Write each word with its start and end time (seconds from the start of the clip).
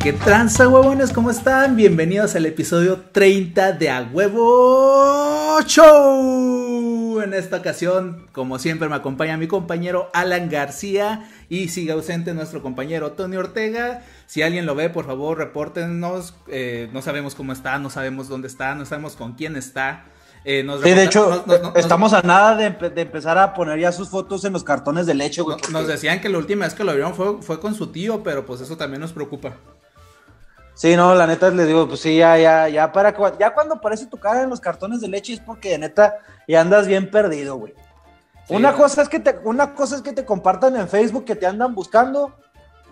¿Qué 0.00 0.12
tranza, 0.12 0.68
huevones? 0.68 1.12
¿Cómo 1.12 1.28
están? 1.28 1.74
Bienvenidos 1.74 2.36
al 2.36 2.46
episodio 2.46 3.00
30 3.10 3.72
de 3.72 3.90
A 3.90 4.08
Huevo 4.12 5.60
Show. 5.66 7.20
En 7.20 7.34
esta 7.34 7.56
ocasión, 7.56 8.28
como 8.30 8.60
siempre, 8.60 8.88
me 8.88 8.94
acompaña 8.94 9.36
mi 9.36 9.48
compañero 9.48 10.08
Alan 10.14 10.48
García 10.48 11.28
y 11.48 11.68
sigue 11.68 11.90
ausente 11.90 12.32
nuestro 12.32 12.62
compañero 12.62 13.12
Tony 13.12 13.36
Ortega. 13.36 14.04
Si 14.26 14.40
alguien 14.40 14.66
lo 14.66 14.76
ve, 14.76 14.88
por 14.88 15.04
favor, 15.04 15.36
repórtenos. 15.36 16.36
Eh, 16.46 16.88
no 16.92 17.02
sabemos 17.02 17.34
cómo 17.34 17.52
está, 17.52 17.80
no 17.80 17.90
sabemos 17.90 18.28
dónde 18.28 18.46
está, 18.46 18.76
no 18.76 18.86
sabemos 18.86 19.16
con 19.16 19.32
quién 19.32 19.56
está. 19.56 20.04
Eh, 20.44 20.64
sí, 20.84 20.90
de 20.90 21.04
hecho, 21.04 21.44
estamos 21.74 22.12
a 22.12 22.22
nada 22.22 22.54
de, 22.54 22.66
empezar 23.02 23.36
a 23.36 23.52
poner 23.52 23.80
ya 23.80 23.90
sus 23.90 24.08
fotos 24.08 24.44
en 24.44 24.52
los 24.52 24.62
cartones 24.62 25.06
de 25.06 25.14
leche, 25.14 25.42
güey. 25.42 25.56
Nos 25.72 25.88
decían 25.88 26.20
que 26.20 26.28
la 26.28 26.38
última 26.38 26.66
vez 26.66 26.74
que 26.74 26.84
lo 26.84 26.92
vieron 26.92 27.14
fue, 27.14 27.42
fue 27.42 27.58
con 27.58 27.74
su 27.74 27.88
tío, 27.88 28.22
pero 28.22 28.46
pues 28.46 28.60
eso 28.60 28.76
también 28.76 29.00
nos 29.00 29.12
preocupa. 29.12 29.56
Sí, 30.78 30.94
no, 30.94 31.12
la 31.12 31.26
neta 31.26 31.50
les 31.50 31.66
digo, 31.66 31.88
pues 31.88 31.98
sí, 31.98 32.18
ya, 32.18 32.38
ya, 32.38 32.68
ya 32.68 32.92
para 32.92 33.12
ya 33.36 33.52
cuando 33.52 33.74
aparece 33.74 34.06
tu 34.06 34.16
cara 34.16 34.44
en 34.44 34.48
los 34.48 34.60
cartones 34.60 35.00
de 35.00 35.08
leche 35.08 35.32
es 35.32 35.40
porque 35.40 35.70
de 35.70 35.78
neta 35.78 36.18
ya 36.46 36.60
andas 36.60 36.86
bien 36.86 37.10
perdido, 37.10 37.56
güey. 37.56 37.74
una 38.48 38.72
cosa 38.74 39.02
es 39.02 39.08
que 39.08 39.18
te, 39.18 39.40
una 39.42 39.74
cosa 39.74 39.96
es 39.96 40.02
que 40.02 40.12
te 40.12 40.24
compartan 40.24 40.76
en 40.76 40.88
Facebook 40.88 41.24
que 41.24 41.34
te 41.34 41.46
andan 41.46 41.74
buscando, 41.74 42.32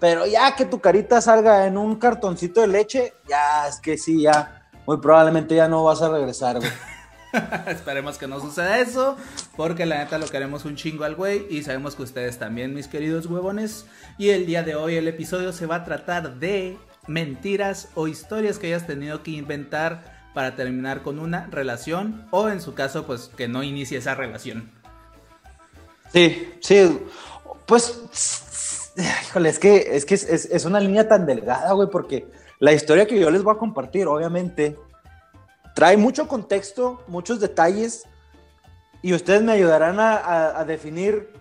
pero 0.01 0.27
ya 0.27 0.57
que 0.57 0.65
tu 0.65 0.81
carita 0.81 1.21
salga 1.21 1.65
en 1.65 1.79
un 1.79 1.95
cartoncito 1.95 2.61
de 2.61 2.67
leche, 2.67 3.13
ya 3.29 3.69
es 3.69 3.79
que 3.79 3.97
sí, 3.97 4.23
ya, 4.23 4.69
muy 4.85 4.97
probablemente 4.97 5.55
ya 5.55 5.69
no 5.69 5.85
vas 5.85 6.03
a 6.03 6.09
regresar, 6.09 6.57
güey. 6.57 6.73
Esperemos 7.69 8.19
que 8.19 8.27
no 8.27 8.41
suceda 8.41 8.81
eso, 8.81 9.17
porque 9.57 9.87
la 9.87 9.99
neta 9.99 10.19
lo 10.19 10.27
queremos 10.27 10.65
un 10.65 10.75
chingo 10.75 11.05
al 11.05 11.15
güey 11.15 11.47
y 11.49 11.63
sabemos 11.63 11.95
que 11.95 12.03
ustedes 12.03 12.37
también, 12.37 12.75
mis 12.75 12.89
queridos 12.89 13.27
huevones. 13.27 13.87
Y 14.19 14.31
el 14.31 14.45
día 14.45 14.65
de 14.65 14.75
hoy 14.75 14.97
el 14.97 15.07
episodio 15.07 15.53
se 15.53 15.67
va 15.67 15.77
a 15.77 15.85
tratar 15.85 16.35
de 16.41 16.77
mentiras 17.07 17.89
o 17.95 18.09
historias 18.09 18.59
que 18.59 18.69
hayas 18.69 18.87
tenido 18.87 19.23
que 19.23 19.33
inventar 19.33 20.17
para 20.35 20.55
terminar 20.55 21.03
con 21.03 21.19
una 21.19 21.47
relación 21.47 22.27
o 22.31 22.49
en 22.49 22.61
su 22.61 22.75
caso 22.75 23.07
pues 23.07 23.31
que 23.37 23.49
no 23.49 23.63
inicie 23.63 23.99
esa 23.99 24.15
relación. 24.15 24.71
Sí, 26.13 26.55
sí, 26.61 27.01
pues, 27.67 28.93
híjole, 29.29 29.49
es 29.49 29.59
que, 29.59 29.97
es, 29.97 30.05
que 30.05 30.15
es, 30.15 30.65
una 30.65 30.81
línea 30.81 31.09
tan 31.09 31.27
delgada, 31.27 31.73
güey, 31.73 31.89
porque 31.91 32.31
la 32.59 32.73
historia 32.73 33.07
que 33.07 33.19
yo 33.19 33.31
les 33.31 33.43
voy 33.43 33.55
a 33.55 33.59
compartir, 33.59 34.07
obviamente, 34.07 34.77
trae 35.75 35.97
mucho 35.97 36.29
contexto, 36.29 37.03
muchos 37.09 37.41
detalles, 37.41 38.05
y 39.03 39.15
ustedes 39.15 39.43
me 39.43 39.53
ayudarán 39.53 39.99
a 39.99 40.65
definir 40.65 41.33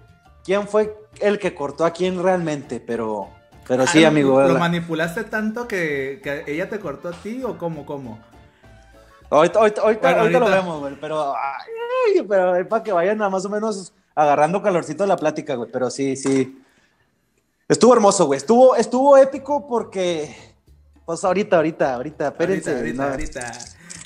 quién 0.43 0.67
fue 0.67 0.95
el 1.19 1.39
que 1.39 1.55
cortó 1.55 1.85
a 1.85 1.91
quién 1.91 2.21
realmente, 2.21 2.79
pero 2.79 3.29
pero 3.67 3.87
sí, 3.87 4.03
ah, 4.03 4.09
amigo. 4.09 4.41
¿Lo 4.41 4.57
manipulaste 4.59 5.23
tanto 5.23 5.67
que, 5.67 6.21
ella 6.47 6.69
te 6.69 6.79
cortó 6.79 7.09
a 7.09 7.11
ti 7.11 7.43
o 7.43 7.57
cómo, 7.57 7.85
cómo? 7.85 8.19
Ahorita, 9.29 9.59
lo 10.39 10.49
vemos, 10.49 10.79
güey, 10.81 10.95
pero, 11.01 11.33
pero 12.27 12.55
es 12.55 12.67
para 12.67 12.83
que 12.83 12.91
vayan 12.91 13.21
a 13.21 13.29
más 13.29 13.43
o 13.45 13.49
menos 13.49 13.93
agarrando 14.13 14.61
calorcito 14.61 15.03
de 15.03 15.07
la 15.07 15.17
plática, 15.17 15.55
güey, 15.55 15.69
pero 15.71 15.89
sí, 15.89 16.15
sí. 16.15 16.61
Estuvo 17.67 17.93
hermoso, 17.93 18.27
güey, 18.27 18.37
estuvo, 18.37 18.75
estuvo 18.75 19.17
épico 19.17 19.67
porque, 19.67 20.35
pues 21.05 21.23
ahorita, 21.23 21.57
ahorita, 21.57 21.95
ahorita, 21.95 22.27
espérense. 22.27 22.75
Ahorita, 22.75 23.11
ahorita, 23.11 23.51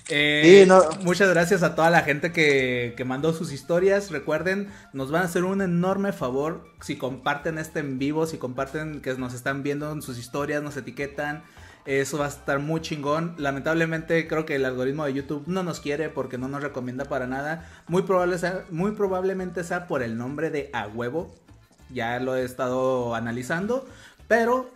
eh, 0.09 0.67
muchas 1.01 1.29
gracias 1.29 1.63
a 1.63 1.75
toda 1.75 1.89
la 1.89 2.01
gente 2.01 2.31
que, 2.31 3.03
mandó 3.05 3.33
sus 3.33 3.51
historias. 3.51 4.11
Recuerden, 4.11 4.69
nos 4.93 5.11
van 5.11 5.23
a 5.23 5.25
hacer 5.25 5.43
un 5.43 5.61
enorme 5.61 6.11
favor 6.11 6.67
si 6.81 6.97
comparten 6.97 7.57
este 7.57 7.79
en 7.79 7.99
vivo, 7.99 8.25
si 8.25 8.37
comparten 8.37 9.01
que 9.01 9.13
nos 9.15 9.33
están 9.33 9.63
viendo 9.63 9.91
en 9.91 10.01
sus 10.01 10.17
historias, 10.17 10.63
nos 10.63 10.77
etiquetan. 10.77 11.43
Eso 11.85 12.17
va 12.17 12.25
a 12.25 12.29
estar 12.29 12.59
muy 12.59 12.81
chingón. 12.81 13.35
Lamentablemente 13.37 14.27
creo 14.27 14.45
que 14.45 14.55
el 14.55 14.65
algoritmo 14.65 15.05
de 15.05 15.13
YouTube 15.13 15.43
no 15.47 15.63
nos 15.63 15.79
quiere 15.79 16.09
porque 16.09 16.37
no 16.37 16.47
nos 16.47 16.61
recomienda 16.61 17.05
para 17.05 17.25
nada. 17.25 17.67
Muy, 17.87 18.03
probable 18.03 18.37
muy 18.69 18.91
probablemente 18.91 19.63
sea 19.63 19.87
por 19.87 20.03
el 20.03 20.17
nombre 20.17 20.49
de 20.49 20.69
A 20.73 20.87
Huevo. 20.87 21.33
Ya 21.91 22.19
lo 22.19 22.35
he 22.35 22.43
estado 22.43 23.15
analizando. 23.15 23.87
Pero 24.27 24.69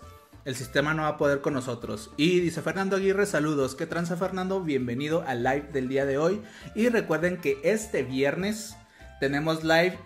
el 0.46 0.56
sistema 0.56 0.94
no 0.94 1.04
va 1.04 1.10
a 1.10 1.18
poder 1.18 1.42
con 1.42 1.54
nosotros. 1.54 2.12
Y 2.18 2.40
dice 2.40 2.62
Fernando 2.62 2.98
Aguirre, 2.98 3.26
saludos. 3.26 3.76
¿Qué 3.76 3.86
tranza 3.86 4.18
Fernando? 4.18 4.62
Bienvenido 4.62 5.24
al 5.26 5.44
live 5.44 5.70
del 5.72 5.88
día 5.88 6.06
de 6.06 6.18
hoy. 6.18 6.42
Y 6.76 6.90
recuerden 6.90 7.38
que 7.38 7.60
este 7.64 8.04
viernes 8.04 8.76
tenemos 9.20 9.64
live 9.64 9.98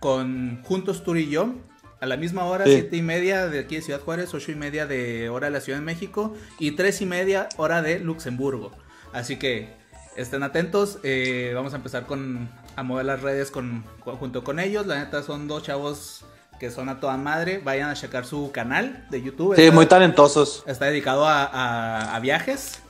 con 0.00 0.62
Juntos 0.62 1.02
Tour 1.02 1.18
y 1.18 1.28
yo. 1.28 1.54
A 1.98 2.04
la 2.04 2.18
misma 2.18 2.44
hora, 2.44 2.66
siete 2.66 2.98
y 2.98 3.02
media 3.02 3.46
de 3.46 3.60
aquí 3.60 3.76
de 3.76 3.82
Ciudad 3.82 4.02
Juárez, 4.02 4.34
ocho 4.34 4.52
y 4.52 4.54
media 4.54 4.86
de 4.86 5.30
hora 5.30 5.46
de 5.46 5.52
la 5.52 5.60
Ciudad 5.62 5.78
de 5.78 5.84
México 5.84 6.36
y 6.58 6.72
tres 6.72 7.00
y 7.00 7.06
media 7.06 7.48
hora 7.56 7.80
de 7.80 8.00
Luxemburgo. 8.00 8.70
Así 9.14 9.36
que 9.36 9.74
estén 10.14 10.42
atentos. 10.42 10.98
Eh, 11.04 11.52
vamos 11.54 11.72
a 11.72 11.76
empezar 11.76 12.04
con 12.04 12.50
a 12.76 12.82
mover 12.82 13.06
las 13.06 13.22
redes 13.22 13.50
con, 13.50 13.82
junto 14.04 14.44
con 14.44 14.60
ellos. 14.60 14.86
La 14.86 15.02
neta 15.02 15.22
son 15.22 15.48
dos 15.48 15.62
chavos 15.62 16.26
que 16.58 16.70
son 16.70 16.88
a 16.88 17.00
toda 17.00 17.16
madre. 17.16 17.58
Vayan 17.58 17.90
a 17.90 17.94
checar 17.94 18.24
su 18.24 18.50
canal 18.52 19.06
de 19.10 19.22
YouTube. 19.22 19.56
Sí, 19.56 19.70
muy 19.70 19.86
talentosos. 19.86 20.64
Está 20.66 20.86
dedicado 20.86 21.24
a, 21.26 22.18
viajes. 22.22 22.80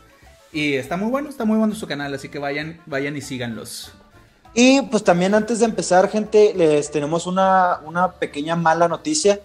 Y 0.52 0.74
está 0.74 0.96
muy 0.96 1.10
bueno, 1.10 1.28
está 1.28 1.44
muy 1.44 1.58
bueno 1.58 1.74
su 1.74 1.86
canal, 1.86 2.14
así 2.14 2.28
que 2.28 2.38
vayan, 2.38 2.80
vayan 2.86 3.16
y 3.16 3.20
síganlos. 3.20 3.92
Y 4.54 4.80
pues 4.82 5.04
también 5.04 5.34
antes 5.34 5.58
de 5.58 5.66
empezar, 5.66 6.08
gente, 6.08 6.54
les 6.56 6.90
tenemos 6.90 7.26
una, 7.26 7.80
pequeña 8.18 8.56
mala 8.56 8.88
noticia. 8.88 9.40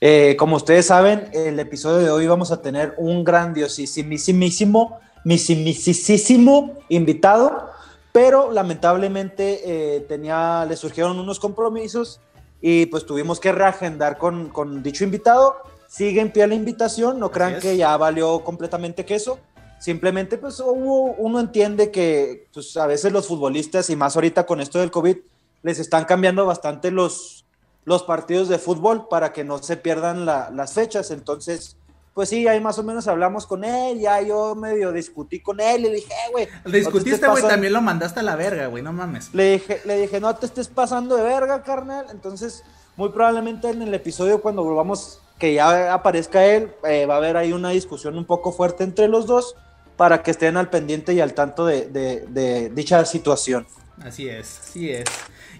Eh, 0.00 0.36
como 0.38 0.56
ustedes 0.56 0.86
saben, 0.86 1.28
el 1.34 1.58
episodio 1.60 1.98
de 1.98 2.10
hoy 2.10 2.26
vamos 2.26 2.50
a 2.50 2.62
tener 2.62 2.94
un 2.96 3.24
grandiosísimo, 3.24 4.98
misimicisísimo 5.24 6.78
invitado, 6.88 7.68
pero 8.12 8.50
lamentablemente 8.52 9.60
eh, 9.64 10.00
tenía, 10.08 10.64
le 10.66 10.76
surgieron 10.76 11.18
unos 11.18 11.40
compromisos 11.40 12.20
y 12.60 12.86
pues 12.86 13.06
tuvimos 13.06 13.40
que 13.40 13.52
reagendar 13.52 14.18
con, 14.18 14.48
con 14.48 14.82
dicho 14.82 15.04
invitado. 15.04 15.56
Sigue 15.88 16.20
en 16.20 16.32
pie 16.32 16.46
la 16.46 16.54
invitación, 16.54 17.18
no 17.18 17.30
crean 17.30 17.60
que 17.60 17.76
ya 17.76 17.96
valió 17.96 18.44
completamente 18.44 19.04
queso. 19.04 19.38
Simplemente 19.78 20.38
pues 20.38 20.60
uno 20.60 21.40
entiende 21.40 21.90
que 21.90 22.48
pues, 22.52 22.76
a 22.76 22.86
veces 22.86 23.12
los 23.12 23.28
futbolistas 23.28 23.90
y 23.90 23.96
más 23.96 24.16
ahorita 24.16 24.44
con 24.44 24.60
esto 24.60 24.80
del 24.80 24.90
COVID 24.90 25.16
les 25.62 25.78
están 25.78 26.04
cambiando 26.04 26.46
bastante 26.46 26.90
los, 26.90 27.46
los 27.84 28.02
partidos 28.02 28.48
de 28.48 28.58
fútbol 28.58 29.06
para 29.08 29.32
que 29.32 29.44
no 29.44 29.58
se 29.58 29.76
pierdan 29.76 30.26
las 30.26 30.72
fechas. 30.74 31.10
Entonces, 31.10 31.76
pues 32.18 32.30
sí, 32.30 32.48
ahí 32.48 32.58
más 32.60 32.76
o 32.80 32.82
menos 32.82 33.06
hablamos 33.06 33.46
con 33.46 33.62
él, 33.62 34.00
ya 34.00 34.20
yo 34.20 34.56
medio 34.56 34.90
discutí 34.90 35.38
con 35.38 35.60
él 35.60 35.82
y 35.82 35.84
le 35.84 35.94
dije, 35.94 36.12
eh, 36.12 36.30
güey. 36.32 36.48
Discutiste, 36.64 37.28
güey, 37.28 37.44
también 37.44 37.72
lo 37.72 37.80
mandaste 37.80 38.18
a 38.18 38.22
la 38.24 38.34
verga, 38.34 38.66
güey, 38.66 38.82
no 38.82 38.92
mames. 38.92 39.32
Le 39.32 39.52
dije, 39.52 39.82
le 39.84 40.00
dije, 40.00 40.18
no 40.18 40.34
te 40.34 40.46
estés 40.46 40.66
pasando 40.66 41.14
de 41.14 41.22
verga, 41.22 41.62
carnal. 41.62 42.06
Entonces, 42.10 42.64
muy 42.96 43.10
probablemente 43.10 43.70
en 43.70 43.82
el 43.82 43.94
episodio 43.94 44.42
cuando 44.42 44.64
volvamos, 44.64 45.22
que 45.38 45.54
ya 45.54 45.94
aparezca 45.94 46.44
él, 46.44 46.72
eh, 46.82 47.06
va 47.06 47.14
a 47.14 47.16
haber 47.18 47.36
ahí 47.36 47.52
una 47.52 47.68
discusión 47.68 48.18
un 48.18 48.24
poco 48.24 48.50
fuerte 48.50 48.82
entre 48.82 49.06
los 49.06 49.28
dos 49.28 49.54
para 49.96 50.24
que 50.24 50.32
estén 50.32 50.56
al 50.56 50.70
pendiente 50.70 51.14
y 51.14 51.20
al 51.20 51.34
tanto 51.34 51.66
de, 51.66 51.86
de 51.86 52.72
dicha 52.74 53.04
situación. 53.04 53.64
Así 54.02 54.28
es, 54.28 54.58
así 54.58 54.90
es. 54.90 55.04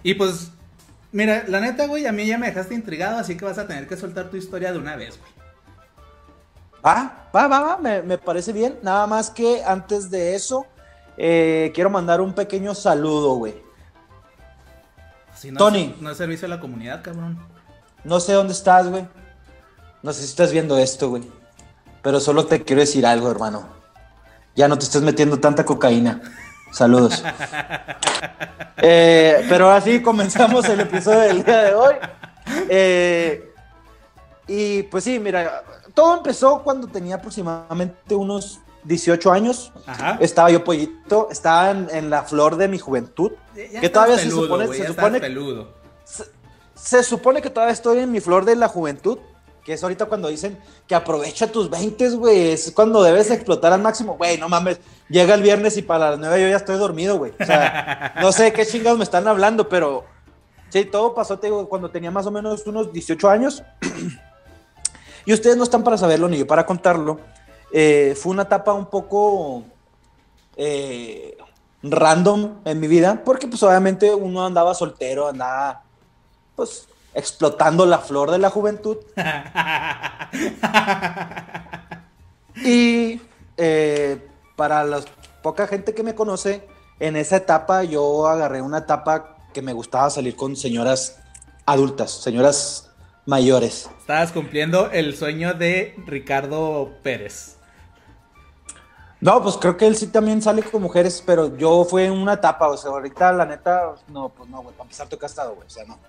Y 0.03 0.15
pues, 0.15 0.51
mira, 1.13 1.45
la 1.47 1.61
neta, 1.61 1.87
güey, 1.87 2.05
a 2.05 2.11
mí 2.11 2.25
ya 2.25 2.37
me 2.37 2.47
dejaste 2.47 2.75
intrigado, 2.75 3.17
así 3.17 3.37
que 3.37 3.45
vas 3.45 3.59
a 3.59 3.65
tener 3.65 3.87
que 3.87 3.95
soltar 3.95 4.29
tu 4.29 4.35
historia 4.35 4.73
de 4.73 4.77
una 4.77 4.97
vez, 4.97 5.17
güey. 5.17 5.38
Va, 6.85 7.29
va, 7.35 7.47
va, 7.47 7.59
va, 7.59 7.77
me, 7.77 8.17
parece 8.17 8.53
bien. 8.53 8.79
Nada 8.81 9.05
más 9.07 9.29
que 9.29 9.63
antes 9.63 10.09
de 10.09 10.35
eso, 10.35 10.65
eh, 11.17 11.71
quiero 11.75 11.89
mandar 11.89 12.21
un 12.21 12.33
pequeño 12.33 12.73
saludo, 12.73 13.35
güey. 13.35 13.61
Tony. 15.57 15.95
no 16.01 16.11
es 16.11 16.17
servicio 16.17 16.45
a 16.47 16.49
la 16.49 16.59
comunidad, 16.59 17.01
cabrón. 17.01 17.39
No 18.03 18.19
sé 18.19 18.33
dónde 18.33 18.53
estás, 18.53 18.87
güey. 18.89 19.07
No 20.01 20.13
sé 20.13 20.21
si 20.21 20.27
estás 20.27 20.51
viendo 20.51 20.77
esto, 20.77 21.09
güey. 21.09 21.23
Pero 22.01 22.19
solo 22.19 22.45
te 22.45 22.63
quiero 22.63 22.81
decir 22.81 23.05
algo, 23.05 23.29
hermano. 23.29 23.67
Ya 24.55 24.67
no 24.67 24.77
te 24.77 24.85
estés 24.85 25.01
metiendo 25.01 25.39
tanta 25.39 25.65
cocaína. 25.65 26.21
Saludos. 26.71 27.23
Eh, 28.81 29.45
pero 29.49 29.69
así 29.69 30.01
comenzamos 30.01 30.63
el 30.69 30.79
episodio 30.79 31.19
del 31.19 31.43
día 31.43 31.63
de 31.63 31.73
hoy. 31.73 31.95
Eh, 32.69 33.53
y 34.47 34.83
pues 34.83 35.03
sí, 35.03 35.19
mira, 35.19 35.63
todo 35.93 36.17
empezó 36.17 36.61
cuando 36.63 36.87
tenía 36.87 37.15
aproximadamente 37.15 38.15
unos 38.15 38.59
18 38.83 39.31
años. 39.31 39.71
Estaba 40.19 40.49
yo 40.49 40.63
pollito, 40.63 41.29
estaba 41.31 41.71
en, 41.71 42.09
la 42.09 42.23
flor 42.23 42.55
de 42.55 42.67
mi 42.67 42.79
juventud. 42.79 43.31
que 43.53 43.89
todavía 43.89 44.17
se 44.17 44.29
supone, 44.29 44.67
se, 44.67 44.87
supone 44.87 45.21
se, 46.73 47.03
supone 47.03 47.41
que 47.41 47.49
todavía 47.49 47.73
estoy 47.73 47.99
en 47.99 48.11
mi 48.11 48.19
flor 48.19 48.45
de 48.45 48.55
la 48.55 48.67
juventud. 48.67 49.19
Que 49.63 49.73
es 49.73 49.83
ahorita 49.83 50.05
cuando 50.05 50.29
dicen 50.29 50.57
que 50.87 50.95
aprovecha 50.95 51.51
tus 51.51 51.69
20, 51.69 52.09
güey. 52.11 52.51
Es 52.51 52.71
cuando 52.71 53.03
debes 53.03 53.29
explotar 53.29 53.73
al 53.73 53.81
máximo. 53.81 54.15
Güey, 54.17 54.37
no 54.37 54.49
mames. 54.49 54.79
Llega 55.09 55.35
el 55.35 55.43
viernes 55.43 55.77
y 55.77 55.81
para 55.81 56.11
las 56.11 56.19
9 56.19 56.41
yo 56.41 56.49
ya 56.49 56.55
estoy 56.55 56.77
dormido, 56.77 57.17
güey. 57.17 57.33
O 57.39 57.45
sea, 57.45 58.15
no 58.21 58.31
sé 58.31 58.53
qué 58.53 58.65
chingados 58.65 58.97
me 58.97 59.03
están 59.03 59.27
hablando, 59.27 59.67
pero 59.67 60.05
sí, 60.69 60.85
todo 60.85 61.13
pasó, 61.13 61.37
te 61.37 61.47
digo, 61.47 61.67
cuando 61.67 61.91
tenía 61.91 62.09
más 62.09 62.25
o 62.25 62.31
menos 62.31 62.65
unos 62.65 62.91
18 62.93 63.29
años. 63.29 63.63
Y 65.25 65.33
ustedes 65.33 65.57
no 65.57 65.63
están 65.63 65.83
para 65.83 65.97
saberlo 65.97 66.27
ni 66.27 66.37
yo 66.37 66.47
para 66.47 66.65
contarlo. 66.65 67.19
eh, 67.71 68.15
fue 68.19 68.31
una 68.31 68.43
etapa 68.43 68.73
un 68.73 68.87
poco 68.87 69.63
eh, 70.57 71.37
random 71.83 72.59
en 72.65 72.79
mi 72.79 72.87
vida, 72.87 73.21
porque 73.23 73.47
pues 73.47 73.61
obviamente 73.63 74.13
uno 74.13 74.45
andaba 74.45 74.73
soltero, 74.73 75.29
andaba 75.29 75.83
pues 76.55 76.87
explotando 77.13 77.85
la 77.85 77.99
flor 77.99 78.31
de 78.31 78.39
la 78.39 78.49
juventud. 78.49 78.97
y 82.55 83.21
eh, 83.57 84.27
para 84.55 84.83
la 84.83 85.01
poca 85.41 85.67
gente 85.67 85.93
que 85.93 86.03
me 86.03 86.15
conoce, 86.15 86.67
en 86.99 87.15
esa 87.15 87.37
etapa 87.37 87.83
yo 87.83 88.27
agarré 88.27 88.61
una 88.61 88.79
etapa 88.79 89.37
que 89.53 89.61
me 89.61 89.73
gustaba 89.73 90.09
salir 90.09 90.35
con 90.35 90.55
señoras 90.55 91.17
adultas, 91.65 92.11
señoras 92.11 92.88
mayores. 93.25 93.89
Estabas 93.99 94.31
cumpliendo 94.31 94.89
el 94.91 95.15
sueño 95.15 95.53
de 95.53 95.95
Ricardo 96.05 96.91
Pérez. 97.03 97.57
No, 99.21 99.43
pues 99.43 99.57
creo 99.57 99.75
que 99.75 99.85
él 99.85 99.97
sí 99.97 100.07
también 100.07 100.41
sale 100.41 100.63
con 100.63 100.81
mujeres, 100.81 101.21
pero 101.25 101.57
yo 101.57 101.83
fue 101.83 102.05
en 102.05 102.13
una 102.13 102.33
etapa, 102.33 102.69
o 102.69 102.77
sea, 102.77 102.91
ahorita 102.91 103.33
la 103.33 103.45
neta, 103.45 103.95
no, 104.07 104.29
pues 104.29 104.49
no, 104.49 104.61
güey, 104.61 104.73
para 104.73 104.83
empezar 104.83 105.05
estoy 105.05 105.19
casado, 105.19 105.55
güey, 105.55 105.67
o 105.67 105.69
sea, 105.69 105.83
no. 105.85 105.99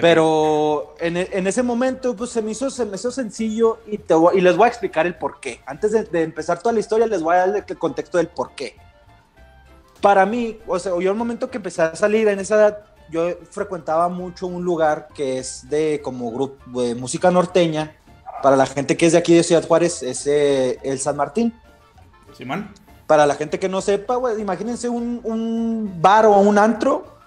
Pero 0.00 0.94
en, 1.00 1.16
en, 1.16 1.46
ese 1.48 1.64
momento, 1.64 2.14
pues 2.14 2.30
se 2.30 2.42
me 2.42 2.52
hizo, 2.52 2.70
se 2.70 2.84
me 2.84 2.94
hizo 2.94 3.10
sencillo 3.10 3.80
y, 3.86 3.98
te 3.98 4.14
y 4.34 4.40
les 4.40 4.56
voy 4.56 4.66
a 4.66 4.68
explicar 4.68 5.04
el 5.04 5.16
por 5.16 5.40
qué. 5.40 5.62
Antes 5.66 5.90
de, 5.90 6.04
de, 6.04 6.22
empezar 6.22 6.60
toda 6.60 6.72
la 6.72 6.78
historia, 6.78 7.06
les 7.06 7.22
voy 7.22 7.34
a 7.34 7.46
dar 7.46 7.64
el 7.66 7.78
contexto 7.78 8.18
del 8.18 8.28
por 8.28 8.54
qué. 8.54 8.76
Para 10.00 10.24
mí, 10.26 10.60
o 10.68 10.78
sea, 10.78 10.92
yo 11.00 11.10
el 11.10 11.16
momento 11.16 11.50
que 11.50 11.56
empecé 11.56 11.82
a 11.82 11.96
salir 11.96 12.28
en 12.28 12.38
esa 12.38 12.54
edad, 12.54 12.84
yo 13.10 13.28
frecuentaba 13.50 14.08
mucho 14.08 14.46
un 14.46 14.64
lugar 14.64 15.08
que 15.14 15.38
es 15.38 15.68
de 15.68 16.00
como 16.02 16.30
grupo 16.30 16.82
de 16.82 16.94
música 16.94 17.30
norteña. 17.30 17.96
Para 18.42 18.56
la 18.56 18.66
gente 18.66 18.96
que 18.96 19.06
es 19.06 19.12
de 19.12 19.18
aquí 19.18 19.34
de 19.34 19.42
Ciudad 19.42 19.66
Juárez, 19.66 20.02
es 20.02 20.26
eh, 20.26 20.78
el 20.82 20.98
San 20.98 21.16
Martín. 21.16 21.52
Simón. 22.36 22.72
Para 23.06 23.26
la 23.26 23.34
gente 23.34 23.58
que 23.58 23.68
no 23.68 23.80
sepa, 23.80 24.16
güey, 24.16 24.40
imagínense 24.40 24.88
un, 24.88 25.20
un, 25.24 26.00
bar 26.00 26.26
o 26.26 26.38
un 26.38 26.56
antro. 26.56 27.18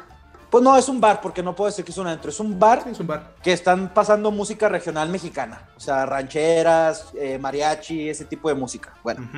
Pues 0.50 0.64
no, 0.64 0.78
es 0.78 0.88
un 0.88 1.02
bar, 1.02 1.20
porque 1.20 1.44
no 1.44 1.56
puedo 1.56 1.70
decir 1.70 1.84
que 1.84 1.92
es 1.92 1.98
un 1.98 2.08
antro. 2.08 2.30
Es 2.30 2.40
un 2.40 2.58
bar, 2.58 2.84
es 2.90 3.00
un 3.00 3.08
bar. 3.08 3.36
que 3.44 3.52
están 3.52 3.94
pasando 3.94 4.32
música 4.32 4.70
regional 4.70 5.10
mexicana. 5.10 5.70
O 5.76 5.80
sea, 5.80 6.06
rancheras, 6.06 7.08
eh, 7.20 7.38
mariachi, 7.38 8.10
ese 8.10 8.26
tipo 8.26 8.50
de 8.50 8.56
música. 8.56 8.94
Bueno. 9.04 9.30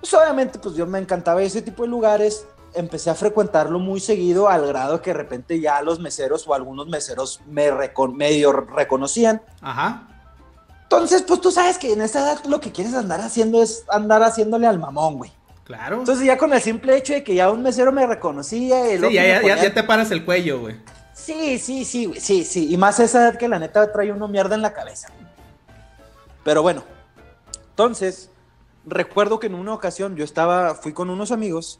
Pues 0.00 0.12
obviamente, 0.14 0.58
pues 0.58 0.74
yo 0.74 0.86
me 0.86 0.98
encantaba 0.98 1.42
ese 1.42 1.62
tipo 1.62 1.82
de 1.84 1.88
lugares. 1.88 2.46
Empecé 2.74 3.10
a 3.10 3.14
frecuentarlo 3.14 3.78
muy 3.78 4.00
seguido 4.00 4.48
al 4.48 4.66
grado 4.66 5.02
que 5.02 5.10
de 5.10 5.14
repente 5.14 5.60
ya 5.60 5.82
los 5.82 5.98
meseros 5.98 6.46
o 6.46 6.54
algunos 6.54 6.86
meseros 6.88 7.40
me 7.46 7.70
medio 8.14 8.52
reconocían. 8.52 9.42
Ajá. 9.60 10.06
Entonces, 10.84 11.22
pues 11.22 11.40
tú 11.40 11.52
sabes 11.52 11.78
que 11.78 11.92
en 11.92 12.00
esa 12.00 12.20
edad 12.20 12.44
lo 12.46 12.60
que 12.60 12.72
quieres 12.72 12.94
andar 12.94 13.20
haciendo 13.20 13.62
es 13.62 13.84
andar 13.88 14.22
haciéndole 14.22 14.66
al 14.66 14.78
mamón, 14.78 15.18
güey. 15.18 15.32
Claro. 15.64 16.00
Entonces 16.00 16.26
ya 16.26 16.36
con 16.36 16.52
el 16.52 16.60
simple 16.60 16.96
hecho 16.96 17.12
de 17.12 17.22
que 17.22 17.34
ya 17.34 17.48
un 17.48 17.62
mesero 17.62 17.92
me 17.92 18.04
reconocía. 18.06 18.84
sí, 18.86 19.14
ya, 19.14 19.40
ya, 19.40 19.56
ya, 19.56 19.72
te 19.72 19.84
paras 19.84 20.10
el 20.10 20.24
cuello, 20.24 20.60
güey. 20.60 20.76
Sí, 21.14 21.60
sí, 21.60 21.84
sí, 21.84 22.06
güey. 22.06 22.18
Sí, 22.20 22.44
sí. 22.44 22.72
Y 22.72 22.76
más 22.76 22.98
esa 22.98 23.22
edad 23.22 23.38
que 23.38 23.46
la 23.46 23.60
neta 23.60 23.92
trae 23.92 24.10
uno 24.10 24.26
mierda 24.26 24.56
en 24.56 24.62
la 24.62 24.72
cabeza. 24.72 25.08
Pero 26.42 26.62
bueno. 26.62 26.82
Entonces, 27.68 28.30
recuerdo 28.84 29.38
que 29.38 29.46
en 29.46 29.54
una 29.54 29.72
ocasión 29.72 30.16
yo 30.16 30.24
estaba, 30.24 30.74
fui 30.74 30.92
con 30.92 31.08
unos 31.08 31.30
amigos 31.30 31.78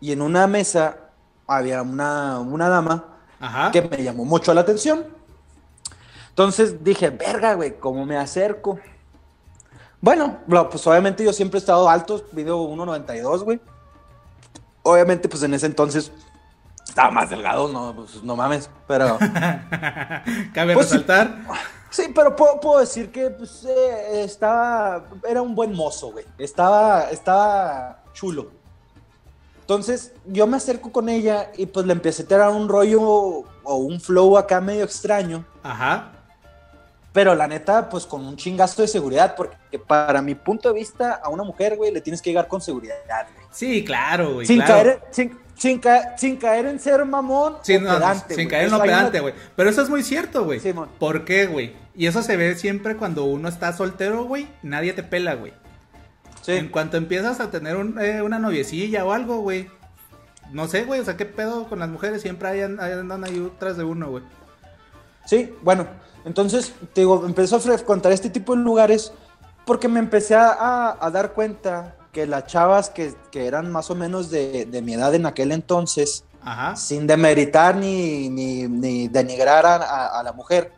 y 0.00 0.12
en 0.12 0.22
una 0.22 0.46
mesa 0.46 0.98
había 1.46 1.82
una, 1.82 2.40
una 2.40 2.68
dama 2.68 3.04
que 3.72 3.82
me 3.82 4.02
llamó 4.02 4.24
mucho 4.24 4.52
la 4.54 4.62
atención. 4.62 5.06
Entonces 6.30 6.82
dije, 6.84 7.10
verga, 7.10 7.54
güey, 7.54 7.78
¿cómo 7.78 8.04
me 8.04 8.16
acerco? 8.16 8.78
Bueno, 10.00 10.38
pues 10.70 10.86
obviamente 10.86 11.24
yo 11.24 11.32
siempre 11.32 11.58
he 11.58 11.60
estado 11.60 11.88
alto, 11.88 12.22
video 12.32 12.62
1.92, 12.68 13.42
güey. 13.42 13.60
Obviamente, 14.82 15.28
pues 15.28 15.42
en 15.42 15.54
ese 15.54 15.66
entonces 15.66 16.12
estaba 16.86 17.10
más 17.10 17.30
delgado, 17.30 17.68
no, 17.68 17.94
pues, 17.94 18.22
no 18.22 18.36
mames, 18.36 18.70
pero... 18.86 19.18
Cabe 20.54 20.74
pues, 20.74 20.90
resaltar. 20.90 21.36
Sí, 21.90 22.12
pero 22.14 22.36
puedo, 22.36 22.78
decir 22.78 23.10
que 23.10 23.30
pues, 23.30 23.64
eh, 23.64 24.22
estaba, 24.22 25.04
era 25.28 25.42
un 25.42 25.54
buen 25.54 25.74
mozo, 25.74 26.12
güey. 26.12 26.26
Estaba, 26.38 27.10
estaba 27.10 28.02
chulo. 28.12 28.50
Entonces 29.66 30.12
yo 30.26 30.46
me 30.46 30.58
acerco 30.58 30.92
con 30.92 31.08
ella 31.08 31.50
y 31.56 31.66
pues 31.66 31.84
le 31.86 31.92
empecé 31.92 32.22
a 32.22 32.26
tirar 32.26 32.50
un 32.50 32.68
rollo 32.68 33.00
o 33.02 33.74
un 33.74 34.00
flow 34.00 34.38
acá 34.38 34.60
medio 34.60 34.84
extraño. 34.84 35.44
Ajá. 35.64 36.12
Pero 37.12 37.34
la 37.34 37.48
neta, 37.48 37.88
pues 37.88 38.06
con 38.06 38.24
un 38.24 38.36
chingazo 38.36 38.82
de 38.82 38.86
seguridad, 38.86 39.34
porque 39.34 39.76
para 39.76 40.22
mi 40.22 40.36
punto 40.36 40.68
de 40.68 40.78
vista, 40.78 41.14
a 41.14 41.30
una 41.30 41.42
mujer, 41.42 41.76
güey, 41.76 41.90
le 41.90 42.00
tienes 42.00 42.22
que 42.22 42.30
llegar 42.30 42.46
con 42.46 42.60
seguridad, 42.60 42.94
güey. 43.08 43.46
Sí, 43.50 43.84
claro, 43.84 44.34
güey. 44.34 44.46
Sin, 44.46 44.60
Caer, 44.60 45.02
sin, 45.10 45.36
sin, 45.56 45.80
sin, 46.16 46.36
caer 46.36 46.66
en 46.66 46.78
ser 46.78 47.04
mamón 47.04 47.56
sí, 47.62 47.76
no, 47.78 47.98
Sin 48.28 48.48
caer 48.48 48.66
en 48.66 48.70
lo 48.70 48.80
pedante, 48.80 49.18
güey. 49.18 49.34
Pero 49.56 49.68
eso 49.68 49.82
es 49.82 49.88
muy 49.88 50.04
cierto, 50.04 50.44
güey. 50.44 50.60
Sí, 50.60 50.72
¿Por 51.00 51.24
qué, 51.24 51.46
güey? 51.46 51.74
Y 51.96 52.06
eso 52.06 52.22
se 52.22 52.36
ve 52.36 52.54
siempre 52.54 52.96
cuando 52.96 53.24
uno 53.24 53.48
está 53.48 53.72
soltero, 53.72 54.26
güey. 54.26 54.46
Nadie 54.62 54.92
te 54.92 55.02
pela, 55.02 55.34
güey. 55.34 55.52
Sí. 56.46 56.52
En 56.52 56.68
cuanto 56.68 56.96
empiezas 56.96 57.40
a 57.40 57.50
tener 57.50 57.76
eh, 58.00 58.22
una 58.22 58.38
noviecilla 58.38 59.04
o 59.04 59.10
algo, 59.10 59.40
güey. 59.40 59.68
No 60.52 60.68
sé, 60.68 60.84
güey. 60.84 61.00
O 61.00 61.04
sea, 61.04 61.16
¿qué 61.16 61.26
pedo 61.26 61.68
con 61.68 61.80
las 61.80 61.88
mujeres? 61.88 62.22
Siempre 62.22 62.48
hay, 62.48 62.60
andan 62.60 63.24
ahí 63.24 63.52
tras 63.58 63.76
de 63.76 63.82
uno, 63.82 64.10
güey. 64.10 64.22
Sí, 65.24 65.52
bueno. 65.62 65.88
Entonces, 66.24 66.72
te 66.92 67.00
digo, 67.00 67.26
empezó 67.26 67.56
a 67.56 67.58
frecuentar 67.58 68.12
este 68.12 68.30
tipo 68.30 68.54
de 68.54 68.62
lugares 68.62 69.12
porque 69.64 69.88
me 69.88 69.98
empecé 69.98 70.36
a, 70.36 70.96
dar 71.12 71.32
cuenta 71.32 71.96
que 72.12 72.28
las 72.28 72.46
chavas 72.46 72.90
que, 72.90 73.16
eran 73.32 73.72
más 73.72 73.90
o 73.90 73.96
menos 73.96 74.30
de, 74.30 74.68
mi 74.84 74.94
edad 74.94 75.12
en 75.16 75.26
aquel 75.26 75.50
entonces, 75.50 76.24
sin 76.76 77.08
demeritar 77.08 77.74
ni, 77.74 78.28
ni, 78.28 79.08
denigrar 79.08 79.66
a, 79.66 80.22
la 80.22 80.32
mujer, 80.32 80.72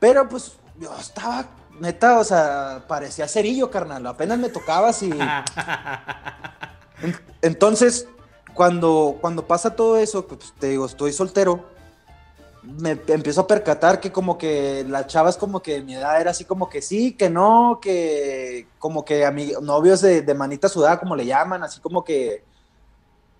pero 0.00 0.28
pues 0.28 0.54
yo 0.80 0.92
estaba, 0.98 1.46
neta, 1.80 2.18
o 2.18 2.24
sea, 2.24 2.84
parecía 2.86 3.26
cerillo, 3.26 3.70
carnal, 3.70 4.06
apenas 4.06 4.38
me 4.38 4.48
tocaba 4.48 4.90
así. 4.90 5.10
Entonces, 7.42 8.06
cuando, 8.54 9.18
cuando 9.20 9.46
pasa 9.46 9.74
todo 9.74 9.96
eso, 9.96 10.26
pues 10.26 10.52
te 10.58 10.68
digo, 10.68 10.86
estoy 10.86 11.12
soltero 11.12 11.64
me 12.62 12.90
empiezo 12.90 13.42
a 13.42 13.46
percatar 13.46 14.00
que 14.00 14.12
como 14.12 14.36
que 14.36 14.84
las 14.88 15.06
chavas 15.06 15.36
como 15.36 15.62
que 15.62 15.82
mi 15.82 15.94
edad 15.94 16.20
era 16.20 16.30
así 16.30 16.44
como 16.44 16.68
que 16.68 16.82
sí, 16.82 17.12
que 17.12 17.30
no, 17.30 17.78
que 17.80 18.68
como 18.78 19.04
que 19.04 19.24
a 19.24 19.30
mi 19.30 19.52
novios 19.62 20.02
de, 20.02 20.22
de 20.22 20.34
manita 20.34 20.68
sudada 20.68 21.00
como 21.00 21.16
le 21.16 21.26
llaman, 21.26 21.62
así 21.62 21.80
como 21.80 22.04
que 22.04 22.44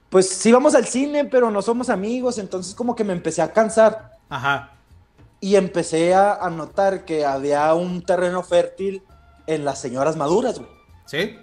pues 0.08 0.28
sí 0.28 0.50
vamos 0.50 0.74
al 0.74 0.86
cine, 0.86 1.26
pero 1.26 1.50
no 1.50 1.62
somos 1.62 1.90
amigos, 1.90 2.38
entonces 2.38 2.74
como 2.74 2.96
que 2.96 3.04
me 3.04 3.12
empecé 3.12 3.42
a 3.42 3.52
cansar. 3.52 4.18
Ajá. 4.28 4.72
Y 5.40 5.56
empecé 5.56 6.14
a, 6.14 6.48
notar 6.50 7.04
que 7.04 7.24
había 7.24 7.72
un 7.74 8.02
terreno 8.02 8.42
fértil 8.42 9.02
en 9.46 9.64
las 9.64 9.80
señoras 9.80 10.16
maduras, 10.16 10.58
güey. 10.58 10.70
¿Sí? 11.06 11.38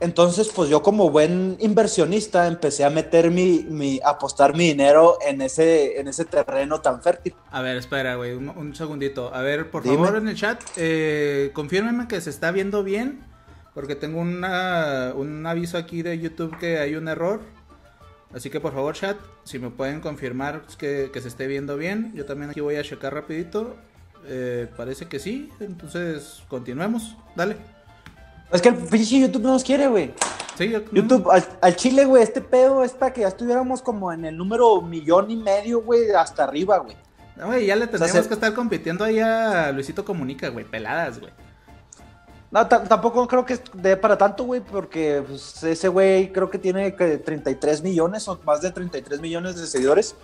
Entonces, 0.00 0.50
pues 0.54 0.70
yo 0.70 0.82
como 0.82 1.10
buen 1.10 1.58
inversionista 1.60 2.46
empecé 2.46 2.84
a 2.84 2.90
meter 2.90 3.30
mi, 3.30 3.66
mi 3.68 4.00
apostar 4.02 4.56
mi 4.56 4.68
dinero 4.68 5.18
en 5.26 5.42
ese, 5.42 6.00
en 6.00 6.08
ese 6.08 6.24
terreno 6.24 6.80
tan 6.80 7.02
fértil. 7.02 7.34
A 7.50 7.60
ver, 7.60 7.76
espera, 7.76 8.14
güey, 8.16 8.32
un, 8.32 8.74
segundito. 8.74 9.32
A 9.34 9.42
ver, 9.42 9.70
por 9.70 9.84
favor, 9.84 10.16
en 10.16 10.28
el 10.28 10.36
chat, 10.36 10.62
eh, 10.76 11.50
confírmenme 11.52 12.08
que 12.08 12.18
se 12.22 12.30
está 12.30 12.50
viendo 12.50 12.82
bien, 12.82 13.20
porque 13.74 13.94
tengo 13.94 14.20
una, 14.20 15.12
un 15.14 15.46
aviso 15.46 15.76
aquí 15.76 16.00
de 16.00 16.18
YouTube 16.18 16.56
que 16.58 16.78
hay 16.78 16.94
un 16.94 17.06
error. 17.06 17.40
Así 18.34 18.48
que 18.48 18.60
por 18.60 18.72
favor, 18.72 18.94
chat, 18.94 19.16
si 19.44 19.58
me 19.58 19.70
pueden 19.70 20.00
confirmar 20.00 20.62
que, 20.78 21.10
que 21.12 21.20
se 21.20 21.28
esté 21.28 21.46
viendo 21.46 21.76
bien, 21.76 22.12
yo 22.14 22.24
también 22.26 22.50
aquí 22.50 22.60
voy 22.60 22.76
a 22.76 22.82
checar 22.82 23.12
rapidito. 23.12 23.76
Eh, 24.26 24.68
parece 24.76 25.06
que 25.06 25.18
sí, 25.18 25.50
entonces 25.60 26.42
continuemos, 26.48 27.16
dale. 27.34 27.56
Es 28.52 28.60
que 28.60 28.68
el 28.68 28.76
pinche 28.76 29.20
YouTube 29.20 29.42
no 29.42 29.52
nos 29.52 29.64
quiere, 29.64 29.88
güey. 29.88 30.12
Sí, 30.56 30.70
YouTube, 30.92 31.28
al, 31.60 31.76
Chile, 31.76 32.04
güey, 32.04 32.22
este 32.22 32.40
pedo 32.40 32.84
es 32.84 32.92
para 32.92 33.12
que 33.12 33.22
ya 33.22 33.28
estuviéramos 33.28 33.80
como 33.80 34.12
en 34.12 34.26
el 34.26 34.36
número 34.36 34.82
millón 34.82 35.30
y 35.30 35.36
medio, 35.36 35.82
güey, 35.82 36.10
hasta 36.10 36.44
arriba, 36.44 36.78
güey. 36.78 36.96
No, 37.36 37.46
güey, 37.46 37.66
ya 37.66 37.76
le 37.76 37.86
tendríamos 37.86 38.26
que 38.26 38.34
estar 38.34 38.52
compitiendo 38.52 39.04
ahí 39.04 39.20
a 39.20 39.72
Luisito 39.72 40.04
Comunica, 40.04 40.48
güey, 40.48 40.66
peladas, 40.66 41.18
güey. 41.18 41.32
No, 42.50 42.66
tampoco 42.66 43.28
creo 43.28 43.46
que 43.46 43.58
dé 43.74 43.96
para 43.96 44.18
tanto, 44.18 44.44
güey, 44.44 44.60
porque 44.60 45.22
pues, 45.26 45.62
ese 45.62 45.88
güey 45.88 46.32
creo 46.32 46.50
que 46.50 46.58
tiene 46.58 46.90
33 46.90 47.82
millones 47.82 48.26
o 48.26 48.40
más 48.44 48.60
de 48.60 48.72
33 48.72 49.20
millones 49.20 49.56
de 49.56 49.66
seguidores. 49.66 50.16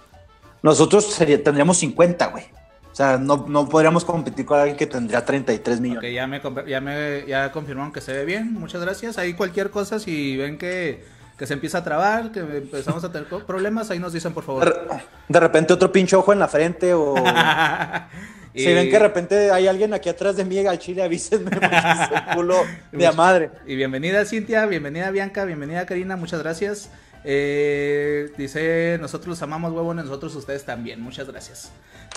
Nosotros 0.61 1.15
tendríamos 1.17 1.79
50, 1.79 2.27
güey. 2.27 2.45
O 2.91 2.97
sea, 2.97 3.19
no, 3.19 3.45
no 3.47 3.69
podríamos 3.69 4.05
competir 4.05 4.45
con 4.45 4.59
alguien 4.59 4.77
que 4.77 4.87
tendría 4.87 5.25
33 5.25 5.81
millones. 5.81 6.03
Ok, 6.03 6.15
ya 6.15 6.27
me, 6.27 6.41
ya 6.67 6.81
me 6.81 7.25
ya 7.27 7.53
confirmaron 7.53 7.93
que 7.93 8.01
se 8.01 8.13
ve 8.13 8.25
bien. 8.25 8.55
Muchas 8.55 8.81
gracias. 8.81 9.19
Ahí 9.19 9.35
cualquier 9.35 9.71
cosa, 9.71 10.01
si 10.01 10.37
ven 10.37 10.59
que, 10.59 11.05
se 11.39 11.53
empieza 11.53 11.79
a 11.79 11.85
trabar, 11.85 12.33
que 12.33 12.41
empezamos 12.41 13.05
a 13.05 13.13
tener 13.13 13.29
problemas, 13.29 13.91
ahí 13.91 13.99
nos 13.99 14.15
dicen, 14.15 14.33
por 14.33 14.43
favor. 14.43 14.89
De 15.29 15.41
repente 15.41 15.75
otro 15.75 15.93
pinche 15.93 16.17
ojo 16.17 16.33
en 16.33 16.39
la 16.41 16.49
frente 16.49 16.93
o... 16.95 17.15
Si 18.57 18.73
ven 18.73 18.87
que 18.87 18.93
de 18.93 18.99
repente 18.99 19.51
hay 19.51 19.67
alguien 19.67 19.93
aquí 19.93 20.09
atrás 20.09 20.35
de 20.37 20.45
mí 20.45 20.59
al 20.67 20.79
chile, 20.79 21.03
avísenme 21.03 21.51
porque 21.61 22.35
culo 22.35 22.57
de 22.93 23.07
a 23.07 23.13
madre. 23.13 23.51
Y 23.67 23.77
bienvenida 23.77 24.25
Cintia, 24.25 24.65
bienvenida 24.65 25.11
Bianca, 25.11 25.45
bienvenida 25.45 25.85
Karina, 25.85 26.17
muchas 26.17 26.41
gracias. 26.41 26.89
Eh, 27.23 28.33
dice, 28.39 28.97
nosotros 28.99 29.29
los 29.29 29.43
amamos 29.43 29.73
huevones, 29.73 30.07
nosotros 30.07 30.35
ustedes 30.37 30.65
también, 30.65 31.03
muchas 31.03 31.29
gracias. 31.29 31.71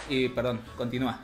Y 0.07 0.29
perdón, 0.29 0.61
continúa. 0.77 1.19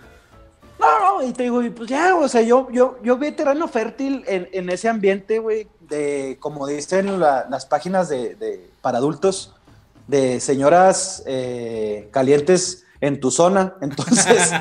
No, 0.79 1.21
no, 1.21 1.25
y 1.25 1.31
te 1.31 1.43
digo, 1.43 1.61
pues 1.73 1.89
ya, 1.89 2.13
o 2.15 2.27
sea, 2.27 2.41
yo, 2.41 2.67
yo, 2.71 2.99
yo 3.01 3.17
vi 3.17 3.31
terreno 3.31 3.69
fértil 3.69 4.25
en, 4.27 4.49
en 4.51 4.69
ese 4.69 4.89
ambiente, 4.89 5.39
güey, 5.39 5.67
de, 5.79 6.35
como 6.41 6.67
dicen 6.67 7.19
las 7.21 7.65
páginas 7.65 8.09
de, 8.09 8.69
para 8.81 8.97
adultos, 8.97 9.55
de 10.07 10.41
señoras 10.41 11.23
eh, 11.25 12.09
calientes 12.11 12.84
en 13.05 13.19
tu 13.19 13.31
zona. 13.31 13.75
Entonces, 13.81 14.51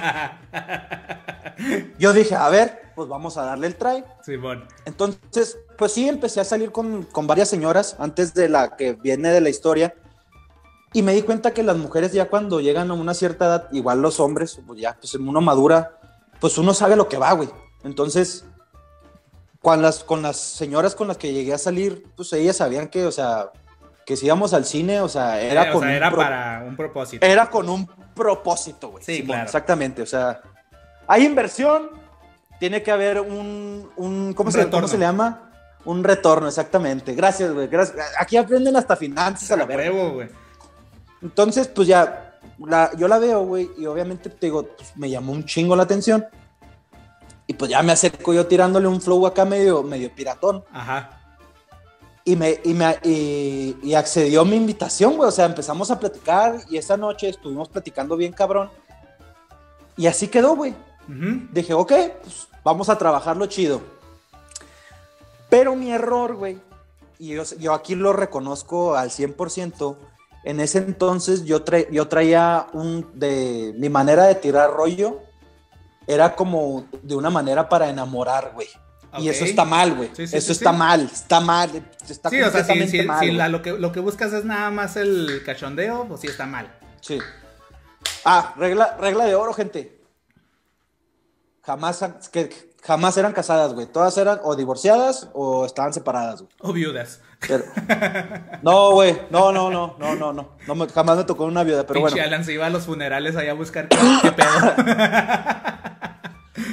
yo 1.98 2.12
dije, 2.12 2.34
a 2.34 2.48
ver, 2.48 2.92
pues 2.94 3.08
vamos 3.08 3.36
a 3.36 3.44
darle 3.44 3.68
el 3.68 3.76
try. 3.76 4.04
Simón. 4.24 4.66
Entonces, 4.84 5.58
pues 5.78 5.92
sí, 5.92 6.08
empecé 6.08 6.40
a 6.40 6.44
salir 6.44 6.72
con, 6.72 7.04
con 7.04 7.26
varias 7.26 7.48
señoras 7.48 7.96
antes 7.98 8.34
de 8.34 8.48
la 8.48 8.76
que 8.76 8.92
viene 8.92 9.30
de 9.30 9.40
la 9.40 9.48
historia. 9.48 9.94
Y 10.92 11.02
me 11.02 11.12
di 11.12 11.22
cuenta 11.22 11.52
que 11.52 11.64
las 11.64 11.76
mujeres 11.76 12.12
ya 12.12 12.28
cuando 12.28 12.60
llegan 12.60 12.90
a 12.90 12.94
una 12.94 13.14
cierta 13.14 13.46
edad, 13.46 13.68
igual 13.72 14.00
los 14.00 14.20
hombres, 14.20 14.60
pues 14.64 14.80
ya, 14.80 14.96
pues 15.00 15.14
uno 15.14 15.40
madura, 15.40 15.98
pues 16.40 16.56
uno 16.56 16.72
sabe 16.72 16.94
lo 16.94 17.08
que 17.08 17.18
va, 17.18 17.32
güey. 17.32 17.48
Entonces, 17.82 18.44
con 19.60 19.82
las, 19.82 20.04
con 20.04 20.22
las 20.22 20.36
señoras 20.36 20.94
con 20.94 21.08
las 21.08 21.16
que 21.16 21.32
llegué 21.32 21.52
a 21.54 21.58
salir, 21.58 22.04
pues 22.16 22.32
ellas 22.32 22.58
sabían 22.58 22.88
que, 22.88 23.06
o 23.06 23.10
sea, 23.12 23.50
que 24.06 24.16
si 24.16 24.26
íbamos 24.26 24.52
al 24.54 24.64
cine, 24.64 25.00
o 25.00 25.08
sea, 25.08 25.40
era 25.40 25.73
con 25.73 25.88
era 25.88 26.11
para 26.11 26.64
un 26.66 26.76
propósito. 26.76 27.25
Era 27.25 27.49
con 27.50 27.68
un 27.68 27.87
propósito, 28.14 28.90
güey. 28.90 29.04
Sí, 29.04 29.25
claro. 29.25 29.44
Exactamente, 29.44 30.02
o 30.02 30.06
sea, 30.06 30.40
hay 31.06 31.25
inversión, 31.25 31.90
tiene 32.58 32.82
que 32.82 32.90
haber 32.90 33.20
un, 33.20 33.90
un 33.96 34.32
¿cómo, 34.34 34.50
se, 34.50 34.68
¿cómo 34.70 34.88
se 34.88 34.99
le 34.99 35.04
llama? 35.04 35.50
Un 35.84 36.02
retorno, 36.02 36.49
exactamente. 36.49 37.14
Gracias, 37.14 37.52
güey. 37.52 37.66
Gracias. 37.68 37.99
Aquí 38.18 38.38
aprenden 38.38 38.75
hasta 38.76 38.96
finanzas 38.96 39.50
a 39.50 39.56
la 39.56 39.66
verga. 39.66 39.90
güey. 39.90 40.28
Entonces, 41.20 41.68
pues 41.68 41.88
ya, 41.88 42.38
yo 42.96 43.08
la 43.08 43.18
veo, 43.18 43.44
güey, 43.44 43.70
y 43.76 43.87
obviamente 43.87 44.30
te 44.30 44.46
digo, 44.46 44.66
pues, 44.76 44.96
me 44.96 45.11
llamó 45.11 45.32
un 45.32 45.44
chingo 45.44 45.76
la 45.76 45.82
atención. 45.82 46.25
Y 47.46 47.52
pues 47.54 47.70
ya 47.70 47.82
me 47.82 47.92
acerco 47.92 48.32
yo 48.32 48.46
tirándole 48.46 48.88
un 48.88 49.02
flow 49.02 49.26
acá 49.26 49.44
medio, 49.44 49.82
medio 49.82 50.14
piratón. 50.14 50.64
Ajá. 50.73 51.20
Y 52.25 52.37
me, 52.37 52.59
y 52.64 52.73
me 52.73 52.99
y, 53.02 53.95
accedió 53.95 54.40
a 54.40 54.45
mi 54.45 54.57
invitación, 54.57 55.16
güey. 55.16 55.28
O 55.28 55.33
sea, 55.33 55.45
empezamos 55.45 55.90
a 55.90 56.00
platicar 56.00 56.59
y 56.71 56.78
esa 56.78 56.97
noche 56.97 57.28
estuvimos 57.28 57.69
platicando 57.69 58.16
bien 58.16 58.33
cabrón. 58.33 58.71
Y 59.97 60.07
así 60.07 60.28
quedó, 60.28 60.57
güey. 60.57 60.75
Dije, 61.52 61.75
ok, 61.75 61.93
pues 62.23 62.49
vamos 62.64 62.88
a 62.88 62.97
trabajarlo 62.97 63.47
chido. 63.47 63.83
Pero 65.50 65.76
mi 65.76 65.93
error, 65.93 66.35
güey, 66.35 66.59
y 67.19 67.28
yo, 67.28 67.45
yo, 67.61 67.75
aquí 67.75 67.95
lo 67.95 68.12
reconozco 68.12 68.97
al 68.97 69.11
100%, 69.11 69.97
en 70.45 70.61
ese 70.61 70.78
entonces 70.78 71.45
yo, 71.45 71.64
yo 71.90 72.09
traía 72.09 72.66
un, 72.73 73.11
de 73.14 73.75
mi 73.78 73.88
manera 73.88 74.25
de 74.25 74.35
tirar 74.35 74.71
rollo, 74.73 75.21
era 76.07 76.37
como 76.37 76.87
de 77.02 77.16
una 77.16 77.31
manera 77.31 77.69
para 77.69 77.88
enamorar, 77.88 78.52
güey. 78.54 78.69
Y 79.18 79.28
eso 79.28 79.44
está 79.44 79.64
mal, 79.64 79.94
güey. 79.94 80.11
eso 80.16 80.52
está 80.52 80.73
mal, 80.73 81.02
está 81.12 81.40
mal, 81.40 81.71
está 82.09 82.30
sí, 82.30 82.40
o 82.40 82.50
sea, 82.50 82.64
si, 82.64 83.02
mal. 83.02 83.52
lo, 83.52 83.62
que, 83.62 83.73
lo 83.73 83.92
que 83.92 84.00
buscas 84.00 84.33
es 84.33 84.44
nada 84.44 84.71
más 84.71 84.97
el 84.97 85.42
cachondeo, 85.44 86.06
pues 86.09 86.21
sí 86.21 86.26
está 86.26 86.47
mal. 86.47 86.73
Sí. 87.00 87.18
Ah, 88.25 88.54
regla, 88.56 88.97
regla 89.00 89.25
de 89.26 89.35
oro, 89.35 89.52
gente. 89.52 90.00
Jamás, 91.62 92.04
que, 92.30 92.75
jamás 92.83 93.16
eran 93.16 93.33
casadas, 93.33 93.73
güey. 93.73 93.87
Todas 93.87 94.16
eran 94.18 94.40
o 94.42 94.56
divorciadas 94.56 95.28
o 95.33 95.64
estaban 95.64 95.92
separadas, 95.92 96.42
güey. 96.42 96.52
O 96.61 96.73
viudas. 96.73 97.21
no, 98.62 98.92
güey. 98.92 99.18
No, 99.30 99.52
no, 99.52 99.71
no, 99.71 99.97
no, 99.99 100.14
no, 100.14 100.33
no. 100.33 100.56
no 100.66 100.88
jamás 100.88 101.16
me 101.18 101.25
tocó 101.25 101.44
una 101.44 101.62
viuda, 101.62 101.87
pero 101.87 102.00
Pinche 102.00 102.14
bueno. 102.14 102.26
Alan 102.26 102.44
se 102.44 102.52
iba 102.52 102.66
a 102.66 102.71
los 102.71 102.85
funerales 102.85 103.37
allá 103.37 103.52
a 103.52 103.54
buscar 103.54 103.88
qué 103.88 104.33
pedo. 104.33 104.75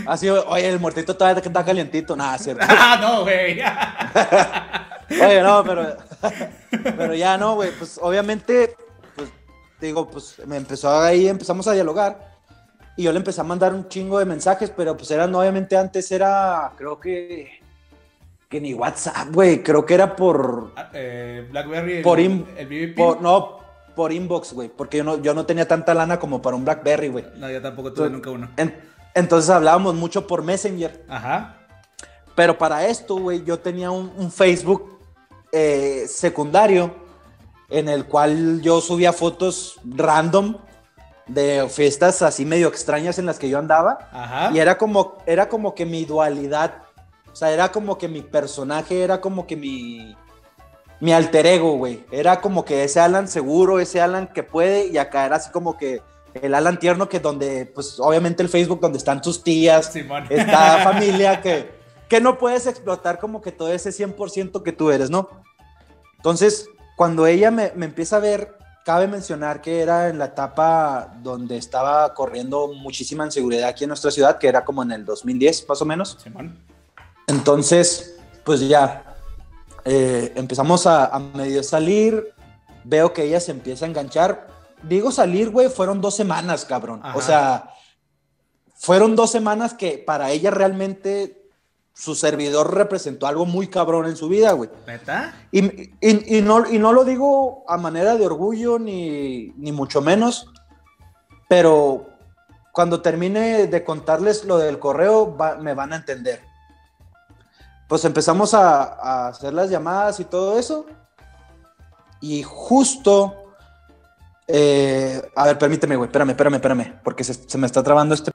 Así, 0.06 0.30
oye, 0.30 0.70
el 0.70 0.80
muertito 0.80 1.16
todavía 1.16 1.42
está 1.42 1.66
calientito. 1.66 2.16
Nada, 2.16 2.38
cierto. 2.40 2.66
Ah, 2.68 2.98
no, 3.02 3.24
güey. 3.24 3.60
oye, 5.22 5.42
no, 5.42 5.64
pero. 5.64 5.98
Pero 6.84 7.14
ya 7.16 7.38
no, 7.38 7.56
güey. 7.56 7.72
Pues 7.72 8.00
obviamente, 8.02 8.76
pues 9.16 9.30
digo, 9.80 10.10
pues 10.10 10.36
me 10.46 10.58
empezó 10.58 11.00
ahí, 11.00 11.28
empezamos 11.28 11.68
a 11.68 11.74
dialogar. 11.74 12.32
Y 12.98 13.04
yo 13.04 13.12
le 13.12 13.18
empecé 13.18 13.42
a 13.42 13.46
mandar 13.46 13.74
un 13.74 13.88
chingo 13.88 14.20
de 14.20 14.26
mensajes, 14.26 14.72
pero 14.76 14.96
pues 14.96 15.10
eran, 15.12 15.34
obviamente 15.34 15.78
antes 15.78 16.12
era, 16.12 16.74
creo 16.78 17.00
que. 17.00 17.60
Que 18.50 18.60
ni 18.60 18.74
WhatsApp, 18.74 19.30
güey. 19.32 19.64
Creo 19.64 19.86
que 19.86 19.94
era 19.94 20.14
por. 20.14 20.74
Ah, 20.76 20.90
eh, 20.94 21.48
Blackberry. 21.50 22.02
Por, 22.02 22.20
el, 22.20 22.46
no, 23.22 23.60
por 23.96 24.12
inbox, 24.12 24.52
güey. 24.52 24.68
Porque 24.68 24.98
yo 24.98 25.06
no, 25.06 25.22
yo 25.22 25.34
no 25.34 25.46
tenía 25.46 25.66
tanta 25.66 25.94
lana 25.94 26.20
como 26.20 26.42
para 26.42 26.58
un 26.58 26.66
Blackberry, 26.66 27.08
güey. 27.08 27.26
No, 27.38 27.50
yo 27.50 27.62
tampoco 27.62 27.94
tuve 27.94 28.10
nunca 28.10 28.30
uno. 28.30 28.50
Entonces 29.14 29.50
hablábamos 29.50 29.96
mucho 29.96 30.28
por 30.28 30.44
Messenger. 30.44 31.06
Ajá. 31.10 31.58
Pero 32.36 32.58
para 32.58 32.88
esto, 32.88 33.16
güey, 33.18 33.44
yo 33.44 33.60
tenía 33.60 33.92
un, 33.92 34.32
Facebook 34.32 35.00
eh, 35.52 36.06
secundario 36.08 36.96
en 37.70 37.90
el 37.90 38.06
cual 38.06 38.62
yo 38.62 38.82
subía 38.82 39.14
fotos 39.14 39.80
random 39.84 40.58
de 41.28 41.68
fiestas 41.70 42.22
así 42.22 42.46
medio 42.46 42.68
extrañas 42.68 43.20
en 43.20 43.26
las 43.26 43.38
que 43.38 43.50
yo 43.50 43.60
andaba. 43.60 44.10
Ajá. 44.12 44.52
Y 44.54 44.60
era 44.60 44.78
como, 44.78 45.18
era 45.26 45.50
como 45.50 45.76
que 45.76 45.86
mi 45.86 46.06
dualidad. 46.06 46.84
O 47.32 47.36
sea, 47.36 47.52
era 47.52 47.72
como 47.72 47.98
que 47.98 48.08
mi 48.08 48.22
personaje 48.22 49.04
era 49.04 49.22
como 49.22 49.48
que 49.48 49.56
mi, 49.56 50.16
mi 51.00 51.14
alter 51.14 51.46
ego, 51.46 51.78
güey. 51.78 52.06
Era 52.12 52.42
como 52.42 52.64
que 52.64 52.84
ese 52.84 53.00
Alan 53.00 53.28
seguro, 53.28 53.80
ese 53.80 54.02
Alan 54.02 54.28
que 54.28 54.44
puede, 54.44 54.88
y 54.88 54.98
acá 54.98 55.26
era 55.26 55.38
así 55.38 55.50
como 55.52 55.78
que 55.78 56.02
el 56.34 56.54
Alan 56.54 56.80
Tierno, 56.80 57.10
que 57.10 57.20
donde, 57.20 57.66
pues 57.66 58.00
obviamente 58.00 58.44
el 58.44 58.50
Facebook, 58.50 58.80
donde 58.80 58.98
están 58.98 59.22
tus 59.22 59.44
tías, 59.44 59.96
está 60.30 60.78
familia, 60.84 61.42
que, 61.42 61.70
que 62.08 62.22
no 62.22 62.38
puedes 62.38 62.68
explotar 62.68 63.20
como 63.20 63.42
que 63.42 63.52
todo 63.52 63.72
ese 63.72 63.90
100% 63.90 64.64
que 64.64 64.72
tú 64.72 64.92
eres, 64.92 65.10
¿no? 65.10 65.30
Entonces, 66.18 66.70
cuando 66.96 67.26
ella 67.26 67.52
me, 67.52 67.72
empieza 67.80 68.18
a 68.18 68.20
ver, 68.20 68.58
cabe 68.86 69.08
mencionar 69.08 69.62
que 69.62 69.82
era 69.82 70.10
en 70.10 70.20
la 70.20 70.26
etapa 70.26 71.14
donde 71.22 71.58
estaba 71.58 72.14
corriendo 72.14 72.68
muchísima 72.74 73.26
inseguridad 73.26 73.70
aquí 73.70 73.86
en 73.86 73.90
nuestra 73.90 74.12
ciudad, 74.12 74.38
que 74.38 74.48
era 74.48 74.64
como 74.64 74.84
en 74.84 74.92
el 74.92 75.06
2010, 75.06 75.68
más 75.68 75.82
o 75.82 75.86
menos. 75.86 76.18
Entonces, 77.28 78.18
pues 78.44 78.68
ya, 78.68 79.04
eh, 79.84 80.32
empezamos 80.36 80.86
a, 80.86 81.06
a 81.06 81.20
medio 81.20 81.64
salir, 81.64 82.34
veo 82.84 83.14
que 83.14 83.24
ella 83.24 83.40
se 83.40 83.52
empieza 83.52 83.86
a 83.86 83.90
enganchar, 83.90 84.51
digo 84.84 85.12
salir, 85.12 85.50
güey, 85.50 85.70
fueron 85.70 86.02
dos 86.02 86.16
semanas, 86.16 86.66
cabrón. 86.66 87.02
O 87.14 87.22
sea, 87.22 87.70
fueron 88.76 89.16
dos 89.16 89.32
semanas 89.32 89.74
que 89.74 89.98
para 89.98 90.32
ella 90.32 90.52
realmente 90.52 91.42
su 91.94 92.16
servidor 92.16 92.74
representó 92.74 93.28
algo 93.28 93.46
muy 93.46 93.68
cabrón 93.68 94.08
en 94.08 94.16
su 94.16 94.28
vida, 94.28 94.54
güey. 94.54 94.70
¿Neta? 94.88 95.36
Y, 95.52 95.92
y, 96.02 96.42
no, 96.42 96.68
y 96.68 96.80
no 96.80 96.94
lo 96.94 97.04
digo 97.04 97.64
a 97.68 97.78
manera 97.78 98.16
de 98.16 98.26
orgullo 98.26 98.80
ni, 98.80 99.54
ni 99.58 99.72
mucho 99.72 100.02
menos, 100.02 100.48
pero 101.48 102.08
cuando 102.72 103.02
termine 103.02 103.68
de 103.68 103.84
contarles 103.84 104.46
lo 104.46 104.58
del 104.58 104.80
correo, 104.80 105.38
me 105.60 105.74
van 105.74 105.94
a 105.94 105.98
entender. 105.98 106.42
Pues 107.88 108.06
empezamos 108.06 108.54
a, 108.54 108.84
a 108.84 109.28
hacer 109.28 109.54
las 109.54 109.70
llamadas 109.70 110.20
y 110.22 110.26
todo 110.26 110.58
eso. 110.58 110.86
Y 112.22 112.42
justo 112.44 113.41
eh, 114.48 115.22
a 115.36 115.46
ver, 115.46 115.58
permíteme, 115.58 115.96
güey. 115.96 116.08
Espérame, 116.08 116.32
espérame, 116.32 116.56
espérame. 116.56 117.00
Porque 117.04 117.24
se, 117.24 117.58
me 117.58 117.68
está 117.68 117.84
trabando 117.84 118.16
este. 118.16 118.32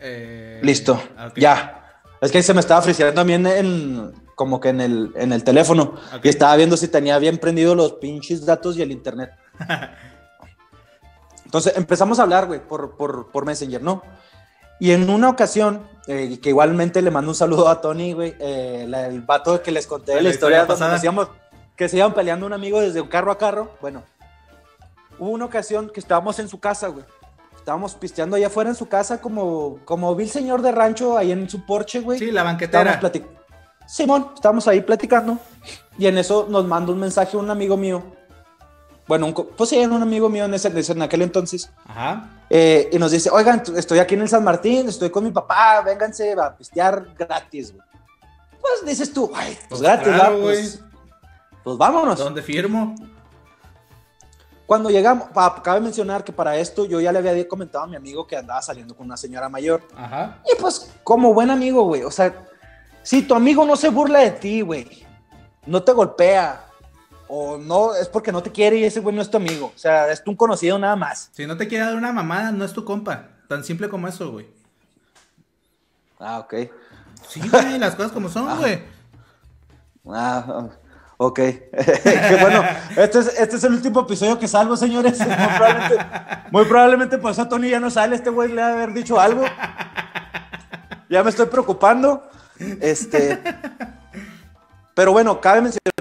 Eh, 0.00 0.60
Listo. 0.62 1.00
Ya. 1.36 1.80
Es 2.20 2.32
que 2.32 2.42
se 2.42 2.54
me 2.54 2.60
estaba 2.60 2.80
friseando 2.82 3.14
también 3.14 3.46
en, 3.46 4.12
como 4.34 4.60
que 4.60 4.70
en 4.70 4.80
el, 4.80 5.12
en 5.16 5.32
el 5.32 5.44
teléfono. 5.44 5.94
Y 6.22 6.28
estaba 6.28 6.56
viendo 6.56 6.76
si 6.76 6.88
tenía 6.88 7.18
bien 7.18 7.38
prendido 7.38 7.74
los 7.74 7.94
pinches 7.94 8.44
datos 8.44 8.76
y 8.76 8.82
el 8.82 8.90
internet. 8.90 9.30
Entonces 11.44 11.76
empezamos 11.76 12.18
a 12.18 12.22
hablar, 12.22 12.46
güey, 12.46 12.66
por, 12.66 12.96
por, 12.96 13.30
por, 13.30 13.44
Messenger, 13.44 13.80
¿no? 13.80 14.02
Y 14.80 14.90
en 14.90 15.08
una 15.08 15.28
ocasión, 15.28 15.86
eh, 16.08 16.40
que 16.42 16.48
igualmente 16.48 17.00
le 17.00 17.12
mando 17.12 17.30
un 17.30 17.36
saludo 17.36 17.68
a 17.68 17.80
Tony, 17.80 18.12
güey, 18.12 18.34
el 18.40 19.22
vato 19.22 19.62
que 19.62 19.70
les 19.70 19.86
conté 19.86 20.16
de 20.16 20.22
la, 20.22 20.30
historia, 20.30 20.66
donde 20.66 20.88
nos 20.88 21.04
íbamos, 21.04 21.28
que 21.76 21.88
se 21.88 21.96
iban 21.96 22.14
peleando 22.14 22.46
un 22.46 22.52
amigo 22.52 22.80
desde 22.80 23.00
un 23.00 23.08
carro 23.08 23.32
a 23.32 23.38
carro. 23.38 23.70
Bueno, 23.80 24.02
hubo 25.18 25.30
una 25.30 25.44
ocasión 25.44 25.90
que 25.90 26.00
estábamos 26.00 26.38
en 26.38 26.48
su 26.48 26.60
casa, 26.60 26.88
güey. 26.88 27.04
Estábamos 27.56 27.94
pisteando 27.94 28.36
allá 28.36 28.48
afuera 28.48 28.70
en 28.70 28.76
su 28.76 28.88
casa, 28.88 29.20
como, 29.20 29.78
como 29.84 30.14
vi 30.14 30.24
el 30.24 30.30
señor 30.30 30.60
de 30.60 30.70
rancho 30.70 31.16
ahí 31.16 31.32
en 31.32 31.48
su 31.48 31.64
porche, 31.64 32.00
güey. 32.00 32.18
Sí, 32.18 32.30
la 32.30 32.42
banquetera. 32.42 33.00
Simón, 33.86 34.32
estábamos 34.34 34.68
ahí 34.68 34.80
platicando. 34.82 35.38
Y 35.98 36.06
en 36.06 36.18
eso 36.18 36.46
nos 36.48 36.66
manda 36.66 36.92
un 36.92 37.00
mensaje 37.00 37.36
un 37.36 37.50
amigo 37.50 37.76
mío. 37.76 38.02
bueno, 39.06 39.32
pues 39.32 39.70
sí, 39.70 39.78
un 39.78 40.02
amigo 40.02 40.28
mío 40.28 40.44
en, 40.44 40.54
ese, 40.54 40.68
en 40.92 41.02
aquel 41.02 41.22
entonces. 41.22 41.70
Ajá. 41.86 42.30
Eh, 42.50 42.90
y 42.92 42.98
nos 42.98 43.10
dice, 43.12 43.30
oigan, 43.30 43.62
estoy 43.76 43.98
aquí 43.98 44.14
en 44.14 44.22
el 44.22 44.28
San 44.28 44.44
Martín, 44.44 44.88
estoy 44.88 45.10
con 45.10 45.24
mi 45.24 45.30
papá, 45.30 45.80
vénganse 45.80 46.32
a 46.32 46.54
pistear 46.56 47.14
gratis, 47.18 47.72
güey. 47.72 47.84
Pues 48.60 48.86
dices 48.86 49.12
tú, 49.12 49.30
ay, 49.34 49.56
pues, 49.68 49.80
pues 49.80 49.82
gratis, 49.82 50.12
pues, 50.40 50.82
pues, 51.64 51.76
vámonos. 51.76 52.18
¿Dónde 52.18 52.42
firmo? 52.42 52.94
Cuando 54.66 54.88
llegamos, 54.88 55.28
cabe 55.62 55.80
mencionar 55.80 56.24
que 56.24 56.32
para 56.32 56.56
esto 56.56 56.86
yo 56.86 57.00
ya 57.00 57.12
le 57.12 57.18
había 57.18 57.48
comentado 57.48 57.84
a 57.84 57.86
mi 57.86 57.96
amigo 57.96 58.26
que 58.26 58.36
andaba 58.36 58.62
saliendo 58.62 58.96
con 58.96 59.06
una 59.06 59.16
señora 59.16 59.48
mayor. 59.48 59.82
Ajá. 59.96 60.40
Y 60.50 60.60
pues, 60.60 60.92
como 61.02 61.34
buen 61.34 61.50
amigo, 61.50 61.84
güey, 61.84 62.02
o 62.02 62.10
sea, 62.10 62.46
si 63.02 63.22
tu 63.22 63.34
amigo 63.34 63.66
no 63.66 63.76
se 63.76 63.90
burla 63.90 64.20
de 64.20 64.30
ti, 64.30 64.62
güey, 64.62 65.04
no 65.66 65.82
te 65.82 65.92
golpea, 65.92 66.64
o 67.28 67.58
no, 67.58 67.94
es 67.94 68.08
porque 68.08 68.32
no 68.32 68.42
te 68.42 68.52
quiere 68.52 68.76
y 68.76 68.84
ese 68.84 69.00
güey 69.00 69.14
no 69.14 69.22
es 69.22 69.30
tu 69.30 69.36
amigo. 69.36 69.72
O 69.74 69.78
sea, 69.78 70.10
es 70.10 70.22
un 70.26 70.36
conocido 70.36 70.78
nada 70.78 70.96
más. 70.96 71.30
Si 71.32 71.46
no 71.46 71.56
te 71.56 71.68
quiere 71.68 71.84
dar 71.84 71.94
una 71.96 72.12
mamada, 72.12 72.52
no 72.52 72.64
es 72.64 72.72
tu 72.72 72.84
compa. 72.84 73.28
Tan 73.48 73.64
simple 73.64 73.88
como 73.88 74.08
eso, 74.08 74.30
güey. 74.30 74.46
Ah, 76.18 76.38
ok. 76.38 76.54
Sí, 77.28 77.40
güey, 77.48 77.78
las 77.78 77.94
cosas 77.96 78.12
como 78.12 78.28
son, 78.28 78.58
güey. 78.58 78.82
Ah, 80.06 80.68
ok. 81.16 81.36
Qué 81.36 82.38
bueno, 82.40 82.62
este 82.96 83.20
es, 83.20 83.26
este 83.38 83.56
es 83.56 83.64
el 83.64 83.74
último 83.74 84.00
episodio 84.00 84.38
que 84.38 84.48
salgo, 84.48 84.76
señores. 84.76 85.18
Muy 85.26 85.26
probablemente, 85.56 86.06
muy 86.50 86.64
probablemente 86.64 87.18
por 87.18 87.32
eso 87.32 87.48
Tony 87.48 87.70
ya 87.70 87.80
no 87.80 87.90
sale. 87.90 88.16
Este 88.16 88.30
güey 88.30 88.52
le 88.52 88.62
ha 88.62 88.68
haber 88.68 88.92
dicho 88.92 89.20
algo. 89.20 89.44
Ya 91.08 91.22
me 91.22 91.30
estoy 91.30 91.46
preocupando. 91.46 92.28
Este. 92.80 93.38
Pero 94.94 95.12
bueno, 95.12 95.40
cabe 95.40 95.60
mencionar 95.60 95.92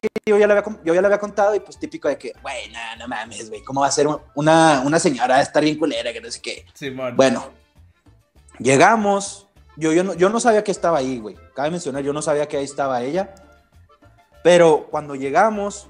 que 0.00 0.08
yo 0.26 0.38
ya 0.38 0.46
le 0.46 0.52
había, 0.52 0.64
yo 0.84 0.94
ya 0.94 1.00
le 1.00 1.06
había 1.06 1.18
contado 1.18 1.54
y 1.54 1.60
pues 1.60 1.78
típico 1.78 2.08
de 2.08 2.18
que, 2.18 2.32
güey, 2.42 2.70
no, 2.70 2.78
no 2.98 3.08
mames, 3.08 3.48
güey, 3.48 3.62
¿cómo 3.62 3.80
va 3.80 3.86
a 3.86 3.90
ser 3.90 4.06
una, 4.34 4.82
una 4.84 4.98
señora 4.98 5.40
estar 5.40 5.62
bien 5.62 5.78
culera, 5.78 6.12
que 6.12 6.20
no 6.20 6.30
sé 6.30 6.42
qué? 6.42 6.66
Bueno, 7.16 7.50
llegamos, 8.58 9.48
yo, 9.76 9.92
yo, 9.92 10.04
no, 10.04 10.14
yo 10.14 10.28
no 10.28 10.38
sabía 10.38 10.62
que 10.62 10.70
estaba 10.70 10.98
ahí, 10.98 11.18
güey. 11.18 11.36
Cabe 11.54 11.70
mencionar, 11.70 12.02
yo 12.02 12.12
no 12.12 12.20
sabía 12.20 12.46
que 12.46 12.58
ahí 12.58 12.64
estaba 12.64 13.02
ella. 13.02 13.34
Pero 14.46 14.86
cuando 14.92 15.16
llegamos, 15.16 15.88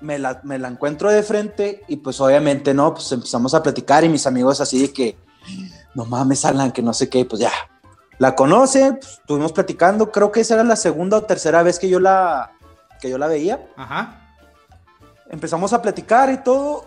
me 0.00 0.18
la, 0.18 0.40
me 0.44 0.58
la 0.58 0.68
encuentro 0.68 1.10
de 1.10 1.22
frente 1.22 1.82
y 1.88 1.96
pues 1.96 2.18
obviamente, 2.18 2.72
¿no? 2.72 2.94
Pues 2.94 3.12
empezamos 3.12 3.52
a 3.52 3.62
platicar 3.62 4.02
y 4.02 4.08
mis 4.08 4.26
amigos 4.26 4.62
así 4.62 4.80
de 4.80 4.90
que, 4.94 5.18
no 5.94 6.06
mames, 6.06 6.46
Alan, 6.46 6.72
que 6.72 6.80
no 6.80 6.94
sé 6.94 7.10
qué, 7.10 7.26
pues 7.26 7.42
ya, 7.42 7.52
la 8.16 8.34
conoce, 8.34 8.94
pues, 8.94 9.18
estuvimos 9.18 9.52
platicando, 9.52 10.10
creo 10.10 10.32
que 10.32 10.40
esa 10.40 10.54
era 10.54 10.64
la 10.64 10.74
segunda 10.74 11.18
o 11.18 11.24
tercera 11.24 11.62
vez 11.62 11.78
que 11.78 11.90
yo 11.90 12.00
la, 12.00 12.52
que 12.98 13.10
yo 13.10 13.18
la 13.18 13.26
veía. 13.26 13.68
Ajá. 13.76 14.38
Empezamos 15.28 15.74
a 15.74 15.82
platicar 15.82 16.32
y 16.32 16.38
todo. 16.38 16.86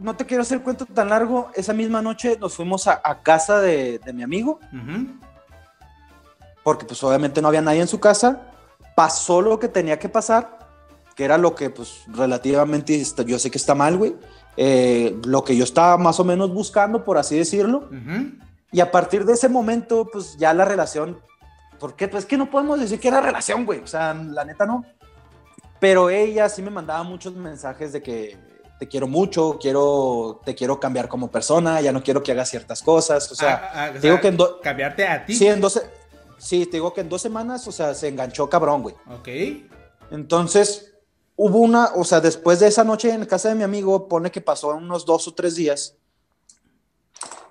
No 0.00 0.16
te 0.16 0.26
quiero 0.26 0.42
hacer 0.42 0.62
cuento 0.62 0.84
tan 0.84 1.10
largo. 1.10 1.52
Esa 1.54 1.72
misma 1.72 2.02
noche 2.02 2.36
nos 2.40 2.56
fuimos 2.56 2.88
a, 2.88 3.00
casa 3.22 3.60
de, 3.60 4.00
mi 4.12 4.24
amigo. 4.24 4.58
Porque 6.64 6.86
pues 6.86 7.04
obviamente 7.04 7.40
no 7.40 7.46
había 7.46 7.62
nadie 7.62 7.82
en 7.82 7.86
su 7.86 8.00
casa. 8.00 8.50
Pasó 8.94 9.42
lo 9.42 9.58
que 9.58 9.68
tenía 9.68 9.98
que 9.98 10.08
pasar, 10.08 10.58
que 11.14 11.24
era 11.24 11.38
lo 11.38 11.54
que 11.54 11.70
pues 11.70 12.02
relativamente 12.08 13.02
yo 13.26 13.38
sé 13.38 13.50
que 13.50 13.58
está 13.58 13.74
mal, 13.74 13.96
güey. 13.96 14.14
Eh, 14.56 15.16
lo 15.24 15.42
que 15.42 15.56
yo 15.56 15.64
estaba 15.64 15.96
más 15.96 16.20
o 16.20 16.24
menos 16.24 16.52
buscando, 16.52 17.04
por 17.04 17.18
así 17.18 17.36
decirlo. 17.36 17.88
Y 18.70 18.80
a 18.80 18.90
partir 18.90 19.24
de 19.24 19.34
ese 19.34 19.48
momento, 19.48 20.08
pues 20.12 20.36
ya 20.36 20.52
la 20.52 20.64
relación, 20.64 21.20
porque 21.78 22.08
pues 22.08 22.26
que 22.26 22.36
no 22.36 22.50
podemos 22.50 22.80
decir 22.80 22.98
que 22.98 23.08
era 23.08 23.20
relación, 23.20 23.64
güey, 23.64 23.80
o 23.80 23.86
sea, 23.86 24.14
la 24.14 24.44
neta 24.44 24.66
no. 24.66 24.84
Pero 25.78 26.10
ella 26.10 26.48
sí 26.48 26.62
me 26.62 26.70
mandaba 26.70 27.02
muchos 27.02 27.34
mensajes 27.34 27.92
de 27.92 28.02
que 28.02 28.36
te 28.78 28.88
quiero 28.88 29.06
mucho, 29.06 29.58
quiero, 29.60 30.40
te 30.44 30.54
quiero 30.54 30.80
cambiar 30.80 31.08
como 31.08 31.30
persona, 31.30 31.80
ya 31.80 31.92
no 31.92 32.02
quiero 32.02 32.22
que 32.22 32.32
hagas 32.32 32.50
ciertas 32.50 32.82
cosas, 32.82 33.30
o 33.30 33.34
sea, 33.34 33.70
ah, 33.72 33.84
ah, 33.84 33.98
digo 33.98 34.20
que 34.20 34.28
en 34.28 34.38
cambiarte 34.62 35.06
a 35.06 35.24
ti. 35.24 35.34
Sí, 35.34 35.46
en 35.46 35.60
dos, 35.60 35.80
sí, 36.44 36.66
te 36.66 36.76
digo 36.76 36.92
que 36.92 37.00
en 37.00 37.08
dos 37.08 37.22
semanas, 37.22 37.66
o 37.66 37.72
sea, 37.72 37.94
se 37.94 38.08
enganchó 38.08 38.48
cabrón, 38.48 38.82
güey. 38.82 38.94
Ok. 39.10 39.28
Entonces, 40.10 40.94
hubo 41.36 41.58
una, 41.58 41.90
o 41.94 42.04
sea, 42.04 42.20
después 42.20 42.60
de 42.60 42.68
esa 42.68 42.84
noche 42.84 43.12
en 43.12 43.24
casa 43.26 43.48
de 43.48 43.54
mi 43.54 43.64
amigo, 43.64 44.08
pone 44.08 44.30
que 44.30 44.40
pasó 44.40 44.68
unos 44.76 45.04
dos 45.04 45.26
o 45.28 45.34
tres 45.34 45.54
días 45.56 45.96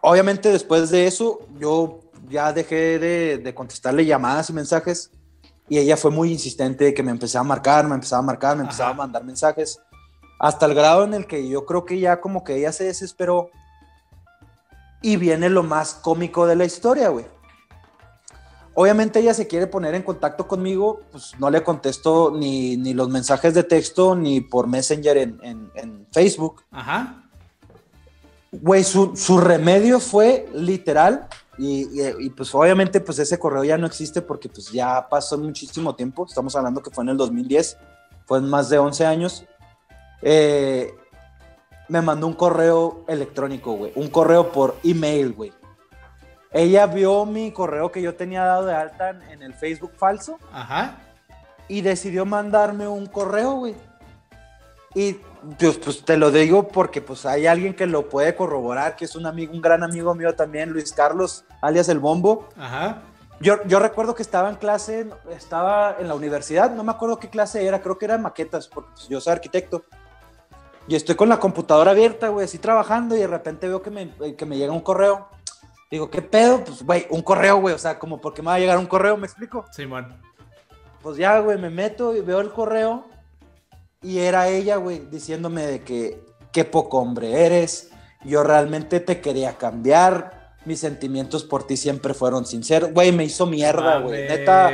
obviamente 0.06 0.52
después 0.52 0.90
de 0.90 1.08
eso, 1.08 1.40
yo 1.58 2.02
ya 2.28 2.52
dejé 2.52 3.00
de, 3.00 3.54
contestarle 3.56 4.06
llamadas 4.06 4.50
y 4.50 4.54
mensajes 4.54 5.12
y 5.70 5.78
ella 5.78 5.96
fue 5.96 6.12
muy 6.12 6.30
insistente 6.30 6.94
que 6.94 7.02
me 7.02 7.12
empecé 7.12 7.38
a 7.38 7.44
marcar, 7.44 7.88
me 7.88 7.96
empezaba 7.96 8.20
a 8.20 8.26
marcar, 8.26 8.58
me 8.58 8.64
empezaba 8.64 8.90
a 8.90 8.96
mandar 8.96 9.24
mensajes, 9.24 9.80
hasta 10.40 10.66
el 10.66 10.74
grado 10.74 11.06
en 11.06 11.14
el 11.14 11.26
que 11.26 11.48
yo 11.48 11.66
creo 11.66 11.86
que 11.86 12.00
ya 12.00 12.20
como 12.20 12.44
que 12.44 12.58
ella 12.58 12.74
se 12.74 12.84
desesperó 12.84 13.50
y 15.02 15.16
viene 15.16 15.50
lo 15.50 15.64
más 15.64 15.94
cómico 15.94 16.46
de 16.46 16.58
la 16.58 16.66
historia, 16.66 17.08
güey. 17.08 17.26
Obviamente 18.76 19.20
ella 19.20 19.34
se 19.34 19.48
quiere 19.48 19.68
poner 19.68 19.94
en 19.94 20.02
contacto 20.02 20.48
conmigo, 20.48 21.02
pues 21.12 21.34
no 21.38 21.50
le 21.50 21.64
contesto 21.64 22.32
ni, 22.36 22.94
los 22.94 23.10
mensajes 23.10 23.54
de 23.54 23.64
texto 23.64 24.16
ni 24.16 24.42
por 24.42 24.68
Messenger 24.68 25.18
en, 25.18 25.72
en 25.76 26.08
Facebook. 26.12 26.64
Ajá. 26.72 27.24
Güey, 28.52 28.84
su, 28.84 29.16
su, 29.16 29.40
remedio 29.40 30.00
fue 30.00 30.48
literal 30.54 31.28
y, 31.58 32.30
pues 32.32 32.54
obviamente 32.54 33.00
pues 33.00 33.20
ese 33.20 33.40
correo 33.40 33.64
ya 33.64 33.78
no 33.78 33.88
existe 33.88 34.22
porque 34.22 34.50
pues 34.50 34.72
ya 34.72 35.08
pasó 35.10 35.38
muchísimo 35.38 35.96
tiempo, 35.96 36.26
estamos 36.28 36.56
hablando 36.56 36.82
que 36.82 36.92
fue 36.92 37.04
en 37.04 37.10
el 37.10 37.18
2010, 37.18 37.78
fue 38.26 38.38
en 38.40 38.50
más 38.50 38.70
de 38.70 38.78
11 38.78 39.06
años. 39.06 39.46
Eh, 40.22 40.94
me 41.90 42.02
mandó 42.02 42.28
un 42.28 42.34
correo 42.34 43.04
electrónico, 43.08 43.74
güey, 43.74 43.92
un 43.96 44.08
correo 44.08 44.52
por 44.52 44.78
email, 44.84 45.34
güey. 45.34 45.52
Ella 46.54 46.86
vio 46.86 47.26
mi 47.26 47.52
correo 47.52 47.92
que 47.92 48.02
yo 48.02 48.16
tenía 48.16 48.44
dado 48.44 48.66
de 48.66 48.76
alta 48.76 49.10
en 49.30 49.42
el 49.42 49.54
Facebook 49.54 49.94
falso. 49.98 50.38
Ajá. 50.52 50.98
Y 51.68 51.82
decidió 51.82 52.26
mandarme 52.26 52.88
un 52.88 53.08
correo, 53.08 53.54
güey. 53.54 53.76
Y 54.96 55.18
pues, 55.58 55.78
pues, 55.78 56.06
te 56.06 56.18
lo 56.18 56.32
digo 56.32 56.68
porque 56.68 57.02
pues 57.02 57.26
hay 57.26 57.48
alguien 57.48 57.74
que 57.74 57.88
lo 57.88 58.08
puede 58.10 58.36
corroborar, 58.36 58.96
que 58.96 59.06
es 59.06 59.16
un 59.16 59.26
amigo, 59.26 59.54
un 59.54 59.62
gran 59.62 59.84
amigo 59.84 60.14
mío 60.14 60.36
también, 60.36 60.70
Luis 60.70 60.94
Carlos, 60.94 61.46
alias 61.62 61.90
El 61.90 62.00
Bombo. 62.00 62.50
Ajá. 62.58 63.02
Yo, 63.40 63.62
yo 63.66 63.80
recuerdo 63.80 64.16
que 64.16 64.22
estaba 64.22 64.50
en 64.50 64.56
clase, 64.56 65.08
estaba 65.32 65.98
en 66.00 66.08
la 66.08 66.16
universidad, 66.16 66.72
no 66.72 66.84
me 66.84 66.92
acuerdo 66.92 67.18
qué 67.20 67.30
clase 67.30 67.66
era, 67.66 67.82
creo 67.82 67.98
que 67.98 68.06
era 68.06 68.18
maquetas, 68.18 68.68
porque 68.68 68.92
pues, 68.94 69.08
yo 69.10 69.20
soy 69.20 69.34
arquitecto. 69.34 69.84
Y 70.88 70.96
estoy 70.96 71.16
con 71.16 71.30
la 71.30 71.40
computadora 71.40 71.92
abierta, 71.92 72.30
güey, 72.30 72.46
así 72.46 72.58
trabajando 72.58 73.16
y 73.16 73.20
de 73.20 73.28
repente 73.28 73.68
veo 73.68 73.82
que 73.82 73.90
me, 73.90 74.36
que 74.36 74.46
me 74.46 74.58
llega 74.58 74.72
un 74.72 74.82
correo. 74.82 75.28
Digo, 75.94 76.10
¿qué 76.10 76.24
pedo? 76.24 76.64
Pues, 76.64 76.84
güey, 76.84 77.06
un 77.12 77.22
correo, 77.22 77.58
güey, 77.58 77.76
o 77.76 77.78
sea, 77.78 78.00
como, 78.00 78.20
¿por 78.20 78.34
qué 78.34 78.42
me 78.42 78.48
va 78.48 78.56
a 78.56 78.60
llegar 78.60 78.80
un 78.80 78.88
correo? 78.88 79.16
¿Me 79.16 79.28
explico? 79.28 79.64
Sí, 79.72 79.86
man. 79.86 80.20
Pues 81.04 81.18
ya, 81.18 81.38
güey, 81.38 81.60
me 81.60 81.70
meto 81.70 82.16
y 82.16 82.22
veo 82.22 82.40
el 82.40 82.50
correo 82.50 83.06
y 84.02 84.18
era 84.18 84.48
ella, 84.48 84.78
güey, 84.78 85.06
diciéndome 85.12 85.68
de 85.68 85.84
que 85.84 86.26
qué 86.52 86.66
poco 86.66 86.98
hombre 86.98 87.46
eres, 87.46 87.92
yo 88.24 88.42
realmente 88.42 89.02
te 89.02 89.22
quería 89.22 89.56
cambiar, 89.60 90.56
mis 90.66 90.80
sentimientos 90.80 91.44
por 91.44 91.68
ti 91.68 91.78
siempre 91.78 92.16
fueron 92.16 92.48
sinceros. 92.48 92.92
Güey, 92.92 93.12
me 93.12 93.26
hizo 93.26 93.46
mierda, 93.46 94.00
güey. 94.00 94.28
Neta. 94.28 94.72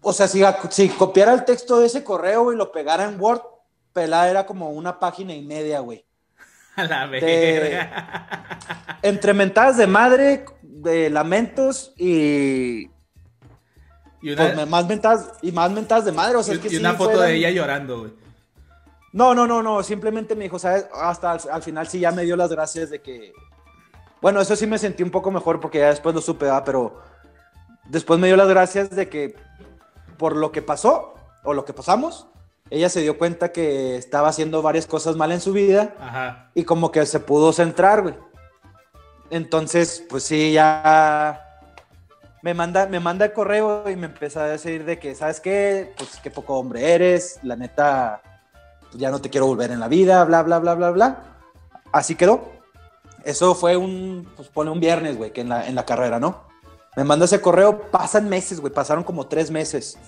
O 0.00 0.14
sea, 0.14 0.26
si, 0.26 0.42
si 0.70 0.88
copiara 0.88 1.34
el 1.34 1.44
texto 1.44 1.80
de 1.80 1.88
ese 1.88 2.02
correo 2.02 2.50
y 2.50 2.56
lo 2.56 2.72
pegara 2.72 3.04
en 3.04 3.20
Word, 3.20 3.42
pelada 3.92 4.30
era 4.30 4.46
como 4.46 4.70
una 4.70 4.98
página 4.98 5.34
y 5.34 5.44
media, 5.44 5.80
güey. 5.80 6.05
A 6.82 6.84
la 6.84 7.06
verga. 7.06 8.58
Entre 9.02 9.34
mentadas 9.34 9.76
de 9.76 9.86
madre, 9.86 10.44
de 10.62 11.10
lamentos 11.10 11.94
y 11.96 12.90
y 14.26 14.34
pues, 14.34 14.68
más 14.68 14.86
mentadas 14.88 15.32
y 15.40 15.52
más 15.52 15.70
mentadas 15.70 16.04
de 16.04 16.12
madre, 16.12 16.36
o 16.36 16.42
sea, 16.42 16.56
y, 16.56 16.58
que 16.58 16.68
y 16.68 16.76
una 16.76 16.94
foto 16.94 17.20
de 17.20 17.34
ella 17.34 17.50
llorando, 17.50 18.00
güey. 18.00 18.12
No, 19.12 19.34
no, 19.34 19.46
no, 19.46 19.62
no, 19.62 19.82
simplemente 19.82 20.34
me 20.34 20.44
dijo, 20.44 20.58
¿sabes? 20.58 20.86
Hasta 20.92 21.32
al, 21.32 21.62
final 21.62 21.86
sí 21.86 22.00
ya 22.00 22.10
me 22.10 22.24
dio 22.24 22.36
las 22.36 22.50
gracias 22.50 22.90
de 22.90 23.00
que... 23.00 23.32
Bueno, 24.20 24.40
eso 24.40 24.56
sí 24.56 24.66
me 24.66 24.78
sentí 24.78 25.02
un 25.02 25.10
poco 25.10 25.30
mejor 25.30 25.60
porque 25.60 25.78
ya 25.78 25.90
después 25.90 26.14
lo 26.14 26.20
supe, 26.20 26.46
pero 26.64 27.00
después 27.84 28.18
me 28.18 28.26
dio 28.26 28.36
las 28.36 28.48
gracias 28.48 28.90
de 28.90 29.08
que 29.08 29.36
por 30.18 30.34
lo 30.34 30.50
que 30.50 30.60
pasó 30.60 31.14
o 31.44 31.54
lo 31.54 31.64
que 31.64 31.72
pasamos, 31.72 32.26
ella 32.70 32.88
se 32.88 33.00
dio 33.00 33.16
cuenta 33.18 33.52
que 33.52 33.96
estaba 33.96 34.28
haciendo 34.28 34.62
varias 34.62 34.86
cosas 34.86 35.16
mal 35.16 35.32
en 35.32 35.40
su 35.40 35.52
vida 35.52 35.94
Ajá. 36.00 36.50
y 36.54 36.64
como 36.64 36.90
que 36.90 37.06
se 37.06 37.20
pudo 37.20 37.52
centrar, 37.52 38.02
güey. 38.02 38.14
Entonces, 39.30 40.04
pues 40.08 40.24
sí, 40.24 40.52
ya 40.52 41.42
me 42.42 42.54
manda, 42.54 42.86
me 42.86 43.00
manda 43.00 43.24
el 43.24 43.32
correo 43.32 43.88
y 43.90 43.96
me 43.96 44.06
empieza 44.06 44.44
a 44.44 44.48
decir 44.48 44.84
de 44.84 44.98
que, 44.98 45.14
¿sabes 45.14 45.40
qué? 45.40 45.92
Pues 45.96 46.18
qué 46.22 46.30
poco 46.30 46.58
hombre 46.58 46.92
eres, 46.92 47.40
la 47.42 47.56
neta, 47.56 48.22
ya 48.94 49.10
no 49.10 49.20
te 49.20 49.30
quiero 49.30 49.46
volver 49.46 49.70
en 49.70 49.80
la 49.80 49.88
vida, 49.88 50.24
bla, 50.24 50.42
bla, 50.42 50.58
bla, 50.58 50.74
bla, 50.74 50.90
bla. 50.90 51.16
Así 51.92 52.14
quedó. 52.14 52.52
Eso 53.24 53.54
fue 53.54 53.76
un, 53.76 54.28
pues 54.36 54.48
pone 54.48 54.70
un 54.70 54.78
viernes, 54.78 55.16
güey, 55.16 55.32
que 55.32 55.40
en 55.40 55.48
la, 55.48 55.66
en 55.66 55.74
la 55.74 55.84
carrera, 55.84 56.20
¿no? 56.20 56.44
Me 56.96 57.04
manda 57.04 57.24
ese 57.24 57.40
correo, 57.40 57.90
pasan 57.90 58.28
meses, 58.28 58.60
güey, 58.60 58.72
pasaron 58.72 59.02
como 59.02 59.26
tres 59.26 59.50
meses. 59.50 59.98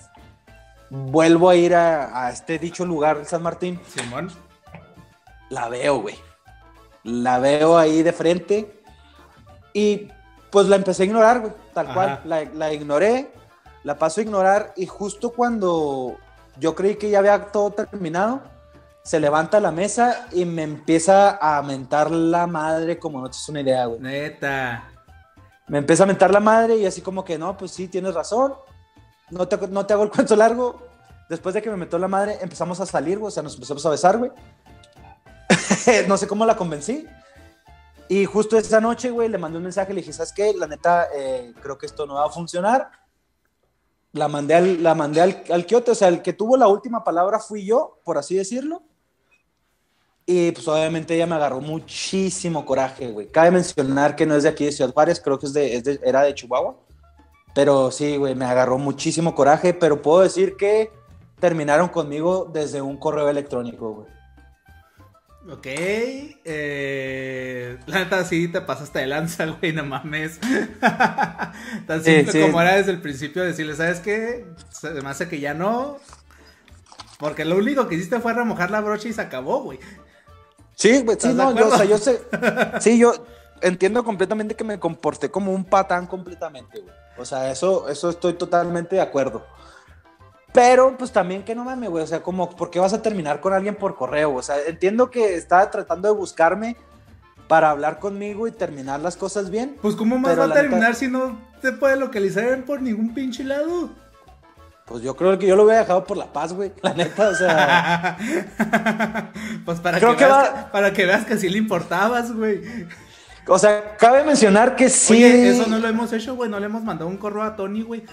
Vuelvo 0.89 1.49
a 1.49 1.55
ir 1.55 1.75
a, 1.75 2.29
este 2.29 2.59
dicho 2.59 2.85
lugar, 2.85 3.25
San 3.25 3.43
Martín. 3.43 3.79
Simón. 3.87 4.29
La 5.49 5.69
veo, 5.69 6.01
güey. 6.01 6.15
La 7.03 7.39
veo 7.39 7.77
ahí 7.77 8.03
de 8.03 8.13
frente. 8.13 8.83
Y 9.73 10.07
pues 10.51 10.67
la 10.67 10.75
empecé 10.75 11.03
a 11.03 11.05
ignorar, 11.05 11.39
güey. 11.41 11.53
Tal 11.73 11.93
cual. 11.93 12.21
La, 12.25 12.43
la 12.45 12.73
ignoré. 12.73 13.31
La 13.83 13.97
paso 13.97 14.21
a 14.21 14.23
ignorar. 14.23 14.73
Y 14.75 14.85
justo 14.85 15.31
cuando 15.31 16.17
yo 16.59 16.75
creí 16.75 16.95
que 16.95 17.09
ya 17.09 17.19
había 17.19 17.51
todo 17.51 17.71
terminado, 17.71 18.41
se 19.03 19.19
levanta 19.19 19.59
la 19.59 19.71
mesa 19.71 20.27
y 20.31 20.45
me 20.45 20.63
empieza 20.63 21.37
a 21.41 21.61
mentar 21.63 22.11
la 22.11 22.45
madre 22.47 22.99
como 22.99 23.21
no 23.21 23.29
te 23.29 23.37
es 23.37 23.49
una 23.49 23.61
idea, 23.61 23.85
güey. 23.85 23.99
Neta. 23.99 24.89
Me 25.67 25.77
empieza 25.77 26.03
a 26.03 26.07
mentar 26.07 26.31
la 26.31 26.39
madre 26.39 26.77
y 26.77 26.85
así 26.85 27.01
como 27.01 27.23
que 27.23 27.37
no, 27.37 27.55
pues 27.55 27.71
sí, 27.71 27.87
tienes 27.87 28.13
razón. 28.13 28.53
No 29.31 29.47
te, 29.47 29.67
no 29.67 29.85
te 29.85 29.93
hago 29.93 30.03
el 30.03 30.09
cuento 30.11 30.35
largo. 30.35 30.87
Después 31.29 31.53
de 31.53 31.61
que 31.61 31.69
me 31.69 31.77
metió 31.77 31.99
la 31.99 32.07
madre, 32.07 32.39
empezamos 32.41 32.79
a 32.79 32.85
salir, 32.85 33.19
güey. 33.19 33.27
O 33.27 33.31
sea, 33.31 33.43
nos 33.43 33.53
empezamos 33.53 33.85
a 33.85 33.89
besar, 33.89 34.17
güey. 34.17 34.31
no 36.07 36.17
sé 36.17 36.27
cómo 36.27 36.45
la 36.45 36.55
convencí. 36.55 37.05
Y 38.07 38.25
justo 38.25 38.57
esa 38.57 38.81
noche, 38.81 39.11
güey, 39.11 39.29
le 39.29 39.37
mandé 39.37 39.57
un 39.57 39.63
mensaje, 39.63 39.93
le 39.93 40.01
dije, 40.01 40.11
¿sabes 40.11 40.33
qué? 40.33 40.51
La 40.55 40.65
neta, 40.65 41.07
eh, 41.15 41.53
creo 41.61 41.77
que 41.77 41.85
esto 41.85 42.07
no 42.07 42.15
va 42.15 42.25
a 42.25 42.29
funcionar. 42.29 42.89
La 44.13 44.27
mandé 44.27 44.55
al, 44.55 44.81
la 44.81 44.95
mandé 44.95 45.21
al, 45.21 45.43
al 45.51 45.67
o 45.71 45.95
sea, 45.95 46.07
el 46.07 46.23
que 46.23 46.33
tuvo 46.33 46.57
la 46.57 46.67
última 46.67 47.03
palabra 47.03 47.39
fui 47.39 47.63
yo, 47.63 47.99
por 48.03 48.17
así 48.17 48.35
decirlo. 48.35 48.81
Y 50.25 50.51
pues 50.51 50.67
obviamente 50.67 51.13
ella 51.15 51.27
me 51.27 51.35
agarró 51.35 51.61
muchísimo 51.61 52.65
coraje, 52.65 53.11
güey. 53.11 53.27
Cabe 53.27 53.51
mencionar 53.51 54.15
que 54.15 54.25
no 54.25 54.35
es 54.35 54.43
de 54.43 54.49
aquí 54.49 54.65
de 54.65 54.71
Ciudad 54.71 54.93
Juárez, 54.93 55.19
creo 55.19 55.37
que 55.37 55.45
es 55.45 55.53
de, 55.53 55.99
era 56.03 56.23
de 56.23 56.33
Chihuahua. 56.33 56.77
Pero 57.59 57.91
sí, 57.91 58.15
güey, 58.15 58.35
me 58.35 58.45
agarró 58.45 58.77
muchísimo 58.77 59.35
coraje, 59.35 59.73
pero 59.73 60.01
puedo 60.01 60.21
decir 60.21 60.55
que 60.55 60.93
terminaron 61.41 61.89
conmigo 61.89 62.49
desde 62.53 62.81
un 62.81 62.95
correo 62.95 63.27
electrónico, 63.27 63.95
güey. 63.95 64.07
Ok, 65.51 65.65
eh, 66.45 67.77
la 67.85 67.99
neta 67.99 68.23
sí 68.23 68.47
te 68.47 68.61
pasaste 68.61 68.99
de 68.99 69.07
lanza, 69.07 69.45
güey, 69.59 69.73
no 69.73 69.83
mames. 69.83 70.39
Tan 71.85 72.01
simple 72.01 72.43
como 72.43 72.61
era 72.61 72.77
desde 72.77 72.91
el 72.91 73.01
principio 73.01 73.43
decirle, 73.43 73.75
¿sabes 73.75 73.99
qué? 73.99 74.45
Se 74.69 74.91
me 74.91 75.09
hace 75.09 75.27
que 75.27 75.41
ya 75.41 75.53
no. 75.53 75.97
Porque 77.19 77.43
lo 77.43 77.57
único 77.57 77.89
que 77.89 77.95
hiciste 77.95 78.21
fue 78.21 78.33
remojar 78.33 78.71
la 78.71 78.79
brocha 78.79 79.09
y 79.09 79.11
se 79.11 79.19
acabó, 79.19 79.63
güey. 79.63 79.79
Sí, 80.75 81.01
güey, 81.01 81.17
sí, 81.19 81.33
no, 81.33 81.53
yo, 81.53 81.67
o 81.67 81.75
sea, 81.75 81.83
yo 81.83 81.97
sé. 81.97 82.21
Sí, 82.79 82.97
yo 82.97 83.11
entiendo 83.61 84.05
completamente 84.05 84.55
que 84.55 84.63
me 84.63 84.79
comporté 84.79 85.29
como 85.29 85.51
un 85.51 85.65
patán 85.65 86.07
completamente, 86.07 86.79
güey. 86.79 87.08
O 87.19 87.25
sea, 87.25 87.51
eso, 87.51 87.89
eso 87.89 88.09
estoy 88.09 88.33
totalmente 88.33 88.95
de 88.95 89.01
acuerdo. 89.01 89.45
Pero, 90.53 90.97
pues 90.97 91.11
también 91.11 91.43
que 91.43 91.53
no 91.53 91.63
mames, 91.63 91.89
güey. 91.89 92.03
O 92.03 92.07
sea, 92.07 92.23
como, 92.23 92.49
¿por 92.49 92.71
qué 92.71 92.79
vas 92.79 92.93
a 92.93 93.01
terminar 93.01 93.39
con 93.39 93.53
alguien 93.53 93.75
por 93.75 93.95
correo? 93.95 94.35
O 94.35 94.41
sea, 94.41 94.55
entiendo 94.65 95.11
que 95.11 95.35
estaba 95.35 95.69
tratando 95.69 96.07
de 96.07 96.13
buscarme 96.13 96.75
para 97.47 97.69
hablar 97.69 97.99
conmigo 97.99 98.47
y 98.47 98.51
terminar 98.51 98.99
las 98.99 99.15
cosas 99.15 99.49
bien. 99.49 99.77
Pues, 99.81 99.95
¿cómo 99.95 100.17
más 100.17 100.37
va 100.37 100.45
a 100.45 100.53
terminar 100.53 100.95
si 100.95 101.07
no 101.07 101.39
te 101.61 101.71
puede 101.71 101.97
localizar 101.97 102.63
por 102.65 102.81
ningún 102.81 103.13
pinche 103.13 103.43
lado? 103.43 103.89
Pues 104.85 105.03
yo 105.03 105.15
creo 105.15 105.37
que 105.37 105.45
yo 105.45 105.55
lo 105.55 105.65
hubiera 105.65 105.81
dejado 105.81 106.03
por 106.03 106.17
la 106.17 106.33
paz, 106.33 106.53
güey. 106.53 106.71
La 106.81 106.93
neta, 106.95 107.29
o 107.29 107.35
sea. 107.35 108.17
pues 109.65 109.79
para, 109.79 109.99
que, 109.99 110.05
veas 110.05 110.49
que, 110.49 110.55
para 110.71 110.93
que 110.93 111.05
veas 111.05 111.25
que 111.25 111.37
sí 111.37 111.47
le 111.47 111.59
importabas, 111.59 112.33
güey. 112.33 112.87
O 113.49 113.57
sea, 113.57 113.97
cabe 113.97 114.23
mencionar 114.23 114.75
que 114.75 114.89
sí. 114.89 115.13
Oye, 115.13 115.49
eso 115.49 115.67
no 115.67 115.79
lo 115.79 115.87
hemos 115.87 116.13
hecho, 116.13 116.35
güey. 116.35 116.49
No 116.49 116.59
le 116.59 116.67
hemos 116.67 116.83
mandado 116.83 117.09
un 117.09 117.17
correo 117.17 117.43
a 117.43 117.55
Tony, 117.55 117.81
güey. 117.81 118.03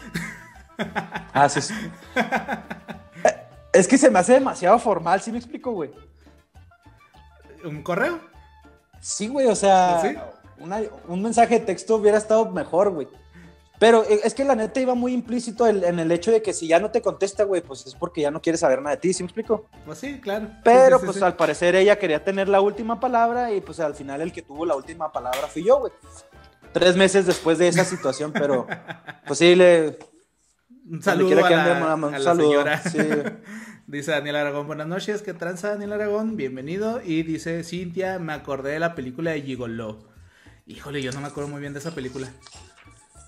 ah, 1.33 1.49
sí. 1.49 1.61
es 3.73 3.87
que 3.87 3.99
se 3.99 4.11
me 4.11 4.19
hace 4.19 4.33
demasiado 4.35 4.79
formal, 4.79 5.21
¿sí 5.21 5.31
me 5.31 5.39
explico, 5.39 5.73
güey? 5.73 5.91
¿Un 7.65 7.83
correo? 7.83 8.21
Sí, 9.01 9.29
güey, 9.29 9.47
o 9.47 9.55
sea. 9.55 10.03
un 11.07 11.23
mensaje 11.23 11.61
de 11.61 11.67
texto 11.67 11.97
hubiera 11.97 12.19
estado 12.19 12.51
mejor, 12.51 12.91
güey. 12.91 13.09
Pero 13.79 14.05
eh, 14.05 14.21
es 14.25 14.35
que 14.35 14.45
la 14.45 14.55
neta 14.55 14.81
iba 14.81 14.95
muy 14.95 15.13
implícito 15.13 15.67
en 15.67 15.99
el 15.99 16.11
hecho 16.11 16.31
de 16.31 16.43
que 16.43 16.53
si 16.53 16.67
ya 16.67 16.81
no 16.81 16.91
te 16.91 17.03
contesta, 17.03 17.45
güey, 17.45 17.61
pues 17.61 17.87
es 17.87 17.95
porque 17.95 18.23
ya 18.23 18.31
no 18.31 18.41
quiere 18.41 18.57
saber 18.57 18.81
nada 18.81 18.97
de 18.97 19.01
ti, 19.01 19.13
¿sí 19.13 19.23
me 19.23 19.27
explico? 19.27 19.69
Pues 19.85 19.99
sí, 19.99 20.19
claro. 20.21 20.49
Pero 20.65 21.01
pues 21.01 21.21
al 21.23 21.37
parecer 21.37 21.75
ella 21.75 21.99
quería 21.99 22.25
tener 22.25 22.49
la 22.49 22.61
última 22.61 22.99
palabra 22.99 23.53
y 23.53 23.61
pues 23.61 23.81
al 23.81 23.95
final 23.95 24.21
el 24.21 24.33
que 24.33 24.43
tuvo 24.43 24.65
la 24.65 24.75
última 24.75 25.13
palabra 25.13 25.47
fui 25.47 25.65
yo, 25.65 25.81
güey. 25.81 25.93
Tres 26.73 26.97
meses 26.97 27.27
después 27.27 27.59
de 27.59 27.69
esa 27.69 27.85
situación, 27.85 28.33
pero 28.33 28.67
pues 29.27 29.39
sí, 29.39 29.55
le... 29.55 29.99
Un 30.89 31.03
saludo 31.03 31.45
a 31.45 31.51
la, 31.51 32.21
señora. 32.21 32.83
dice 33.89 34.13
Daniel 34.13 34.37
Aragón, 34.37 34.69
buenas 34.69 34.87
noches, 34.87 35.21
¿qué 35.21 35.35
tranza 35.35 35.71
Daniel 35.71 35.93
Aragón? 35.95 36.37
Bienvenido. 36.37 37.01
Y 37.05 37.25
dice 37.25 37.65
Cintia, 37.65 38.21
me 38.21 38.33
acordé 38.33 38.73
de 38.73 38.79
la 38.79 38.95
película 38.95 39.33
de 39.33 39.43
Gigolo. 39.43 40.07
Híjole, 40.65 41.03
yo 41.03 41.11
no 41.11 41.21
me 41.21 41.27
acuerdo 41.27 41.49
muy 41.49 41.61
bien 41.61 41.73
de 41.73 41.81
esa 41.81 41.91
película. 41.91 42.29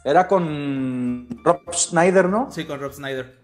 Era 0.05 0.29
con 0.29 1.29
Rob 1.45 1.61
Snyder, 1.73 2.29
¿no? 2.29 2.51
Sí, 2.51 2.65
con 2.65 2.81
Rob 2.81 2.93
Snyder. 2.93 3.39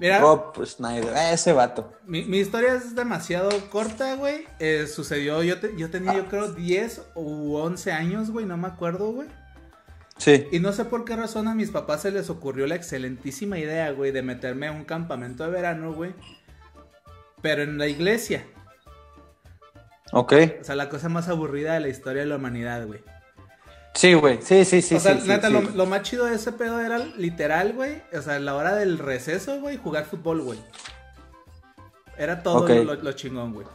Mira, 0.00 0.20
Rob 0.20 0.64
Snyder, 0.64 1.12
ese 1.32 1.52
vato. 1.52 1.92
Mi, 2.06 2.20
historia 2.20 2.74
es 2.74 2.94
demasiado 2.94 3.50
corta, 3.68 4.14
güey. 4.14 4.46
Eh, 4.60 4.86
sucedió, 4.86 5.42
yo, 5.42 5.56
yo 5.76 5.90
tenía, 5.90 6.14
yo 6.14 6.26
creo, 6.26 6.52
10 6.52 7.02
u 7.16 7.56
11 7.56 7.92
años, 7.92 8.30
güey, 8.30 8.46
no 8.46 8.56
me 8.56 8.68
acuerdo, 8.68 9.10
güey. 9.10 9.28
Sí. 10.18 10.46
Y 10.52 10.60
no 10.60 10.72
sé 10.72 10.84
por 10.84 11.04
qué 11.04 11.16
razón 11.16 11.48
a 11.48 11.54
mis 11.54 11.70
papás 11.70 12.02
se 12.02 12.10
les 12.10 12.30
ocurrió 12.30 12.66
la 12.66 12.76
excelentísima 12.76 13.58
idea, 13.58 13.90
güey, 13.90 14.12
de 14.12 14.22
meterme 14.22 14.68
a 14.68 14.72
un 14.72 14.84
campamento 14.84 15.44
de 15.44 15.50
verano, 15.50 15.92
güey. 15.92 16.14
Pero 17.42 17.62
en 17.62 17.78
la 17.78 17.86
iglesia. 17.86 18.44
Ok. 20.12 20.32
O 20.60 20.64
sea, 20.64 20.76
la 20.76 20.88
cosa 20.88 21.08
más 21.08 21.28
aburrida 21.28 21.74
de 21.74 21.80
la 21.80 21.88
historia 21.88 22.22
de 22.22 22.28
la 22.28 22.36
humanidad, 22.36 22.86
güey. 22.86 23.00
Sí, 23.98 24.14
güey. 24.14 24.38
Sí, 24.42 24.64
sí, 24.64 24.80
sí. 24.80 24.94
O 24.94 25.00
sea, 25.00 25.20
sí, 25.20 25.26
neta, 25.26 25.50
Lo, 25.50 25.86
más 25.86 26.02
chido 26.02 26.26
de 26.26 26.36
ese 26.36 26.52
pedo 26.52 26.78
era 26.78 26.98
literal, 26.98 27.72
güey. 27.72 28.00
O 28.16 28.22
sea, 28.22 28.38
la 28.38 28.54
hora 28.54 28.76
del 28.76 28.96
receso, 28.96 29.58
güey, 29.60 29.76
jugar 29.76 30.04
fútbol, 30.04 30.40
güey. 30.40 30.60
Era 32.16 32.44
todo 32.44 32.68
lo, 32.68 33.12
chingón, 33.14 33.52
güey. 33.52 33.66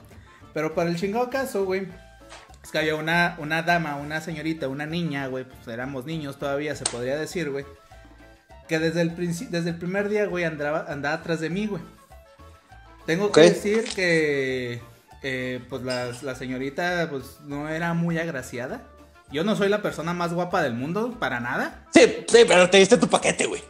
Pero 0.54 0.74
para 0.74 0.90
el 0.90 0.96
chingado 0.96 1.30
caso, 1.30 1.66
güey, 1.66 1.90
es 2.64 2.72
que 2.72 2.78
había 2.78 2.96
una, 2.96 3.36
una 3.38 3.64
dama, 3.64 3.98
una 3.98 4.22
señorita, 4.22 4.70
una 4.70 4.86
niña, 4.86 5.28
güey, 5.28 5.44
pues 5.44 5.68
éramos 5.68 6.06
niños 6.06 6.40
todavía, 6.40 6.74
se 6.78 6.86
podría 6.86 7.18
decir, 7.18 7.50
güey. 7.52 7.66
Que 8.70 8.80
desde 8.80 9.02
el, 9.02 9.18
desde 9.18 9.72
el 9.72 9.76
primer 9.76 10.08
día, 10.08 10.26
güey, 10.28 10.46
andaba, 10.46 10.86
andaba 10.88 11.16
atrás 11.16 11.42
de 11.42 11.50
mí, 11.50 11.68
güey. 11.68 11.82
Tengo 13.06 13.30
que 13.30 13.42
decir 13.42 13.84
que, 13.94 14.80
eh, 15.22 15.60
pues 15.68 15.82
la, 15.82 16.14
la 16.22 16.36
señorita, 16.36 17.10
pues 17.10 17.42
no 17.42 17.68
era 17.68 17.94
muy 17.94 18.18
agraciada. 18.20 18.88
Yo 19.34 19.44
no 19.44 19.56
soy 19.56 19.68
la 19.68 19.82
persona 19.82 20.14
más 20.14 20.32
guapa 20.32 20.62
del 20.62 20.76
mundo, 20.76 21.18
para 21.20 21.40
nada. 21.40 21.88
Sí, 21.92 22.24
sí, 22.28 22.46
pero 22.48 22.70
te 22.70 22.78
diste 22.78 22.98
tu 22.98 23.08
paquete, 23.08 23.48
güey. 23.48 23.64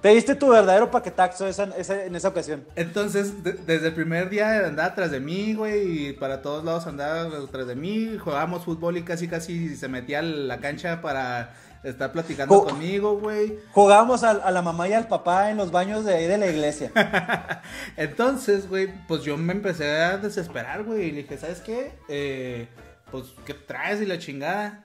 Te 0.00 0.10
diste 0.10 0.36
tu 0.36 0.48
verdadero 0.48 0.88
paquetaxo 0.88 1.46
en 1.48 2.14
esa 2.14 2.28
ocasión. 2.28 2.64
Entonces, 2.76 3.42
desde 3.42 3.88
el 3.88 3.92
primer 3.92 4.30
día 4.30 4.66
andaba 4.66 4.90
atrás 4.90 5.10
de 5.10 5.18
mí, 5.18 5.54
güey, 5.54 6.08
y 6.08 6.12
para 6.12 6.42
todos 6.42 6.64
lados 6.64 6.86
andaba 6.86 7.22
atrás 7.22 7.66
de 7.66 7.74
mí. 7.74 8.16
Jugábamos 8.18 8.64
fútbol 8.64 8.96
y 8.98 9.02
casi 9.02 9.26
casi 9.26 9.76
se 9.76 9.88
metía 9.88 10.20
a 10.20 10.22
la 10.22 10.58
cancha 10.58 11.02
para 11.02 11.52
estar 11.82 12.12
platicando 12.12 12.64
conmigo, 12.64 13.18
güey. 13.18 13.58
Jugábamos 13.72 14.22
a, 14.22 14.50
la 14.50 14.62
mamá 14.62 14.88
y 14.88 14.92
al 14.92 15.08
papá 15.08 15.50
en 15.50 15.56
los 15.56 15.72
baños 15.72 16.04
de 16.04 16.14
ahí 16.14 16.26
de 16.26 16.38
la 16.38 16.46
iglesia. 16.46 16.92
Entonces, 17.96 18.68
güey, 18.68 18.88
pues 19.08 19.22
yo 19.22 19.36
me 19.36 19.52
empecé 19.52 19.90
a 19.90 20.18
desesperar, 20.18 20.84
güey, 20.84 21.08
y 21.08 21.10
le 21.10 21.22
dije, 21.22 21.36
¿sabes 21.36 21.60
qué? 21.60 21.92
Eh 22.08 22.68
pues, 23.10 23.34
¿qué 23.44 23.54
traes 23.54 24.00
y 24.00 24.06
la 24.06 24.18
chingada? 24.18 24.84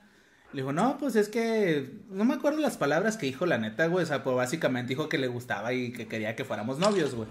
Le 0.53 0.61
dijo, 0.61 0.71
no, 0.71 0.97
pues 0.97 1.15
es 1.15 1.27
que 1.27 1.99
no 2.09 2.23
me 2.23 2.35
acuerdo 2.35 2.59
las 2.59 2.77
palabras 2.77 3.17
que 3.17 3.25
dijo 3.25 3.45
la 3.45 3.57
neta, 3.57 3.87
güey. 3.87 4.03
O 4.03 4.07
sea, 4.07 4.23
pues 4.23 4.35
básicamente 4.35 4.89
dijo 4.89 5.09
que 5.09 5.17
le 5.17 5.27
gustaba 5.27 5.73
y 5.73 5.91
que 5.91 6.07
quería 6.07 6.35
que 6.35 6.45
fuéramos 6.45 6.79
novios, 6.79 7.13
güey. 7.13 7.27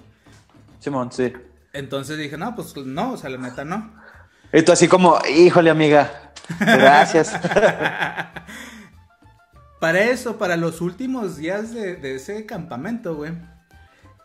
Simón, 0.81 1.11
sí. 1.11 1.33
Entonces 1.73 2.19
dije, 2.19 2.37
no, 2.37 2.55
pues 2.55 2.77
no, 2.77 3.13
o 3.13 3.17
sea, 3.17 3.31
la 3.31 3.39
neta 3.39 3.65
no. 3.65 3.93
Y 4.53 4.63
tú 4.63 4.73
así 4.73 4.89
como, 4.89 5.19
híjole, 5.29 5.71
amiga. 5.71 6.33
Gracias. 6.61 7.33
para 9.81 10.03
eso, 10.05 10.37
para 10.37 10.57
los 10.57 10.81
últimos 10.81 11.37
días 11.37 11.73
de, 11.73 11.97
de 11.97 12.17
ese 12.17 12.47
campamento, 12.47 13.17
güey. 13.17 13.33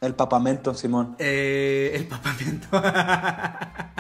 El 0.01 0.15
papamento, 0.15 0.73
Simón. 0.73 1.15
Eh, 1.19 1.91
el 1.95 2.05
papamento. 2.05 2.67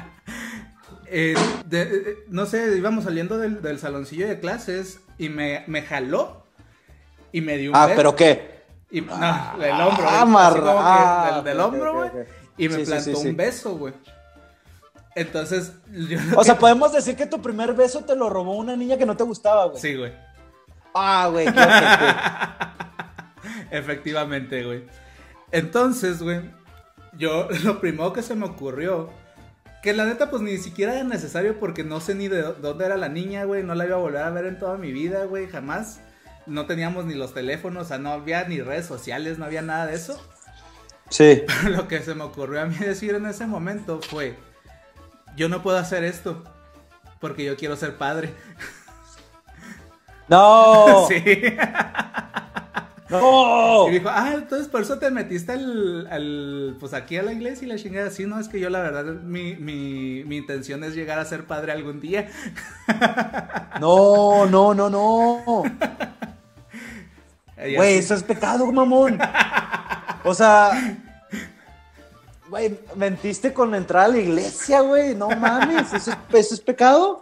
Eh, 1.11 1.35
eh, 1.71 2.23
no 2.27 2.45
sé, 2.45 2.77
íbamos 2.77 3.03
saliendo 3.03 3.37
del, 3.37 3.79
saloncillo 3.79 4.27
de 4.27 4.39
clases 4.39 5.01
y 5.17 5.29
me, 5.29 5.63
me, 5.67 5.81
jaló 5.81 6.43
y 7.31 7.41
me 7.41 7.57
dio 7.57 7.71
un 7.71 7.75
Ah, 7.75 7.89
¿pero 7.95 8.15
qué? 8.15 8.59
Y, 8.91 9.01
no, 9.01 9.15
del 9.57 9.71
hombro. 9.71 10.05
Ah, 10.07 11.41
del, 11.43 11.59
hombro, 11.59 11.95
güey. 11.95 12.09
y 12.57 12.69
me 12.69 12.85
plantó 12.85 13.19
un 13.19 13.35
beso, 13.35 13.75
güey. 13.75 13.93
Entonces, 15.15 15.73
O 16.35 16.43
sea, 16.43 16.57
podemos 16.57 16.93
decir 16.93 17.15
que 17.15 17.25
tu 17.25 17.41
primer 17.41 17.73
beso 17.73 18.05
te 18.05 18.15
lo 18.15 18.29
robó 18.29 18.55
una 18.55 18.75
niña 18.75 18.97
que 18.97 19.05
no 19.05 19.17
te 19.17 19.23
gustaba, 19.23 19.65
güey. 19.65 19.81
Sí, 19.81 19.95
güey. 19.95 20.13
Ah, 20.93 21.27
güey, 21.31 21.47
Efectivamente, 23.71 24.63
güey. 24.63 24.85
Entonces, 25.51 26.21
güey, 26.21 26.41
yo 27.17 27.47
lo 27.63 27.79
primero 27.79 28.13
que 28.13 28.21
se 28.21 28.35
me 28.35 28.45
ocurrió, 28.45 29.09
que 29.81 29.93
la 29.93 30.05
neta 30.05 30.29
pues 30.29 30.41
ni 30.41 30.57
siquiera 30.57 30.93
era 30.93 31.03
necesario 31.03 31.59
porque 31.59 31.83
no 31.83 31.99
sé 32.01 32.15
ni 32.15 32.27
de 32.27 32.41
dónde 32.41 32.85
era 32.85 32.97
la 32.97 33.09
niña, 33.09 33.45
güey, 33.45 33.63
no 33.63 33.75
la 33.75 33.85
iba 33.85 33.95
a 33.95 33.99
volver 33.99 34.21
a 34.21 34.29
ver 34.29 34.45
en 34.45 34.59
toda 34.59 34.77
mi 34.77 34.91
vida, 34.91 35.25
güey, 35.25 35.47
jamás. 35.47 36.01
No 36.45 36.65
teníamos 36.65 37.05
ni 37.05 37.13
los 37.13 37.33
teléfonos, 37.33 37.85
o 37.85 37.87
sea, 37.87 37.97
no 37.97 38.11
había 38.11 38.43
ni 38.45 38.61
redes 38.61 38.85
sociales, 38.85 39.37
no 39.37 39.45
había 39.45 39.61
nada 39.61 39.85
de 39.85 39.95
eso. 39.95 40.21
Sí. 41.09 41.43
Pero 41.47 41.75
lo 41.75 41.87
que 41.87 41.99
se 42.01 42.15
me 42.15 42.23
ocurrió 42.23 42.61
a 42.61 42.65
mí 42.65 42.75
decir 42.77 43.15
en 43.15 43.25
ese 43.25 43.47
momento 43.47 44.01
fue, 44.01 44.35
yo 45.35 45.47
no 45.47 45.61
puedo 45.61 45.77
hacer 45.77 46.03
esto 46.03 46.43
porque 47.19 47.45
yo 47.45 47.55
quiero 47.55 47.75
ser 47.75 47.95
padre. 47.95 48.33
No. 50.27 51.05
sí. 51.09 51.23
¡No! 53.09 53.87
Y 53.89 53.93
dijo, 53.93 54.09
ah, 54.09 54.33
entonces 54.35 54.67
por 54.67 54.81
eso 54.81 54.99
te 54.99 55.09
metiste 55.09 55.53
al, 55.53 56.75
pues 56.79 56.93
aquí 56.93 57.17
a 57.17 57.23
la 57.23 57.33
iglesia 57.33 57.65
y 57.65 57.69
la 57.69 57.77
chingada. 57.77 58.09
Sí, 58.11 58.25
no, 58.25 58.39
es 58.39 58.47
que 58.47 58.59
yo 58.59 58.69
la 58.69 58.81
verdad, 58.81 59.05
mi, 59.05 59.55
mi, 59.55 60.23
mi 60.25 60.37
intención 60.37 60.83
es 60.83 60.95
llegar 60.95 61.19
a 61.19 61.25
ser 61.25 61.45
padre 61.45 61.71
algún 61.71 61.99
día. 61.99 62.29
No, 63.79 64.45
no, 64.45 64.73
no, 64.73 64.89
no. 64.89 65.63
Güey, 67.55 67.97
eso 67.97 68.13
es 68.13 68.23
pecado, 68.23 68.69
mamón. 68.71 69.17
O 70.25 70.33
sea, 70.33 70.97
güey, 72.49 72.77
mentiste 72.95 73.53
con 73.53 73.73
entrar 73.73 74.05
a 74.05 74.07
la 74.09 74.17
iglesia, 74.17 74.81
güey. 74.81 75.15
No 75.15 75.29
mames, 75.29 75.93
eso 75.93 76.15
es 76.33 76.59
pecado. 76.59 77.21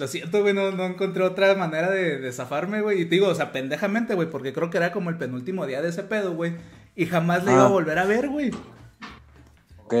Lo 0.00 0.08
siento, 0.08 0.40
güey, 0.40 0.54
no, 0.54 0.68
encontré 0.86 1.22
otra 1.22 1.54
manera 1.56 1.90
de, 1.90 2.32
zafarme, 2.32 2.80
güey. 2.80 3.02
Y 3.02 3.04
te 3.04 3.16
digo, 3.16 3.28
o 3.28 3.34
sea, 3.34 3.52
pendejamente, 3.52 4.14
güey, 4.14 4.30
porque 4.30 4.54
creo 4.54 4.70
que 4.70 4.78
era 4.78 4.92
como 4.92 5.10
el 5.10 5.18
penúltimo 5.18 5.66
día 5.66 5.82
de 5.82 5.90
ese 5.90 6.02
pedo, 6.04 6.32
güey. 6.32 6.54
Y 6.96 7.04
jamás 7.04 7.44
le 7.44 7.52
iba 7.52 7.64
a 7.64 7.66
ah. 7.66 7.68
volver 7.68 7.98
a 7.98 8.06
ver, 8.06 8.30
güey. 8.30 8.50
Ok. 9.84 9.94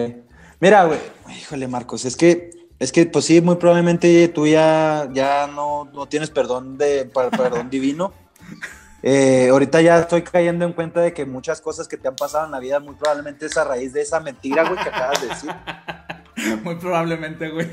Mira, 0.58 0.84
güey, 0.84 0.98
híjole, 1.38 1.68
Marcos, 1.68 2.06
es 2.06 2.16
que, 2.16 2.50
es 2.78 2.92
que, 2.92 3.04
pues 3.04 3.26
sí, 3.26 3.42
muy 3.42 3.56
probablemente 3.56 4.28
tú 4.28 4.46
ya, 4.46 5.06
ya 5.12 5.46
no, 5.46 5.84
no 5.92 6.06
tienes 6.06 6.30
perdón, 6.30 6.78
de, 6.78 7.04
perdón 7.04 7.68
divino. 7.68 8.14
Eh, 9.02 9.48
ahorita 9.50 9.80
ya 9.80 10.00
estoy 10.00 10.20
cayendo 10.20 10.66
en 10.66 10.74
cuenta 10.74 11.00
de 11.00 11.14
que 11.14 11.24
muchas 11.24 11.62
cosas 11.62 11.88
que 11.88 11.96
te 11.96 12.06
han 12.06 12.16
pasado 12.16 12.44
en 12.44 12.50
la 12.50 12.60
vida 12.60 12.80
muy 12.80 12.94
probablemente 12.96 13.46
es 13.46 13.56
a 13.56 13.64
raíz 13.64 13.94
de 13.94 14.02
esa 14.02 14.20
mentira, 14.20 14.68
güey, 14.68 14.74
que 14.82 14.90
acabas 14.90 15.22
de 15.22 15.28
decir. 15.28 15.50
Muy 16.62 16.74
probablemente, 16.74 17.48
güey. 17.48 17.66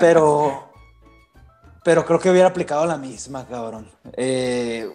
Pero, 0.00 0.72
pero 1.86 2.04
creo 2.04 2.18
que 2.18 2.28
hubiera 2.28 2.48
aplicado 2.48 2.84
la 2.84 2.98
misma, 2.98 3.46
cabrón. 3.46 3.88
Eh, 4.16 4.92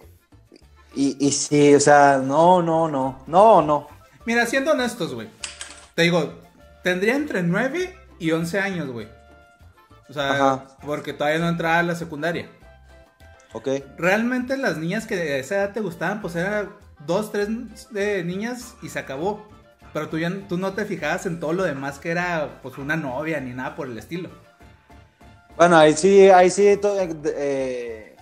y, 0.94 1.26
y 1.26 1.32
sí, 1.32 1.74
o 1.74 1.80
sea, 1.80 2.18
no, 2.22 2.60
no, 2.60 2.86
no, 2.86 3.24
no, 3.26 3.62
no. 3.62 3.88
Mira, 4.26 4.44
siendo 4.44 4.72
honestos, 4.72 5.14
güey. 5.14 5.30
Te 5.94 6.02
digo, 6.02 6.34
tendría 6.82 7.16
entre 7.16 7.42
9 7.42 7.96
y 8.18 8.30
11 8.32 8.58
años, 8.58 8.90
güey. 8.90 9.08
O 10.10 10.12
sea, 10.12 10.66
porque 10.84 11.14
todavía 11.14 11.38
no 11.38 11.48
entraba 11.48 11.78
a 11.78 11.82
la 11.82 11.94
secundaria. 11.94 12.50
Ok. 13.54 13.68
Realmente 13.96 14.58
las 14.58 14.76
niñas 14.76 15.06
que 15.06 15.16
de 15.16 15.38
esa 15.38 15.54
edad 15.54 15.72
te 15.72 15.80
gustaban, 15.80 16.20
pues 16.20 16.36
eran 16.36 16.74
dos, 17.06 17.32
tres 17.32 17.48
de 17.90 18.22
niñas 18.22 18.74
y 18.82 18.90
se 18.90 18.98
acabó. 18.98 19.48
Pero 19.94 20.10
tú 20.10 20.18
ya 20.18 20.30
tú 20.46 20.58
no 20.58 20.74
te 20.74 20.84
fijabas 20.84 21.24
en 21.24 21.40
todo 21.40 21.54
lo 21.54 21.62
demás 21.62 21.98
que 21.98 22.10
era 22.10 22.60
pues 22.62 22.76
una 22.76 22.96
novia 22.96 23.40
ni 23.40 23.54
nada 23.54 23.76
por 23.76 23.86
el 23.86 23.96
estilo. 23.96 24.28
Bueno, 25.56 25.76
ahí 25.76 25.94
sí, 25.94 26.28
ahí 26.30 26.50
sí. 26.50 26.78
Eh, 27.24 28.16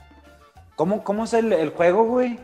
¿cómo, 0.77 1.03
¿cómo, 1.05 1.25
es 1.25 1.33
el, 1.35 1.71
juego, 1.71 2.05
güey? 2.05 2.39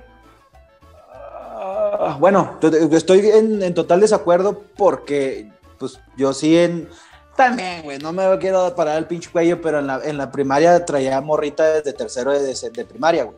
Ah, 1.29 2.17
bueno, 2.21 2.59
estoy 2.93 3.29
en, 3.31 3.75
total 3.75 4.01
desacuerdo 4.01 4.65
porque, 4.77 5.51
pues, 5.79 5.99
yo 6.17 6.33
sí 6.33 6.57
en. 6.57 6.89
También, 7.37 7.83
güey, 7.83 7.99
no 7.99 8.13
me 8.13 8.39
quiero 8.39 8.75
parar 8.75 8.97
el 8.97 9.07
pinche 9.07 9.31
cuello, 9.31 9.61
pero 9.61 9.81
en 9.81 9.89
la, 9.89 10.01
en 10.03 10.17
la 10.17 10.31
primaria 10.31 10.85
traía 10.85 11.21
morrita 11.21 11.65
desde 11.65 11.93
tercero 11.93 12.33
de, 12.33 12.55
de 12.55 12.85
primaria, 12.85 13.25
güey. 13.25 13.37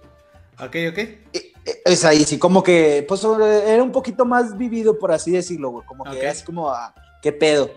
Ok, 0.61 0.77
ok. 0.91 0.99
es 1.85 2.05
ahí, 2.05 2.25
sí, 2.25 2.39
como 2.39 2.63
que, 2.63 3.05
pues, 3.09 3.25
era 3.25 3.83
un 3.83 3.93
poquito 3.93 4.25
más 4.25 4.57
vivido, 4.57 4.99
por 4.99 5.13
así 5.13 5.33
decirlo, 5.33 5.71
güey. 5.71 5.87
Como 5.87 6.05
que 6.05 6.29
es 6.29 6.43
como, 6.43 6.71
ah, 6.71 6.95
¿qué 7.23 7.33
pedo? 7.33 7.71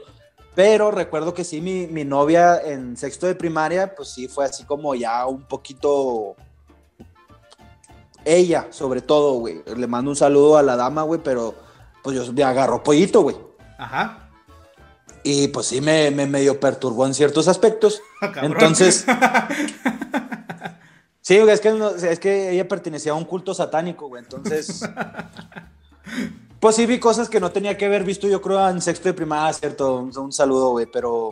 Pero 0.53 0.91
recuerdo 0.91 1.33
que 1.33 1.43
sí, 1.43 1.61
mi, 1.61 1.87
mi, 1.87 2.03
novia 2.03 2.61
en 2.61 2.97
sexto 2.97 3.25
de 3.25 3.35
primaria, 3.35 3.95
pues 3.95 4.09
sí 4.09 4.27
fue 4.27 4.45
así 4.45 4.65
como 4.65 4.93
ya 4.95 5.25
un 5.25 5.43
poquito. 5.43 6.35
Ella, 8.25 8.67
sobre 8.71 9.01
todo, 9.01 9.35
güey. 9.35 9.63
Le 9.75 9.87
mando 9.87 10.11
un 10.11 10.17
saludo 10.17 10.57
a 10.57 10.61
la 10.61 10.75
dama, 10.75 11.03
güey, 11.03 11.21
pero 11.23 11.55
pues 12.03 12.15
yo 12.15 12.33
me 12.33 12.43
agarró 12.43 12.83
pollito, 12.83 13.21
güey. 13.21 13.37
Ajá. 13.77 14.29
Y 15.23 15.47
pues 15.49 15.67
sí 15.67 15.81
me, 15.81 16.11
me 16.11 16.25
medio 16.25 16.59
perturbó 16.59 17.05
en 17.05 17.13
ciertos 17.13 17.47
aspectos. 17.47 18.01
Ah, 18.23 18.41
Entonces. 18.43 19.03
sí, 21.21 21.39
güey, 21.39 21.49
es 21.49 21.59
que, 21.59 21.75
es 22.07 22.19
que 22.19 22.51
ella 22.51 22.67
pertenecía 22.67 23.13
a 23.13 23.15
un 23.15 23.25
culto 23.25 23.55
satánico, 23.55 24.09
güey. 24.09 24.21
Entonces. 24.21 24.81
Pues 26.61 26.75
sí 26.75 26.85
vi 26.85 26.99
cosas 26.99 27.27
que 27.27 27.39
no 27.39 27.51
tenía 27.51 27.75
que 27.75 27.87
haber 27.87 28.03
visto, 28.03 28.27
yo 28.27 28.39
creo, 28.39 28.69
en 28.69 28.81
sexto 28.81 29.09
de 29.09 29.13
primaria, 29.13 29.51
cierto, 29.51 29.95
un, 30.15 30.31
saludo, 30.31 30.69
güey, 30.69 30.85
pero 30.85 31.31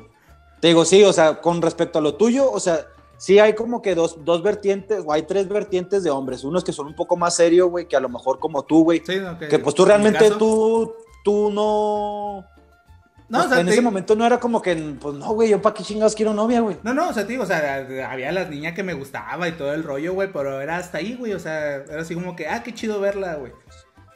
te 0.59 0.69
digo, 0.69 0.83
sí, 0.83 1.03
o 1.03 1.13
sea, 1.13 1.39
con 1.39 1.61
respecto 1.61 1.99
a 1.99 2.01
lo 2.01 2.15
tuyo, 2.15 2.51
o 2.51 2.59
sea, 2.59 2.87
sí 3.15 3.37
hay 3.37 3.53
como 3.53 3.79
que 3.83 3.93
dos, 3.93 4.25
dos 4.25 4.41
vertientes, 4.41 5.03
o 5.05 5.13
hay 5.13 5.21
tres 5.21 5.47
vertientes 5.47 6.01
de 6.01 6.09
hombres, 6.09 6.43
unos 6.43 6.63
que 6.63 6.73
son 6.73 6.87
un 6.87 6.95
poco 6.95 7.15
más 7.15 7.35
serios, 7.35 7.69
güey, 7.69 7.87
que 7.87 7.95
a 7.95 7.99
lo 7.99 8.09
mejor 8.09 8.39
como 8.39 8.63
tú, 8.63 8.83
güey, 8.83 9.01
que 9.01 9.59
pues 9.59 9.75
tú 9.75 9.85
realmente, 9.85 10.31
tú, 10.31 10.95
tú 11.23 11.51
no... 11.51 12.43
No, 13.27 13.45
o 13.45 13.47
sea, 13.47 13.59
en 13.59 13.69
ese 13.69 13.81
momento 13.81 14.15
no 14.15 14.25
era 14.25 14.39
como 14.39 14.59
que, 14.63 14.75
pues 14.99 15.13
no, 15.13 15.33
güey, 15.33 15.49
yo 15.49 15.61
para 15.61 15.75
qué 15.75 15.83
chingados 15.83 16.15
quiero 16.15 16.33
novia, 16.33 16.61
güey. 16.61 16.77
No, 16.81 16.95
no, 16.95 17.09
o 17.09 17.13
sea, 17.13 17.27
tío, 17.27 17.43
o 17.43 17.45
sea, 17.45 17.85
había 18.09 18.31
la 18.31 18.45
niña 18.45 18.73
que 18.73 18.81
me 18.81 18.95
gustaba 18.95 19.47
y 19.47 19.51
todo 19.51 19.75
el 19.75 19.83
rollo, 19.83 20.15
güey, 20.15 20.33
pero 20.33 20.59
era 20.59 20.77
hasta 20.77 20.97
ahí, 20.97 21.13
güey, 21.13 21.33
o 21.33 21.39
sea, 21.39 21.75
era 21.75 22.01
así 22.01 22.15
como 22.15 22.35
que, 22.35 22.47
ah, 22.47 22.63
qué 22.63 22.73
chido 22.73 22.99
verla, 22.99 23.35
güey. 23.35 23.51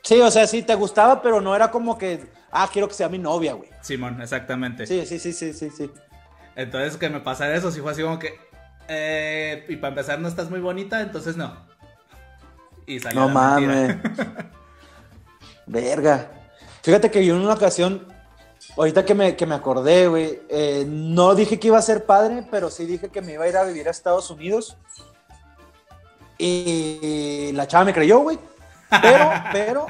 Sí, 0.04 0.20
o 0.20 0.30
sea, 0.30 0.46
sí 0.48 0.64
te 0.64 0.76
gustaba, 0.76 1.22
pero 1.22 1.40
no 1.40 1.56
era 1.56 1.72
como 1.72 1.98
que, 1.98 2.30
ah, 2.52 2.70
quiero 2.72 2.90
que 2.90 2.94
sea 2.94 3.08
mi 3.08 3.18
novia, 3.18 3.54
güey. 3.54 3.70
Simón, 3.82 4.22
exactamente. 4.22 4.86
Sí, 4.86 5.06
sí, 5.06 5.18
sí, 5.18 5.32
sí, 5.32 5.54
sí, 5.54 5.70
sí. 5.70 5.90
Entonces, 6.56 6.98
que 6.98 7.10
me 7.10 7.22
pasara 7.22 7.56
eso, 7.56 7.72
sí 7.72 7.80
fue 7.80 7.94
así 7.94 8.02
como 8.02 8.20
que, 8.20 8.38
eh, 8.90 9.66
y 9.70 9.78
para 9.78 9.90
empezar 9.90 10.20
no 10.20 10.28
estás 10.28 10.50
muy 10.50 10.60
bonita, 10.60 11.00
entonces 11.00 11.38
no. 11.38 11.56
Y 12.86 13.00
salió 13.00 13.22
No 13.22 13.30
mames. 13.30 13.96
Verga. 15.66 16.32
Fíjate 16.82 17.10
que 17.10 17.26
yo 17.26 17.36
en 17.38 17.42
una 17.42 17.54
ocasión, 17.54 18.06
ahorita 18.76 19.06
que 19.06 19.16
me, 19.16 19.38
que 19.38 19.46
me 19.46 19.56
acordé, 19.56 20.10
güey, 20.10 20.42
eh, 20.50 20.84
no 20.86 21.34
dije 21.34 21.60
que 21.60 21.68
iba 21.68 21.78
a 21.78 21.82
ser 21.82 22.06
padre, 22.06 22.46
pero 22.52 22.70
sí 22.70 22.86
dije 22.86 23.08
que 23.08 23.22
me 23.22 23.34
iba 23.34 23.46
a 23.46 23.48
ir 23.48 23.56
a 23.56 23.64
vivir 23.64 23.88
a 23.88 23.92
Estados 23.92 24.30
Unidos. 24.30 24.76
Y 26.38 27.52
la 27.54 27.68
chava 27.68 27.86
me 27.86 27.94
creyó, 27.94 28.20
güey. 28.20 28.38
Pero, 29.02 29.32
pero, 29.52 29.86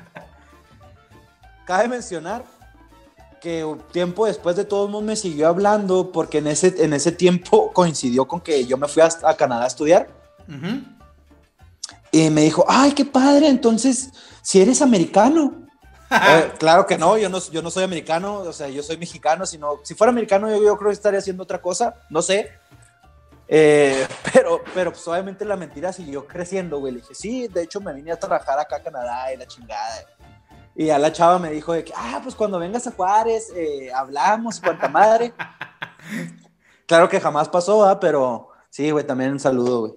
cabe 1.66 1.88
mencionar 1.88 2.44
que 3.44 3.76
tiempo 3.92 4.26
después 4.26 4.56
de 4.56 4.64
todo 4.64 4.86
el 4.86 4.92
mundo 4.92 5.08
me 5.08 5.18
siguió 5.18 5.50
hablando 5.50 6.14
porque 6.14 6.38
en 6.38 6.48
ese, 6.48 6.74
en 6.82 6.94
ese 6.94 7.12
tiempo 7.12 7.72
coincidió 7.74 8.26
con 8.26 8.40
que 8.40 8.66
yo 8.66 8.78
me 8.78 8.88
fui 8.88 9.04
a, 9.04 9.34
Canadá 9.36 9.66
a 9.66 9.68
estudiar. 9.68 10.08
Y 12.12 12.30
me 12.30 12.42
dijo, 12.42 12.64
ay, 12.68 12.94
qué 12.94 13.06
padre, 13.06 13.48
entonces, 13.48 14.12
si 14.42 14.62
eres 14.62 14.82
americano. 14.82 15.60
Eh, 16.14 16.52
claro 16.60 16.86
que 16.86 16.96
no 16.96 17.18
yo, 17.18 17.28
no, 17.28 17.40
yo 17.50 17.64
no 17.64 17.72
soy 17.72 17.84
americano, 17.84 18.42
o 18.42 18.54
sea, 18.54 18.70
yo 18.70 18.84
soy 18.84 18.98
mexicano, 18.98 19.48
sino, 19.48 19.80
si 19.82 19.96
fuera 19.96 20.12
americano 20.12 20.48
yo, 20.48 20.64
yo 20.64 20.78
creo 20.78 20.90
que 20.90 20.94
estaría 20.94 21.18
haciendo 21.18 21.42
otra 21.42 21.60
cosa, 21.60 21.96
no 22.12 22.22
sé. 22.22 22.52
Eh, 23.56 24.08
pero, 24.34 24.64
pero 24.74 24.92
pues 24.92 25.08
obviamente 25.08 25.46
la 25.46 25.56
mentira 25.56 25.94
siguió 25.94 26.26
creciendo, 26.26 26.80
güey. 26.80 26.94
Le 26.94 27.02
dije, 27.02 27.14
sí, 27.14 27.48
de 27.48 27.62
hecho 27.62 27.80
me 27.80 27.94
vine 27.94 28.12
a 28.12 28.20
trabajar 28.20 28.58
acá 28.58 28.78
a 28.78 28.84
Canadá 28.84 29.32
y 29.32 29.38
la 29.38 29.46
chingada. 29.46 30.06
Y 30.76 30.90
a 30.90 30.98
la 30.98 31.14
chava 31.14 31.38
me 31.38 31.52
dijo 31.52 31.72
de 31.72 31.84
que, 31.84 31.94
ah, 31.96 32.20
pues 32.24 32.34
cuando 32.34 32.58
vengas 32.58 32.88
a 32.88 32.92
Juárez, 32.92 33.54
eh, 33.56 33.92
hablamos, 33.94 34.60
cuanta 34.60 34.90
madre. 34.90 35.34
claro 36.88 37.08
que 37.08 37.22
jamás 37.22 37.48
pasó, 37.48 37.86
¿ah? 37.86 38.00
pero 38.00 38.50
sí, 38.72 38.90
güey, 38.90 39.06
también 39.06 39.34
un 39.34 39.40
saludo, 39.40 39.82
güey. 39.82 39.94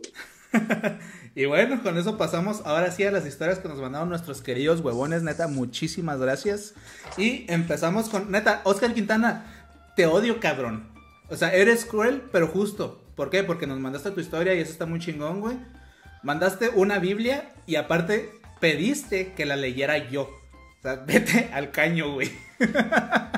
y 1.35 1.47
bueno, 1.47 1.83
con 1.83 1.97
eso 1.97 2.19
pasamos 2.19 2.61
ahora 2.67 2.93
sí 2.93 3.05
a 3.05 3.11
las 3.11 3.25
historias 3.25 3.59
que 3.59 3.69
nos 3.69 3.81
mandaron 3.81 4.11
nuestros 4.11 4.43
queridos 4.43 4.83
huevones, 4.83 5.23
neta, 5.23 5.49
muchísimas 5.49 6.21
gracias. 6.21 6.75
Y 7.17 7.51
empezamos 7.51 8.11
con, 8.11 8.31
neta, 8.31 8.61
Oscar 8.65 8.93
Quintana, 8.93 9.47
te 9.97 10.05
odio, 10.05 10.41
cabrón. 10.41 10.93
O 11.31 11.37
sea, 11.37 11.55
eres 11.55 11.87
cruel, 11.87 12.23
pero 12.31 12.49
justo. 12.49 13.06
¿Por 13.17 13.31
qué? 13.31 13.43
Porque 13.43 13.67
nos 13.67 13.81
mandaste 13.81 14.11
tu 14.11 14.21
historia 14.21 14.55
y 14.55 14.61
eso 14.61 14.71
está 14.71 14.87
muy 14.87 15.01
chingón, 15.01 15.41
güey. 15.41 15.57
Mandaste 16.23 16.69
una 16.69 16.99
Biblia 16.99 17.51
y 17.67 17.77
aparte 17.77 18.31
pediste 18.61 19.33
que 19.33 19.47
la 19.47 19.57
leyera 19.57 19.97
yo. 19.97 20.23
O 20.23 20.83
sea, 20.83 20.97
vete 21.07 21.51
al 21.53 21.71
caño, 21.71 22.13
güey. 22.13 22.31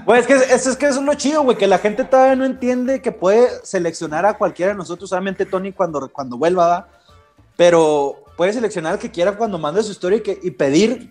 Güey, 0.05 0.21
es 0.21 0.27
que 0.27 0.35
eso 0.35 0.71
es 0.71 0.77
que 0.77 0.87
eso 0.87 1.01
es 1.01 1.07
lo 1.07 1.15
chido, 1.15 1.43
güey, 1.43 1.57
que 1.57 1.67
la 1.67 1.79
gente 1.79 2.05
todavía 2.05 2.37
no 2.37 2.45
entiende 2.45 3.01
que 3.03 3.13
puede 3.13 3.49
seleccionar 3.65 4.27
a 4.27 4.35
cualquiera 4.35 4.73
de 4.73 4.79
nosotros, 4.79 5.11
solamente 5.11 5.47
Tony 5.47 5.73
cuando, 5.73 6.09
cuando 6.09 6.37
vuelva, 6.39 6.67
¿va? 6.67 6.89
pero 7.57 8.25
puede 8.37 8.53
seleccionar 8.53 8.93
al 8.93 8.99
que 9.01 9.11
quiera 9.11 9.33
cuando 9.37 9.59
mande 9.59 9.83
su 9.83 9.91
historia 9.91 10.19
y, 10.19 10.21
que, 10.21 10.39
y 10.41 10.53
pedir 10.53 11.11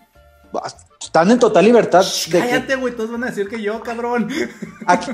Están 1.01 1.29
en 1.29 1.39
total 1.39 1.65
libertad. 1.65 2.05
de 2.31 2.39
cállate, 2.39 2.75
güey, 2.77 2.95
todos 2.95 3.11
van 3.11 3.25
a 3.25 3.27
decir 3.27 3.49
que 3.49 3.61
yo, 3.61 3.81
cabrón. 3.83 4.29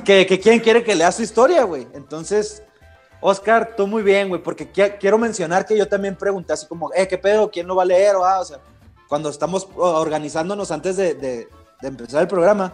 que, 0.06 0.28
que 0.28 0.40
quién 0.40 0.60
quiere 0.60 0.84
que 0.84 0.94
lea 0.94 1.12
su 1.12 1.24
historia, 1.24 1.64
güey. 1.64 1.88
Entonces, 1.96 2.62
Oscar, 3.26 3.74
tú 3.78 3.88
muy 3.88 4.04
bien, 4.04 4.28
güey, 4.28 4.44
porque 4.44 4.70
quiero 4.70 5.18
mencionar 5.18 5.66
que 5.66 5.78
yo 5.78 5.88
también 5.88 6.18
pregunté 6.18 6.52
así 6.52 6.68
como, 6.68 6.92
eh, 6.94 7.08
¿qué 7.08 7.18
pedo? 7.18 7.50
¿Quién 7.50 7.66
lo 7.68 7.76
va 7.76 7.84
a 7.84 7.86
leer? 7.86 8.18
O, 8.18 8.26
ah, 8.26 8.42
o 8.42 8.46
sea, 8.46 8.60
cuando 9.08 9.30
estamos 9.30 9.66
organizándonos 9.78 10.72
antes 10.72 10.98
de, 10.98 11.48
empezar 11.82 12.22
el 12.22 12.28
programa, 12.28 12.74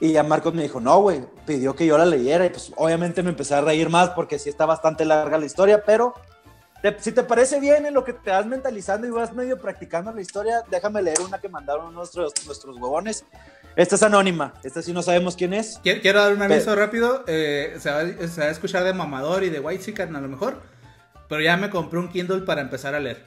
y 0.00 0.12
ya 0.12 0.24
Marcos 0.24 0.52
me 0.52 0.62
dijo, 0.62 0.80
no, 0.80 1.00
güey, 1.00 1.24
pidió 1.46 1.76
que 1.76 1.86
yo 1.86 1.96
la 1.96 2.06
leyera. 2.06 2.44
Y 2.46 2.50
pues 2.50 2.72
obviamente 2.76 3.22
me 3.22 3.30
empecé 3.30 3.54
a 3.54 3.60
reír 3.60 3.88
más 3.88 4.10
porque 4.10 4.40
sí 4.40 4.48
está 4.48 4.66
bastante 4.66 5.04
larga 5.04 5.38
la 5.38 5.46
historia, 5.46 5.84
pero 5.84 6.14
si 6.98 7.12
te 7.12 7.22
parece 7.22 7.60
bien 7.60 7.86
en 7.86 7.94
lo 7.94 8.02
que 8.02 8.12
te 8.12 8.30
vas 8.30 8.46
mentalizando 8.46 9.06
y 9.06 9.10
vas 9.10 9.32
medio 9.32 9.60
practicando 9.60 10.12
la 10.12 10.20
historia, 10.20 10.64
déjame 10.70 11.02
leer 11.02 11.20
una 11.20 11.40
que 11.40 11.48
mandaron 11.48 11.94
nuestros, 11.94 12.32
nuestros 12.46 12.76
huevones. 12.76 13.24
Esta 13.78 13.94
es 13.94 14.02
anónima, 14.02 14.54
esta 14.64 14.82
sí 14.82 14.92
no 14.92 15.02
sabemos 15.02 15.36
quién 15.36 15.54
es. 15.54 15.78
Quiero, 15.84 16.20
dar 16.20 16.32
un 16.32 16.42
aviso 16.42 16.74
rápido, 16.74 17.22
eh, 17.28 17.76
se, 17.78 17.88
va, 17.88 18.00
se, 18.26 18.40
va, 18.40 18.48
a 18.48 18.50
escuchar 18.50 18.82
de 18.82 18.92
mamador 18.92 19.44
y 19.44 19.50
de 19.50 19.60
white 19.60 19.84
chicken 19.84 20.16
a 20.16 20.20
lo 20.20 20.26
mejor, 20.26 20.60
pero 21.28 21.40
ya 21.40 21.56
me 21.56 21.70
compré 21.70 22.00
un 22.00 22.08
Kindle 22.08 22.40
para 22.40 22.60
empezar 22.60 22.96
a 22.96 22.98
leer. 22.98 23.24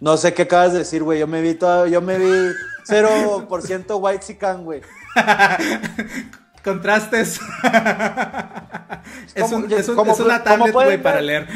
No 0.00 0.16
sé 0.16 0.34
qué 0.34 0.42
acabas 0.42 0.72
de 0.72 0.80
decir, 0.80 1.04
güey, 1.04 1.20
yo 1.20 1.28
me 1.28 1.42
vi 1.42 1.54
todo, 1.54 1.86
yo 1.86 2.00
me 2.00 2.18
vi 2.18 2.50
0% 2.88 4.00
white 4.00 4.26
chicken, 4.26 4.64
güey. 4.64 4.82
Contrastes. 6.64 7.38
es, 9.36 9.52
un, 9.52 9.72
es, 9.72 9.88
una 9.88 10.42
tablet, 10.42 10.72
güey, 10.72 11.00
para 11.00 11.20
leer. 11.20 11.46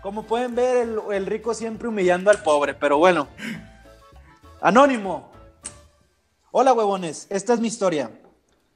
Como 0.00 0.26
pueden 0.26 0.54
ver, 0.54 0.88
el, 1.12 1.26
rico 1.26 1.52
siempre 1.52 1.88
humillando 1.88 2.30
al 2.30 2.42
pobre, 2.42 2.72
pero 2.72 2.96
bueno. 2.96 3.28
Anónimo. 4.62 5.35
Hola, 6.58 6.72
huevones. 6.72 7.26
Esta 7.28 7.52
es 7.52 7.60
mi 7.60 7.68
historia. 7.68 8.10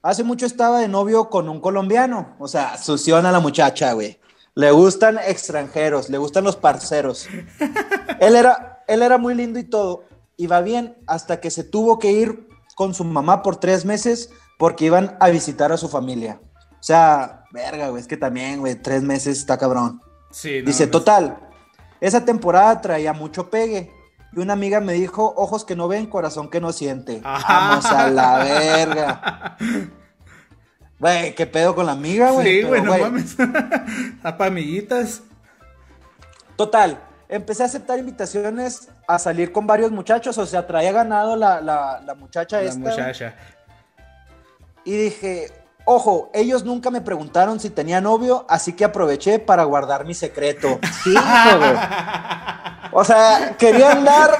Hace 0.03 0.23
mucho 0.23 0.45
estaba 0.45 0.77
de 0.81 0.87
novio 0.87 1.31
con 1.31 1.49
un 1.49 1.59
colombiano. 1.59 2.35
O 2.37 2.47
sea, 2.47 2.77
suciona 2.77 3.29
a 3.29 3.31
la 3.31 3.39
muchacha, 3.39 3.93
güey. 3.93 4.19
Le 4.53 4.69
gustan 4.69 5.17
extranjeros, 5.17 6.07
le 6.07 6.19
gustan 6.19 6.43
los 6.43 6.55
parceros. 6.55 7.27
él, 8.19 8.35
era, 8.35 8.83
él 8.87 9.01
era 9.01 9.17
muy 9.17 9.33
lindo 9.33 9.57
y 9.57 9.63
todo. 9.63 10.03
Iba 10.37 10.61
bien 10.61 10.95
hasta 11.07 11.39
que 11.39 11.49
se 11.49 11.63
tuvo 11.63 11.97
que 11.97 12.11
ir 12.11 12.47
con 12.75 12.93
su 12.93 13.03
mamá 13.03 13.41
por 13.41 13.55
tres 13.55 13.83
meses 13.83 14.29
porque 14.59 14.85
iban 14.85 15.17
a 15.19 15.29
visitar 15.31 15.71
a 15.71 15.77
su 15.77 15.89
familia. 15.89 16.39
O 16.73 16.83
sea, 16.83 17.45
verga, 17.51 17.89
güey, 17.89 17.99
es 17.99 18.07
que 18.07 18.15
también, 18.15 18.59
güey, 18.59 18.75
tres 18.75 19.01
meses 19.01 19.39
está 19.39 19.57
cabrón. 19.57 19.99
Sí, 20.29 20.61
Dice, 20.61 20.85
total, 20.85 21.49
esa 21.99 22.23
temporada 22.25 22.79
traía 22.79 23.11
mucho 23.11 23.49
pegue. 23.49 23.91
Y 24.33 24.39
una 24.39 24.53
amiga 24.53 24.79
me 24.79 24.93
dijo, 24.93 25.33
ojos 25.35 25.65
que 25.65 25.75
no 25.75 25.87
ven, 25.87 26.07
corazón 26.07 26.49
que 26.49 26.61
no 26.61 26.71
siente. 26.71 27.19
Vamos 27.21 27.85
a 27.85 28.09
la 28.09 28.37
verga. 28.37 29.57
Güey, 30.99 31.35
¿qué 31.35 31.47
pedo 31.47 31.75
con 31.75 31.85
la 31.85 31.93
amiga, 31.93 32.31
güey? 32.31 32.61
Sí, 32.61 32.67
güey, 32.67 32.81
no 32.81 32.97
mames. 32.97 33.35
A 34.23 34.29
amiguitas. 34.45 35.23
Total, 36.55 37.01
empecé 37.27 37.63
a 37.63 37.65
aceptar 37.65 37.97
invitaciones 37.97 38.89
a 39.07 39.17
salir 39.17 39.51
con 39.51 39.65
varios 39.65 39.91
muchachos. 39.91 40.37
O 40.37 40.45
sea, 40.45 40.67
traía 40.67 40.91
ganado 40.91 41.35
la, 41.35 41.59
la, 41.59 42.01
la 42.05 42.13
muchacha 42.13 42.61
esta. 42.61 42.79
La 42.79 42.91
muchacha. 42.91 43.35
Y 44.85 44.95
dije, 44.95 45.51
ojo, 45.85 46.29
ellos 46.33 46.63
nunca 46.63 46.89
me 46.91 47.01
preguntaron 47.01 47.59
si 47.59 47.69
tenía 47.69 48.01
novio, 48.01 48.45
así 48.49 48.73
que 48.73 48.85
aproveché 48.85 49.39
para 49.39 49.63
guardar 49.63 50.05
mi 50.05 50.13
secreto. 50.13 50.79
Sí, 51.03 51.13
güey. 51.13 51.73
O 52.93 53.05
sea, 53.05 53.55
quería 53.57 53.93
andar 53.93 54.37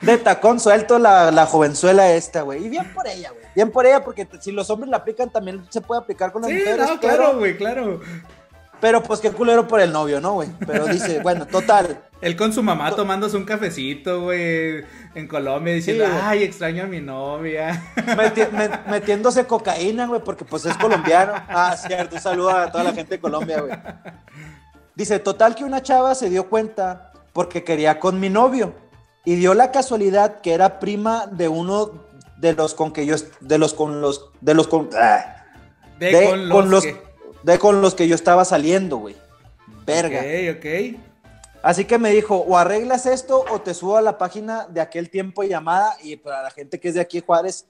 de 0.00 0.16
tacón 0.16 0.58
suelto 0.58 0.98
la, 0.98 1.30
la 1.30 1.44
jovenzuela 1.44 2.10
esta, 2.12 2.40
güey. 2.40 2.64
Y 2.64 2.68
bien 2.70 2.90
por 2.94 3.06
ella, 3.06 3.30
güey. 3.30 3.44
Bien 3.54 3.70
por 3.70 3.84
ella, 3.84 4.02
porque 4.02 4.26
si 4.40 4.52
los 4.52 4.70
hombres 4.70 4.90
la 4.90 4.98
aplican, 4.98 5.30
también 5.30 5.66
se 5.68 5.80
puede 5.80 6.00
aplicar 6.00 6.32
con 6.32 6.42
las 6.42 6.50
sí, 6.50 6.56
mujeres. 6.56 6.88
No, 6.88 7.00
claro, 7.00 7.38
güey, 7.38 7.56
claro. 7.56 8.00
Pero 8.80 9.02
pues 9.02 9.20
qué 9.20 9.30
culero 9.30 9.66
por 9.66 9.80
el 9.80 9.92
novio, 9.92 10.20
¿no, 10.20 10.34
güey? 10.34 10.48
Pero 10.66 10.86
dice, 10.86 11.20
bueno, 11.22 11.46
total. 11.46 12.02
Él 12.20 12.36
con 12.36 12.52
su 12.52 12.62
mamá 12.62 12.94
tomándose 12.94 13.36
un 13.36 13.44
cafecito, 13.44 14.22
güey, 14.22 14.84
en 15.14 15.28
Colombia, 15.28 15.74
diciendo, 15.74 16.04
ay, 16.22 16.42
extraño 16.42 16.84
a 16.84 16.86
mi 16.86 17.00
novia. 17.00 17.82
metiéndose 18.88 19.46
cocaína, 19.46 20.06
güey, 20.06 20.22
porque 20.22 20.44
pues 20.44 20.64
es 20.66 20.76
colombiano. 20.76 21.32
Ah, 21.48 21.76
cierto, 21.76 22.16
un 22.16 22.22
saludo 22.22 22.50
a 22.50 22.70
toda 22.70 22.84
la 22.84 22.92
gente 22.92 23.16
de 23.16 23.20
Colombia, 23.20 23.60
güey. 23.60 23.72
Dice, 24.94 25.18
total 25.18 25.54
que 25.54 25.64
una 25.64 25.82
chava 25.82 26.14
se 26.14 26.30
dio 26.30 26.48
cuenta 26.48 27.12
porque 27.32 27.64
quería 27.64 28.00
con 28.00 28.18
mi 28.18 28.30
novio. 28.30 28.74
Y 29.24 29.34
dio 29.34 29.54
la 29.54 29.70
casualidad 29.72 30.40
que 30.40 30.54
era 30.54 30.78
prima 30.78 31.26
de 31.26 31.48
uno 31.48 32.06
de 32.38 32.54
los 32.54 32.74
con 32.74 32.92
que 32.92 33.04
yo, 33.04 33.16
de 33.40 33.58
los 33.58 33.74
con 33.74 34.00
los, 34.00 34.30
de 34.40 34.54
los 34.54 34.68
con, 34.68 34.88
ah, 34.94 35.44
de, 35.98 36.48
con 36.50 36.70
los, 36.70 36.86
de 37.42 37.58
con 37.58 37.80
los 37.80 37.94
que 37.94 38.08
yo 38.08 38.14
estaba 38.14 38.44
saliendo, 38.44 38.98
güey. 38.98 39.16
Verga. 39.84 40.20
Ok, 40.20 40.56
ok. 40.58 41.00
Así 41.62 41.84
que 41.84 41.98
me 41.98 42.10
dijo, 42.10 42.36
o 42.36 42.56
arreglas 42.56 43.06
esto 43.06 43.44
o 43.50 43.60
te 43.60 43.74
subo 43.74 43.96
a 43.96 44.02
la 44.02 44.18
página 44.18 44.66
de 44.68 44.80
aquel 44.80 45.10
tiempo 45.10 45.42
llamada 45.42 45.96
y 46.02 46.16
para 46.16 46.42
la 46.42 46.50
gente 46.50 46.78
que 46.78 46.88
es 46.88 46.94
de 46.94 47.00
aquí 47.00 47.20
Juárez, 47.20 47.66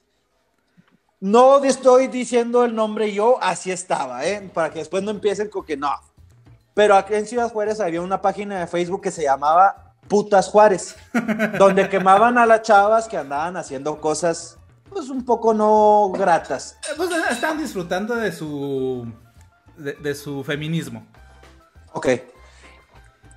no 1.19 1.63
estoy 1.63 2.07
diciendo 2.07 2.63
el 2.63 2.75
nombre 2.75 3.11
yo, 3.11 3.41
así 3.41 3.71
estaba, 3.71 4.23
¿eh? 4.23 4.47
Para 4.53 4.69
que 4.69 4.79
después 4.79 5.01
no 5.01 5.09
empiecen 5.09 5.49
con 5.49 5.65
que 5.65 5.75
no. 5.75 5.89
Pero 6.75 6.95
aquí 6.95 7.15
en 7.15 7.25
Ciudad 7.25 7.51
Juárez 7.51 7.79
había 7.79 8.01
una 8.01 8.21
página 8.21 8.59
de 8.59 8.67
Facebook 8.67 9.01
que 9.01 9.09
se 9.09 9.23
llamaba 9.23 9.95
Putas 10.07 10.47
Juárez, 10.47 10.95
donde 11.57 11.89
quemaban 11.89 12.37
a 12.37 12.45
las 12.45 12.61
chavas 12.61 13.07
que 13.07 13.17
andaban 13.17 13.57
haciendo 13.57 13.99
cosas, 13.99 14.59
pues 14.89 15.09
un 15.09 15.25
poco 15.25 15.55
no 15.55 16.11
gratas. 16.15 16.77
Pues 16.95 17.09
estaban 17.31 17.57
disfrutando 17.57 18.15
de 18.15 18.31
su 18.31 19.11
de, 19.77 20.15
su 20.15 20.43
feminismo. 20.43 21.05
Ok. 21.93 22.07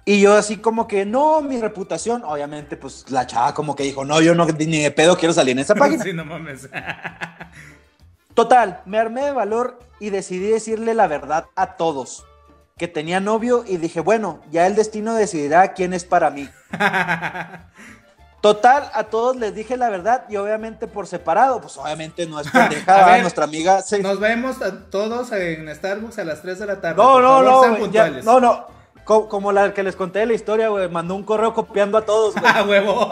Y 0.05 0.21
yo 0.21 0.35
así 0.35 0.57
como 0.57 0.89
que, 0.89 1.05
no, 1.05 1.41
mi 1.41 1.61
reputación, 1.61 2.25
obviamente, 2.25 2.77
pues 2.77 3.11
la 3.11 3.27
chava 3.27 3.55
como 3.55 3.77
que 3.77 3.83
dijo, 3.83 4.05
no, 4.05 4.21
yo 4.21 4.35
no, 4.35 4.47
ni 4.47 4.83
de 4.83 4.91
pedo 4.91 5.17
quiero 5.17 5.33
salir 5.33 5.53
en 5.53 5.61
esa 5.61 5.75
página. 5.77 6.03
sí, 6.03 6.13
no 6.13 6.25
mames. 6.25 6.69
Total, 8.35 8.83
me 8.87 8.99
armé 8.99 9.25
de 9.25 9.33
valor 9.33 9.79
y 9.99 10.11
decidí 10.11 10.49
decirle 10.49 10.95
la 10.95 11.07
verdad 11.07 11.47
a 11.57 11.77
todos, 11.77 12.25
que 12.79 12.89
tenía 12.89 13.21
novio 13.21 13.65
y 13.67 13.77
dije, 13.77 14.01
bueno, 14.01 14.41
ya 14.51 14.67
el 14.67 14.75
destino 14.75 15.15
decidirá 15.15 15.75
quién 15.75 15.93
es 15.93 16.05
para 16.05 16.31
mí. 16.31 16.49
Total, 18.41 18.91
a 18.95 19.05
todos 19.05 19.37
les 19.37 19.55
dije 19.55 19.77
la 19.77 19.91
verdad 19.91 20.25
y 20.31 20.37
obviamente 20.37 20.87
por 20.87 21.07
separado, 21.07 21.61
pues 21.61 21.77
obviamente 21.77 22.27
no 22.27 22.41
es 22.41 22.51
pendejada, 22.53 23.19
nuestra 23.19 23.45
amiga. 23.45 23.85
Nos 24.01 24.19
vemos 24.19 24.63
a 24.63 24.87
todos 24.91 25.31
en 25.33 25.75
Starbucks 25.75 26.19
a 26.19 26.25
las 26.25 26.41
3 26.41 26.59
de 26.59 26.67
la 26.67 26.81
tarde. 26.81 26.97
No, 26.97 27.21
no, 27.21 27.43
no, 27.43 27.77
no, 28.23 28.41
no. 28.41 28.81
Como, 29.05 29.51
la 29.51 29.75
que 29.75 29.83
les 29.83 29.97
conté 29.97 30.25
la 30.25 30.35
historia, 30.35 30.69
güey, 30.69 30.89
mandó 30.89 31.17
un 31.17 31.25
correo 31.25 31.53
copiando 31.53 31.99
a 31.99 32.03
todos, 32.03 32.35
güey. 32.35 32.47
¡Ah, 32.55 32.63
huevo! 32.63 33.11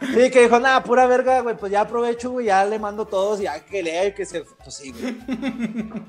Sí, 0.00 0.30
que 0.30 0.42
dijo, 0.42 0.60
nada, 0.60 0.82
pura 0.82 1.06
verga, 1.06 1.40
güey, 1.40 1.56
pues 1.56 1.72
ya 1.72 1.80
aprovecho, 1.80 2.32
güey, 2.32 2.46
ya 2.46 2.64
le 2.64 2.78
mando 2.78 3.04
a 3.04 3.06
todos, 3.06 3.40
ya 3.40 3.58
que 3.60 3.82
lea 3.82 4.06
y 4.06 4.12
que 4.12 4.26
se... 4.26 4.44
Pues 4.62 4.74
sí, 4.74 4.92
güey. 4.92 5.16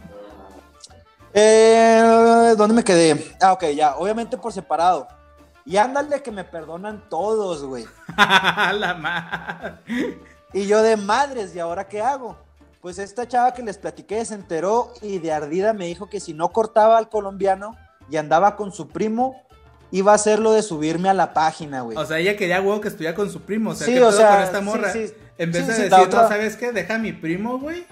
eh, 1.33 2.53
¿Dónde 2.57 2.75
me 2.75 2.83
quedé? 2.83 3.33
Ah, 3.39 3.53
ok, 3.53 3.65
ya, 3.75 3.95
obviamente 3.95 4.37
por 4.37 4.51
separado. 4.51 5.07
Y 5.65 5.77
ándale 5.77 6.21
que 6.21 6.31
me 6.31 6.43
perdonan 6.43 7.07
todos, 7.09 7.63
güey. 7.63 7.85
La 8.17 8.93
madre. 8.95 10.19
Y 10.53 10.67
yo 10.67 10.81
de 10.81 10.97
madres, 10.97 11.55
¿y 11.55 11.59
ahora 11.59 11.87
qué 11.87 12.01
hago? 12.01 12.37
Pues 12.81 12.99
esta 12.99 13.27
chava 13.27 13.53
que 13.53 13.63
les 13.63 13.77
platiqué 13.77 14.23
se 14.25 14.35
enteró 14.35 14.93
y 15.01 15.19
de 15.19 15.31
ardida 15.31 15.73
me 15.73 15.85
dijo 15.85 16.09
que 16.09 16.19
si 16.19 16.33
no 16.33 16.51
cortaba 16.51 16.97
al 16.97 17.09
colombiano 17.09 17.77
y 18.09 18.17
andaba 18.17 18.57
con 18.57 18.73
su 18.73 18.89
primo, 18.89 19.41
iba 19.89 20.11
a 20.11 20.15
hacer 20.15 20.39
lo 20.39 20.51
de 20.51 20.61
subirme 20.61 21.07
a 21.07 21.13
la 21.13 21.33
página, 21.33 21.81
güey. 21.81 21.97
O 21.97 22.05
sea, 22.05 22.19
ella 22.19 22.35
quería, 22.35 22.59
huevo, 22.61 22.81
que 22.81 22.89
estuviera 22.89 23.15
con 23.15 23.31
su 23.31 23.41
primo. 23.41 23.71
O 23.71 23.75
sea, 23.75 23.87
sí, 23.87 23.97
o 23.99 24.11
sea, 24.11 24.35
con 24.35 24.43
esta 24.43 24.61
morra. 24.61 24.91
en 24.93 25.51
vez 25.51 25.67
de 25.67 25.73
decir, 25.73 25.91
no, 25.91 26.27
¿sabes 26.27 26.57
qué? 26.57 26.71
Deja 26.71 26.95
a 26.95 26.99
mi 26.99 27.13
primo, 27.13 27.57
güey, 27.57 27.85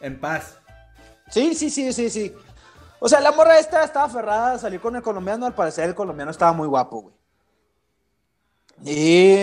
en 0.00 0.18
paz. 0.18 0.56
Sí, 1.28 1.54
sí, 1.54 1.68
sí, 1.70 1.92
sí, 1.92 2.08
sí. 2.08 2.32
O 3.00 3.08
sea, 3.08 3.20
la 3.20 3.32
morra 3.32 3.58
esta 3.58 3.82
estaba 3.82 4.04
aferrada 4.04 4.52
a 4.52 4.58
salir 4.58 4.78
con 4.78 4.94
el 4.94 5.02
colombiano. 5.02 5.46
Al 5.46 5.54
parecer, 5.54 5.88
el 5.88 5.94
colombiano 5.94 6.30
estaba 6.30 6.52
muy 6.52 6.68
guapo, 6.68 7.00
güey. 7.00 7.14
Y. 8.84 9.36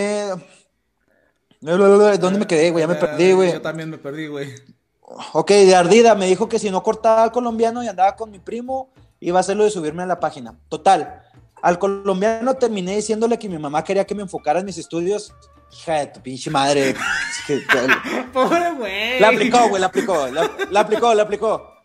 ¿Dónde 1.60 2.38
me 2.38 2.46
quedé, 2.46 2.70
güey? 2.70 2.82
Ya 2.82 2.88
me 2.88 2.94
perdí, 2.94 3.32
güey. 3.32 3.52
Yo 3.52 3.60
también 3.60 3.90
me 3.90 3.98
perdí, 3.98 4.28
güey. 4.28 4.54
Ok, 5.32 5.50
de 5.50 5.74
ardida 5.74 6.14
me 6.14 6.26
dijo 6.26 6.48
que 6.48 6.60
si 6.60 6.70
no 6.70 6.82
cortaba 6.84 7.24
al 7.24 7.32
colombiano 7.32 7.82
y 7.82 7.88
andaba 7.88 8.14
con 8.14 8.30
mi 8.30 8.38
primo, 8.38 8.92
iba 9.18 9.38
a 9.38 9.40
hacerlo 9.40 9.64
de 9.64 9.70
subirme 9.70 10.04
a 10.04 10.06
la 10.06 10.20
página. 10.20 10.56
Total. 10.68 11.22
Al 11.60 11.80
colombiano 11.80 12.54
terminé 12.54 12.94
diciéndole 12.94 13.40
que 13.40 13.48
mi 13.48 13.58
mamá 13.58 13.82
quería 13.82 14.04
que 14.04 14.14
me 14.14 14.22
enfocara 14.22 14.60
en 14.60 14.66
mis 14.66 14.78
estudios. 14.78 15.34
Hija 15.72 15.94
de 15.94 16.06
tu 16.06 16.20
pinche 16.20 16.48
madre. 16.48 16.94
Pobre 18.32 18.72
güey. 18.74 19.18
La 19.18 19.30
aplicó, 19.30 19.68
güey, 19.68 19.80
la 19.80 19.88
aplicó. 19.88 20.28
la 20.28 20.80
aplicó, 20.80 21.12
la 21.12 21.22
aplicó 21.24 21.77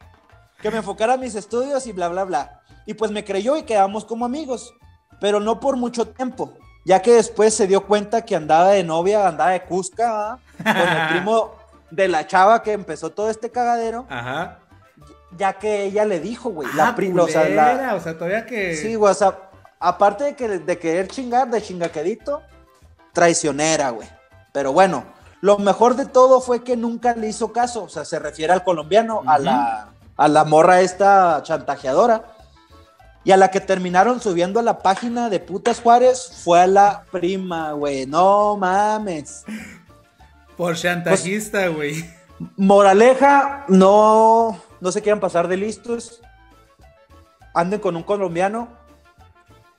que 0.63 0.71
me 0.71 0.77
enfocara 0.77 1.15
en 1.15 1.19
mis 1.19 1.35
estudios 1.35 1.85
y 1.87 1.91
bla, 1.91 2.07
bla, 2.07 2.23
bla. 2.23 2.61
Y 2.85 2.93
pues 2.93 3.11
me 3.11 3.25
creyó 3.25 3.57
y 3.57 3.63
quedamos 3.63 4.05
como 4.05 4.23
amigos, 4.23 4.73
pero 5.19 5.41
no 5.41 5.59
por 5.59 5.75
mucho 5.75 6.07
tiempo. 6.07 6.53
ya 6.85 7.01
que 7.01 7.11
después 7.11 7.53
se 7.53 7.67
dio 7.67 7.85
cuenta 7.85 8.23
que 8.23 8.35
andaba 8.35 8.69
de 8.69 8.83
novia, 8.83 9.27
andaba 9.27 9.51
de 9.51 9.63
Cusca, 9.63 10.39
con 10.57 10.75
el 10.77 11.07
primo 11.09 11.51
de 11.91 12.07
la 12.07 12.25
chava 12.27 12.63
que 12.63 12.71
empezó 12.71 13.09
todo 13.09 13.29
este 13.29 13.51
cagadero. 13.51 14.05
Ajá. 14.09 14.59
Ya 15.37 15.53
que 15.53 15.83
ella 15.83 16.05
le 16.05 16.21
dijo, 16.21 16.49
güey, 16.49 16.69
la 16.75 16.89
ah, 16.89 16.95
prima, 16.95 17.23
o 17.23 17.27
sea, 17.27 17.95
o 17.95 17.99
sea, 17.99 18.17
todavía 18.17 18.45
que... 18.45 18.75
Sí, 18.75 18.95
güey, 18.95 19.11
o 19.11 19.15
sea, 19.15 19.49
aparte 19.79 20.23
de, 20.23 20.35
que, 20.35 20.47
de 20.47 20.79
querer 20.79 21.07
chingar, 21.07 21.49
de 21.49 21.61
chingaquedito, 21.61 22.41
traicionera, 23.11 23.89
güey. 23.89 24.07
Pero 24.53 24.71
bueno, 24.71 25.03
lo 25.41 25.57
mejor 25.57 25.95
de 25.95 26.05
todo 26.05 26.39
fue 26.39 26.63
que 26.63 26.77
nunca 26.77 27.15
le 27.15 27.27
hizo 27.27 27.51
caso, 27.51 27.83
o 27.83 27.89
sea, 27.89 28.05
se 28.05 28.19
refiere 28.19 28.53
al 28.53 28.63
colombiano, 28.63 29.23
a, 29.25 29.39
la, 29.39 29.92
a 30.17 30.27
la 30.27 30.43
morra 30.43 30.81
esta 30.81 31.41
chantajeadora. 31.43 32.29
Y 33.25 33.31
a 33.31 33.37
la 33.37 33.51
que 33.51 33.61
terminaron 33.61 34.19
subiendo 34.19 34.59
a 34.59 34.63
la 34.63 34.79
página 34.79 35.29
de 35.29 35.39
Putas 35.39 35.79
Juárez 35.79 36.41
fue 36.43 36.59
a 36.59 36.67
la 36.67 37.05
prima, 37.09 37.71
güey. 37.71 38.05
No 38.05 38.57
mames. 38.57 39.45
Por 40.57 40.75
chantajista, 40.75 41.67
güey. 41.67 42.03
moraleja, 42.57 43.65
no, 43.69 44.61
no 44.81 44.91
se 44.91 45.01
quieran 45.01 45.21
pasar 45.21 45.47
de 45.47 45.55
listos. 45.55 46.21
Anden 47.53 47.79
con 47.79 47.95
un 47.95 48.03
colombiano 48.03 48.67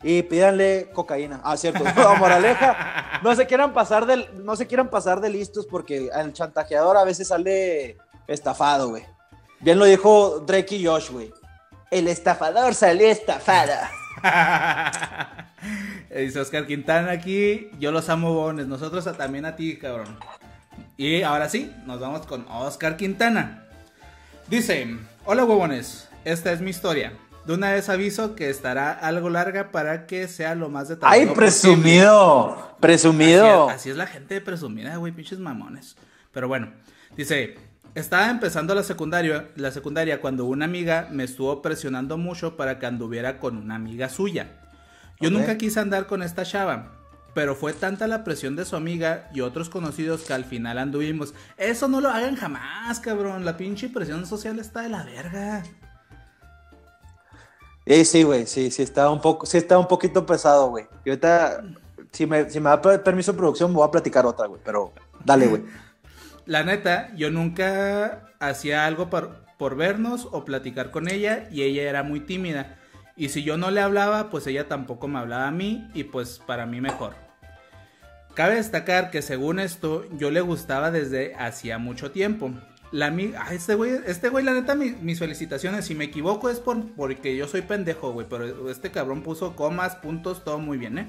y 0.02 0.22
pídanle 0.22 0.90
cocaína. 0.92 1.40
Ah, 1.44 1.56
cierto. 1.56 1.84
No, 1.96 2.16
moraleja, 2.16 3.20
no 3.22 3.34
se 3.34 3.46
quieran 3.46 3.72
pasar 3.72 4.06
de, 4.06 4.28
no 4.34 4.54
se 4.56 4.66
quieran 4.66 4.88
pasar 4.88 5.20
de 5.20 5.30
listos 5.30 5.66
porque 5.66 6.10
el 6.14 6.32
chantajeador 6.32 6.96
a 6.96 7.04
veces 7.04 7.28
sale 7.28 7.98
estafado, 8.26 8.90
güey. 8.90 9.04
Bien 9.64 9.78
lo 9.78 9.86
dijo 9.86 10.44
Drake 10.46 10.76
y 10.76 10.84
Josh, 10.84 11.08
güey. 11.10 11.32
El 11.90 12.06
estafador 12.08 12.74
salió 12.74 13.08
estafada. 13.08 13.90
Dice 16.14 16.38
Oscar 16.38 16.66
Quintana 16.66 17.12
aquí, 17.12 17.70
yo 17.78 17.90
los 17.90 18.10
amo 18.10 18.34
bones, 18.34 18.66
nosotros 18.66 19.08
también 19.16 19.46
a 19.46 19.56
ti, 19.56 19.78
cabrón. 19.78 20.18
Y 20.98 21.22
ahora 21.22 21.48
sí, 21.48 21.74
nos 21.86 21.98
vamos 21.98 22.26
con 22.26 22.46
Oscar 22.50 22.98
Quintana. 22.98 23.64
Dice, 24.48 24.98
hola 25.24 25.46
huevones, 25.46 26.10
esta 26.26 26.52
es 26.52 26.60
mi 26.60 26.68
historia. 26.68 27.14
De 27.46 27.54
una 27.54 27.72
vez 27.72 27.88
aviso 27.88 28.34
que 28.34 28.50
estará 28.50 28.92
algo 28.92 29.30
larga 29.30 29.70
para 29.70 30.04
que 30.06 30.28
sea 30.28 30.54
lo 30.54 30.68
más 30.68 30.88
detallado. 30.88 31.18
¡Ay, 31.18 31.34
presumido! 31.34 32.76
¡Presumido! 32.80 33.70
Así 33.70 33.88
es, 33.88 33.96
la 33.96 34.06
gente 34.06 34.42
presumida, 34.42 34.94
güey, 34.98 35.12
pinches 35.12 35.38
mamones. 35.38 35.96
Pero 36.32 36.48
bueno, 36.48 36.70
dice, 37.16 37.56
estaba 37.94 38.28
empezando 38.28 38.74
la 38.74 38.82
secundaria, 38.82 39.48
la 39.56 39.70
secundaria 39.70 40.20
cuando 40.20 40.44
una 40.46 40.64
amiga 40.64 41.08
me 41.10 41.24
estuvo 41.24 41.62
presionando 41.62 42.18
mucho 42.18 42.56
para 42.56 42.78
que 42.78 42.86
anduviera 42.86 43.38
con 43.38 43.56
una 43.56 43.76
amiga 43.76 44.08
suya. 44.08 44.60
Yo 45.20 45.30
nunca 45.30 45.56
quise 45.56 45.78
andar 45.80 46.06
con 46.06 46.22
esta 46.22 46.44
chava, 46.44 46.90
pero 47.34 47.54
fue 47.54 47.72
tanta 47.72 48.08
la 48.08 48.24
presión 48.24 48.56
de 48.56 48.64
su 48.64 48.74
amiga 48.74 49.30
y 49.32 49.40
otros 49.42 49.70
conocidos 49.70 50.22
que 50.22 50.32
al 50.32 50.44
final 50.44 50.78
anduvimos. 50.78 51.34
Eso 51.56 51.86
no 51.86 52.00
lo 52.00 52.10
hagan 52.10 52.36
jamás, 52.36 52.98
cabrón. 52.98 53.44
La 53.44 53.56
pinche 53.56 53.88
presión 53.88 54.26
social 54.26 54.58
está 54.58 54.82
de 54.82 54.88
la 54.88 55.04
verga. 55.04 55.62
Eh, 57.86 58.04
sí, 58.04 58.22
güey, 58.22 58.46
sí, 58.46 58.70
sí 58.70 58.82
está 58.82 59.10
un 59.10 59.20
poco, 59.20 59.46
sí 59.46 59.58
está 59.58 59.78
un 59.78 59.86
poquito 59.86 60.26
pesado, 60.26 60.70
güey. 60.70 60.86
Y 61.04 61.10
ahorita, 61.10 61.62
si 62.10 62.26
me, 62.26 62.50
si 62.50 62.58
me 62.58 62.70
da 62.70 62.80
permiso 62.80 63.32
de 63.32 63.38
producción, 63.38 63.70
me 63.70 63.76
voy 63.76 63.86
a 63.86 63.90
platicar 63.90 64.26
otra, 64.26 64.46
güey. 64.46 64.60
Pero 64.64 64.92
dale, 65.24 65.46
güey. 65.46 65.62
La 66.46 66.62
neta, 66.62 67.14
yo 67.16 67.30
nunca 67.30 68.30
hacía 68.38 68.86
algo 68.86 69.10
por, 69.10 69.44
por 69.58 69.76
vernos 69.76 70.28
o 70.30 70.44
platicar 70.44 70.90
con 70.90 71.08
ella 71.08 71.48
y 71.50 71.62
ella 71.62 71.82
era 71.82 72.02
muy 72.02 72.20
tímida. 72.20 72.76
Y 73.16 73.28
si 73.28 73.44
yo 73.44 73.56
no 73.56 73.70
le 73.70 73.80
hablaba, 73.80 74.30
pues 74.30 74.46
ella 74.46 74.68
tampoco 74.68 75.08
me 75.08 75.18
hablaba 75.18 75.48
a 75.48 75.52
mí 75.52 75.88
y 75.94 76.04
pues 76.04 76.40
para 76.44 76.66
mí 76.66 76.80
mejor. 76.80 77.14
Cabe 78.34 78.56
destacar 78.56 79.10
que 79.10 79.22
según 79.22 79.60
esto, 79.60 80.04
yo 80.16 80.32
le 80.32 80.40
gustaba 80.40 80.90
desde 80.90 81.34
hacía 81.36 81.78
mucho 81.78 82.10
tiempo. 82.10 82.50
La 82.90 83.06
amiga, 83.06 83.46
este 83.52 83.76
güey, 83.76 83.92
este 84.06 84.28
güey, 84.28 84.44
la 84.44 84.52
neta, 84.52 84.74
mis 84.74 85.18
felicitaciones. 85.18 85.84
Si 85.84 85.94
me 85.94 86.04
equivoco 86.04 86.50
es 86.50 86.58
por, 86.58 86.92
porque 86.94 87.36
yo 87.36 87.46
soy 87.46 87.62
pendejo, 87.62 88.10
güey. 88.12 88.26
Pero 88.28 88.68
este 88.70 88.90
cabrón 88.90 89.22
puso 89.22 89.54
comas, 89.54 89.94
puntos, 89.96 90.44
todo 90.44 90.58
muy 90.58 90.78
bien, 90.78 90.98
¿eh? 90.98 91.08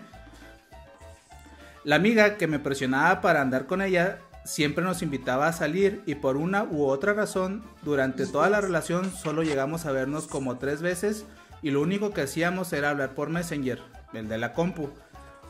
La 1.83 1.97
amiga 1.97 2.37
que 2.37 2.47
me 2.47 2.59
presionaba 2.59 3.21
para 3.21 3.41
andar 3.41 3.65
con 3.65 3.81
ella 3.81 4.19
siempre 4.45 4.83
nos 4.83 5.01
invitaba 5.01 5.47
a 5.47 5.53
salir 5.53 6.01
y 6.05 6.15
por 6.15 6.37
una 6.37 6.63
u 6.63 6.85
otra 6.85 7.13
razón, 7.13 7.63
durante 7.81 8.25
toda 8.25 8.49
la 8.49 8.61
relación 8.61 9.11
solo 9.11 9.43
llegamos 9.43 9.85
a 9.85 9.91
vernos 9.91 10.27
como 10.27 10.57
tres 10.57 10.81
veces 10.81 11.25
y 11.61 11.71
lo 11.71 11.81
único 11.81 12.11
que 12.11 12.21
hacíamos 12.21 12.71
era 12.71 12.91
hablar 12.91 13.15
por 13.15 13.29
Messenger, 13.29 13.81
el 14.13 14.29
de 14.29 14.37
la 14.37 14.53
compu. 14.53 14.89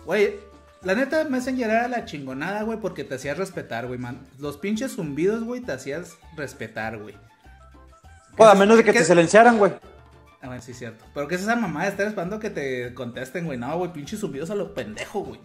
Güey, 0.05 0.39
la 0.81 0.95
neta 0.95 1.23
Messenger 1.25 1.69
era 1.69 1.87
la 1.87 2.05
chingonada, 2.05 2.63
güey, 2.63 2.79
porque 2.79 3.03
te 3.03 3.15
hacías 3.15 3.37
respetar, 3.37 3.85
güey, 3.87 3.99
man. 3.99 4.19
Los 4.39 4.57
pinches 4.57 4.95
zumbidos, 4.95 5.43
güey, 5.43 5.61
te 5.61 5.73
hacías 5.73 6.17
respetar, 6.37 6.97
güey. 6.97 7.15
Pues 8.37 8.49
a 8.49 8.55
menos 8.55 8.77
de 8.77 8.83
que 8.83 8.93
te 8.93 9.03
silenciaran, 9.03 9.57
güey. 9.57 9.73
Ah, 10.41 10.47
bueno, 10.47 10.61
sí, 10.61 10.73
cierto. 10.73 11.03
Pero 11.13 11.27
¿qué 11.27 11.35
es 11.35 11.41
esa 11.41 11.55
mamá 11.55 11.83
de 11.83 11.89
estar 11.89 12.07
esperando 12.07 12.39
que 12.39 12.49
te 12.49 12.93
contesten, 12.93 13.45
güey? 13.45 13.57
No, 13.57 13.77
güey, 13.77 13.91
pinches 13.91 14.19
zumbidos 14.19 14.49
a 14.51 14.55
lo 14.55 14.73
pendejo, 14.73 15.21
güey. 15.21 15.39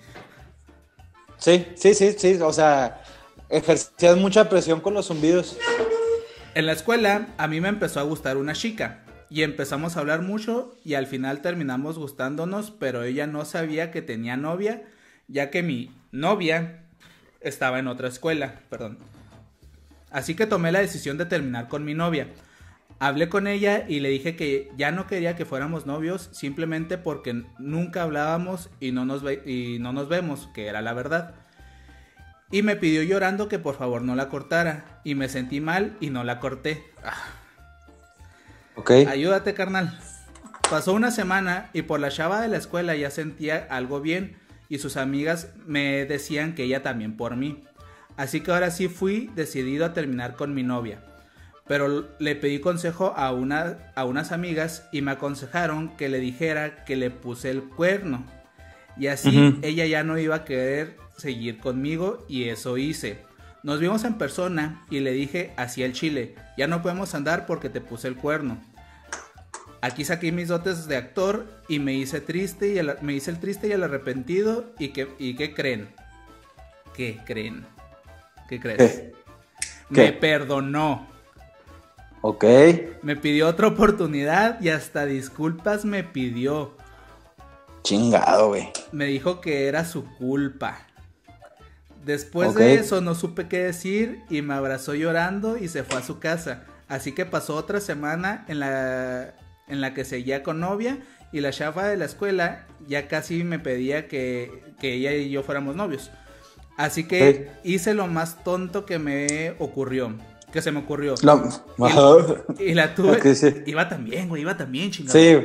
Sí, 1.39 1.67
sí, 1.75 1.95
sí, 1.95 2.15
sí. 2.19 2.39
O 2.43 2.53
sea, 2.53 3.01
Ejercías 3.51 4.17
mucha 4.17 4.49
presión 4.49 4.81
con 4.81 4.95
los 4.95 5.09
zumbidos. 5.09 5.59
En 6.55 6.67
la 6.67 6.73
escuela 6.73 7.27
a 7.37 7.49
mí 7.49 7.61
me 7.61 7.69
empezó 7.69 7.99
a 7.99 8.05
gustar 8.05 8.37
una 8.37 8.53
chica 8.53 9.03
y 9.29 9.43
empezamos 9.43 9.97
a 9.97 10.01
hablar 10.01 10.23
mucho 10.23 10.77
y 10.85 10.95
al 10.95 11.09
final 11.09 11.43
terminamos 11.43 11.99
gustándonos, 11.99 12.71
pero 12.71 13.03
ella 13.03 13.27
no 13.27 13.45
sabía 13.45 13.91
que 13.91 14.03
tenía 14.03 14.37
novia, 14.37 14.85
ya 15.27 15.51
que 15.51 15.65
mi 15.65 15.91
novia 16.13 16.85
estaba 17.41 17.81
en 17.81 17.89
otra 17.89 18.07
escuela, 18.07 18.61
perdón. 18.71 18.99
Así 20.13 20.37
que 20.37 20.47
tomé 20.47 20.71
la 20.71 20.81
decisión 20.81 21.19
de 21.19 21.27
terminar 21.27 21.67
con 21.67 21.85
mi 21.85 21.95
novia. 21.95 22.29
Hablé 23.01 23.29
con 23.29 23.49
ella 23.49 23.85
y 23.89 23.99
le 23.99 24.11
dije 24.11 24.37
que 24.37 24.71
ya 24.77 24.93
no 24.93 25.09
quería 25.09 25.35
que 25.35 25.45
fuéramos 25.45 25.87
novios 25.87 26.29
simplemente 26.33 26.99
porque 26.99 27.43
nunca 27.59 28.05
hablábamos 28.05 28.71
y 28.79 28.93
no 28.93 29.05
nos, 29.05 29.25
y 29.45 29.79
no 29.81 29.93
nos 29.93 30.09
vemos, 30.09 30.49
que 30.55 30.67
era 30.69 30.83
la 30.83 30.93
verdad 30.93 31.35
y 32.51 32.63
me 32.63 32.77
pidió 32.77 33.03
llorando 33.03 33.49
que 33.49 33.59
por 33.59 33.77
favor 33.77 34.03
no 34.03 34.15
la 34.15 34.29
cortara 34.29 35.01
y 35.05 35.15
me 35.15 35.29
sentí 35.29 35.61
mal 35.61 35.97
y 36.01 36.11
no 36.11 36.25
la 36.25 36.41
corté. 36.41 36.85
Ah. 37.05 37.15
Ok. 38.75 38.91
Ayúdate, 39.09 39.55
carnal. 39.55 39.99
Pasó 40.69 40.93
una 40.93 41.11
semana 41.11 41.71
y 41.73 41.83
por 41.83 42.01
la 42.01 42.11
chava 42.11 42.41
de 42.41 42.49
la 42.49 42.57
escuela 42.57 42.95
ya 42.95 43.11
sentía 43.11 43.67
algo 43.71 44.01
bien 44.01 44.37
y 44.69 44.79
sus 44.79 44.97
amigas 44.97 45.49
me 45.67 46.07
decían 46.07 46.55
que 46.55 46.65
ella 46.65 46.83
también 46.83 47.17
por 47.17 47.37
mí. 47.37 47.65
Así 48.17 48.41
que 48.41 48.53
ahora 48.53 48.71
sí 48.71 48.89
fui 48.89 49.31
decidido 49.35 49.85
a 49.85 49.93
terminar 49.93 50.37
con 50.37 50.55
mi 50.55 50.63
novia. 50.63 51.03
Pero 51.67 52.09
le 52.19 52.35
pedí 52.35 52.61
consejo 52.61 53.15
a, 53.17 53.33
una, 53.33 53.93
a 53.95 54.05
unas 54.05 54.33
amigas 54.33 54.89
y 54.93 55.03
me 55.03 55.13
aconsejaron 55.13 55.97
que 55.97 56.09
le 56.09 56.19
dijera 56.19 56.85
que 56.85 56.97
le 56.97 57.11
puse 57.11 57.51
el 57.51 57.63
cuerno. 57.63 58.25
Y 58.97 59.07
así 59.07 59.59
ella 59.63 59.87
ya 59.87 60.03
no 60.03 60.19
iba 60.19 60.35
a 60.37 60.45
querer 60.45 60.97
seguir 61.21 61.59
conmigo 61.59 62.25
y 62.29 62.49
eso 62.49 62.77
hice. 62.79 63.19
Nos 63.63 63.79
vimos 63.79 64.05
en 64.05 64.15
persona 64.15 64.87
y 64.91 65.01
le 65.01 65.13
dije 65.13 65.53
hacia 65.57 65.87
el 65.87 65.93
chile, 65.93 66.35
ya 66.57 66.67
no 66.67 66.83
podemos 66.83 67.15
andar 67.15 67.47
porque 67.47 67.69
te 67.69 67.81
puse 67.81 68.09
el 68.09 68.17
cuerno. 68.17 68.59
Aquí 69.83 70.05
saqué 70.05 70.33
mis 70.33 70.49
dotes 70.49 70.87
de 70.89 70.97
actor 70.97 71.47
y 71.69 71.79
me 71.79 71.95
hice 71.95 72.21
triste 72.21 72.75
y 72.75 73.05
me 73.05 73.15
hice 73.15 73.31
el 73.31 73.39
triste 73.39 73.69
y 73.69 73.73
el 73.73 73.83
arrepentido 73.83 74.73
y 74.79 74.89
que 74.89 75.09
y 75.19 75.37
qué 75.37 75.55
creen? 75.55 75.89
¿Qué 76.95 77.19
creen? 77.25 77.67
¿Qué 78.49 78.61
crees? 78.61 79.05
Me 79.89 80.13
perdonó. 80.13 81.09
Ok. 82.21 82.45
Me 83.03 83.17
pidió 83.17 83.49
otra 83.49 83.69
oportunidad 83.69 84.61
y 84.61 84.69
hasta 84.69 85.07
disculpas 85.07 85.85
me 85.85 86.05
pidió. 86.05 86.77
Chingado, 87.83 88.49
güey. 88.49 88.71
Me 88.93 89.07
dijo 89.07 89.41
que 89.41 89.67
era 89.67 89.85
su 89.85 90.05
culpa. 90.17 90.87
Después 92.05 92.55
de 92.55 92.75
eso 92.75 93.01
no 93.01 93.15
supe 93.15 93.47
qué 93.49 93.59
decir 93.59 94.23
y 94.31 94.43
me 94.43 94.55
abrazó 94.55 94.95
llorando 94.95 95.59
y 95.59 95.69
se 95.69 95.85
fue 95.85 95.99
a 95.99 96.03
su 96.03 96.19
casa. 96.19 96.65
Así 96.89 97.13
que 97.13 97.27
pasó 97.27 97.57
otra 97.57 97.81
semana 97.81 98.45
en 98.49 98.61
la, 98.61 99.35
en 99.69 99.81
la 99.81 99.95
que 99.95 100.05
seguía 100.05 100.43
con 100.43 100.61
novia 100.61 100.99
y 101.33 101.41
la 101.41 101.51
chava 101.51 101.87
de 101.87 101.97
la 101.97 102.07
escuela 102.07 102.67
ya 102.87 103.07
casi 103.07 103.45
me 103.45 103.59
pedía 103.59 104.09
que, 104.09 104.75
ella 104.83 105.13
y 105.13 105.31
yo 105.31 105.43
fuéramos 105.43 105.77
novios. 105.77 106.11
Así 106.77 107.05
que 107.05 107.51
hice 107.63 107.95
lo 107.95 108.07
más 108.07 108.43
tonto 108.43 108.87
que 108.87 108.99
me 108.99 109.55
ocurrió. 109.59 110.17
Que 110.53 110.63
se 110.63 110.73
me 110.73 110.81
ocurrió. 110.81 111.15
y, 112.59 112.75
la 112.75 112.95
tuve. 112.95 113.21
Iba 113.67 113.89
también, 113.89 114.29
güey, 114.29 114.43
iba 114.43 114.57
también, 114.57 114.91
chingado. 114.91 115.17
Sí. 115.17 115.37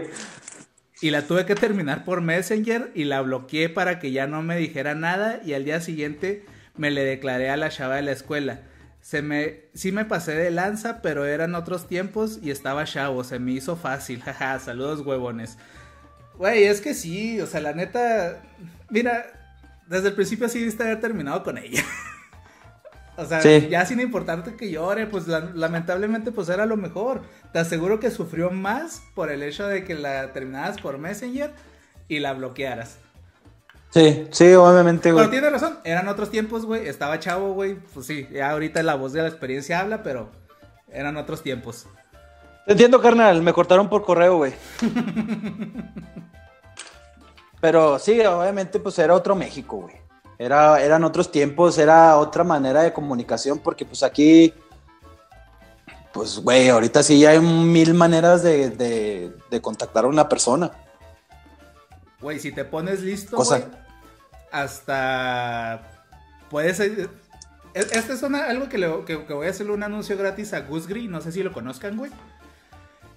Y 1.06 1.12
la 1.12 1.22
tuve 1.22 1.46
que 1.46 1.54
terminar 1.54 2.04
por 2.04 2.22
Messenger 2.22 2.90
y 2.96 3.04
la 3.04 3.22
bloqueé 3.22 3.70
para 3.70 4.00
que 4.00 4.12
ya 4.12 4.26
no 4.26 4.42
me 4.42 4.58
dijera 4.58 4.96
nada 4.96 5.40
y 5.46 5.54
al 5.54 5.64
día 5.64 5.80
siguiente 5.80 6.44
me 6.78 6.90
le 6.90 7.06
declaré 7.06 7.52
a 7.52 7.58
la 7.58 7.70
chava 7.70 7.98
de 7.98 8.02
la 8.02 8.12
escuela. 8.12 8.62
Se 9.02 9.22
me, 9.22 9.66
sí 9.76 9.92
me 9.92 10.06
pasé 10.06 10.32
de 10.32 10.50
lanza, 10.50 11.04
pero 11.04 11.28
eran 11.28 11.54
otros 11.54 11.88
tiempos 11.88 12.40
y 12.42 12.50
estaba 12.50 12.86
chavo, 12.86 13.24
se 13.24 13.38
me 13.38 13.52
hizo 13.52 13.76
fácil, 13.76 14.20
jaja, 14.24 14.58
saludos 14.58 15.06
huevones. 15.06 15.60
Güey, 16.40 16.64
es 16.64 16.82
que 16.82 16.96
sí, 16.96 17.40
o 17.40 17.46
sea, 17.46 17.62
la 17.62 17.74
neta, 17.74 18.42
mira, 18.90 19.28
desde 19.86 20.08
el 20.08 20.16
principio 20.16 20.50
sí 20.50 20.68
haber 20.80 21.02
terminado 21.02 21.44
con 21.44 21.60
ella. 21.60 21.84
o 23.18 23.26
sea, 23.26 23.42
ya 23.42 23.86
sin 23.86 24.00
importarte 24.00 24.56
que 24.56 24.70
llore, 24.70 25.08
pues 25.08 25.28
lamentablemente 25.28 26.32
pues 26.32 26.50
era 26.50 26.66
lo 26.66 26.76
mejor. 26.76 27.22
Te 27.54 27.60
aseguro 27.60 28.00
que 28.00 28.12
sufrió 28.12 28.52
más 28.52 29.04
por 29.14 29.32
el 29.32 29.44
hecho 29.44 29.68
de 29.68 29.84
que 29.84 29.96
la 29.96 30.34
terminaras 30.34 30.82
por 30.82 30.98
Messenger 30.98 31.52
y 32.08 32.20
la 32.20 32.34
bloquearas. 32.34 32.98
Sí, 33.92 34.28
sí, 34.32 34.54
obviamente, 34.54 35.14
güey. 35.14 35.24
Pero 35.24 35.32
tiene 35.32 35.50
razón, 35.50 35.80
eran 35.86 36.10
otros 36.10 36.30
tiempos, 36.30 36.66
güey. 36.66 36.88
Estaba 36.88 37.20
chavo, 37.20 37.54
güey. 37.54 37.76
Pues 37.94 38.06
sí, 38.06 38.28
ya 38.30 38.52
ahorita 38.52 38.84
la 38.84 38.96
voz 38.96 39.14
de 39.14 39.22
la 39.22 39.30
experiencia 39.30 39.80
habla, 39.80 40.04
pero 40.04 40.30
eran 40.92 41.16
otros 41.16 41.42
tiempos. 41.42 41.88
entiendo, 42.68 43.02
carnal. 43.02 43.42
Me 43.42 43.54
cortaron 43.54 43.88
por 43.88 44.04
correo, 44.04 44.36
güey. 44.36 44.54
pero 47.62 47.98
sí, 47.98 48.20
obviamente, 48.20 48.80
pues 48.80 49.00
era 49.00 49.14
otro 49.14 49.34
México, 49.34 49.78
güey. 49.78 50.05
Era, 50.38 50.82
eran 50.82 51.04
otros 51.04 51.32
tiempos, 51.32 51.78
era 51.78 52.18
otra 52.18 52.44
manera 52.44 52.82
de 52.82 52.92
comunicación, 52.92 53.60
porque 53.60 53.86
pues 53.86 54.04
aquí, 54.04 54.54
pues, 56.14 56.40
güey, 56.40 56.70
ahorita 56.70 57.04
sí 57.04 57.26
hay 57.26 57.40
mil 57.40 57.94
maneras 57.94 58.44
de, 58.44 58.70
de, 58.70 59.62
contactar 59.62 60.04
a 60.04 60.08
una 60.08 60.28
persona. 60.28 60.72
Güey, 62.20 62.40
si 62.40 62.52
te 62.52 62.66
pones 62.66 63.02
listo, 63.02 63.38
Cosa 63.38 63.66
hasta 64.56 65.82
puede 66.50 66.74
ser... 66.74 67.10
Este 67.74 68.14
es 68.14 68.24
algo 68.24 68.70
que, 68.70 68.78
le, 68.78 69.04
que, 69.04 69.18
voy 69.18 69.48
a 69.48 69.50
hacerle 69.50 69.74
un 69.74 69.84
anuncio 69.84 70.18
gratis 70.18 70.54
a 70.54 70.62
Gusgri, 70.62 71.10
no 71.10 71.20
sé 71.20 71.34
si 71.34 71.44
lo 71.44 71.52
conozcan, 71.52 71.98
güey. 71.98 72.10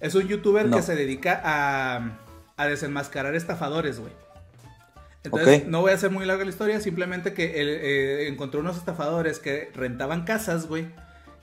Es 0.01 0.15
un 0.15 0.27
youtuber 0.27 0.69
que 0.69 0.81
se 0.81 0.95
dedica 0.95 1.41
a, 1.41 2.17
a 2.57 2.67
desenmascarar 2.67 3.35
estafadores, 3.35 4.01
güey. 4.01 4.11
Entonces, 5.23 5.67
no 5.67 5.81
voy 5.81 5.91
a 5.91 5.95
hacer 5.95 6.11
muy 6.11 6.25
larga 6.25 6.43
la 6.45 6.49
historia, 6.49 6.79
simplemente 6.79 7.33
que 7.33 7.61
él 7.61 7.69
eh, 7.69 8.27
encontró 8.27 8.61
unos 8.61 8.77
estafadores 8.77 9.39
que 9.39 9.69
rentaban 9.75 10.23
casas, 10.23 10.67
güey, 10.67 10.87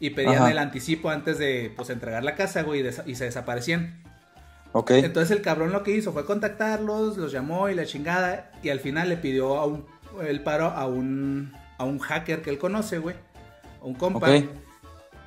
y 0.01 0.11
pedían 0.11 0.51
el 0.51 0.59
anticipo 0.59 1.11
antes 1.11 1.39
de, 1.39 1.73
pues, 1.77 1.91
entregar 1.91 2.25
la 2.25 2.35
casa, 2.35 2.63
güey, 2.63 2.81
y, 2.81 3.11
y 3.11 3.15
se 3.15 3.25
desaparecían. 3.25 4.03
Entonces 5.05 5.35
el 5.35 5.43
cabrón 5.43 5.73
lo 5.73 5.83
que 5.83 5.93
hizo 5.93 6.13
fue 6.13 6.27
contactarlos, 6.27 7.17
los 7.17 7.33
llamó 7.33 7.71
y 7.71 7.75
la 7.75 7.87
chingada. 7.87 8.53
Y 8.63 8.69
al 8.69 8.79
final 8.81 9.09
le 9.09 9.17
pidió 9.17 9.57
a 9.57 9.65
un, 9.65 9.87
el 10.27 10.43
paro 10.43 10.67
a 10.67 10.87
un, 10.87 11.53
a 11.79 11.85
un 11.85 11.99
hacker 11.99 12.43
que 12.43 12.51
él 12.51 12.59
conoce, 12.59 12.99
güey. 12.99 13.17
A 13.81 13.85
un 13.87 13.95
compa. 13.95 14.29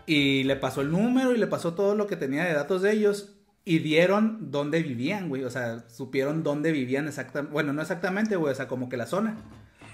Y 0.06 0.43
le 0.43 0.56
pasó 0.56 0.82
el 0.82 0.91
número 0.91 1.34
y 1.34 1.39
le 1.39 1.47
pasó 1.47 1.74
todo 1.74 1.95
lo 1.95 2.06
que 2.06 2.16
tenía 2.16 2.43
de 2.43 2.54
datos 2.54 2.84
de 2.84 2.91
ellos. 2.91 3.39
Y 3.70 3.78
dieron 3.78 4.49
dónde 4.49 4.82
vivían, 4.82 5.30
güey. 5.30 5.43
O 5.43 5.49
sea, 5.51 5.84
supieron 5.89 6.41
dónde 6.41 6.72
vivían 6.72 7.07
exactamente. 7.07 7.53
Bueno, 7.53 7.72
no 7.72 7.84
exactamente, 7.84 8.36
güey. 8.36 8.51
O 8.51 8.55
sea, 8.55 8.67
como 8.67 8.89
que 8.89 8.97
la 8.97 9.05
zona. 9.05 9.38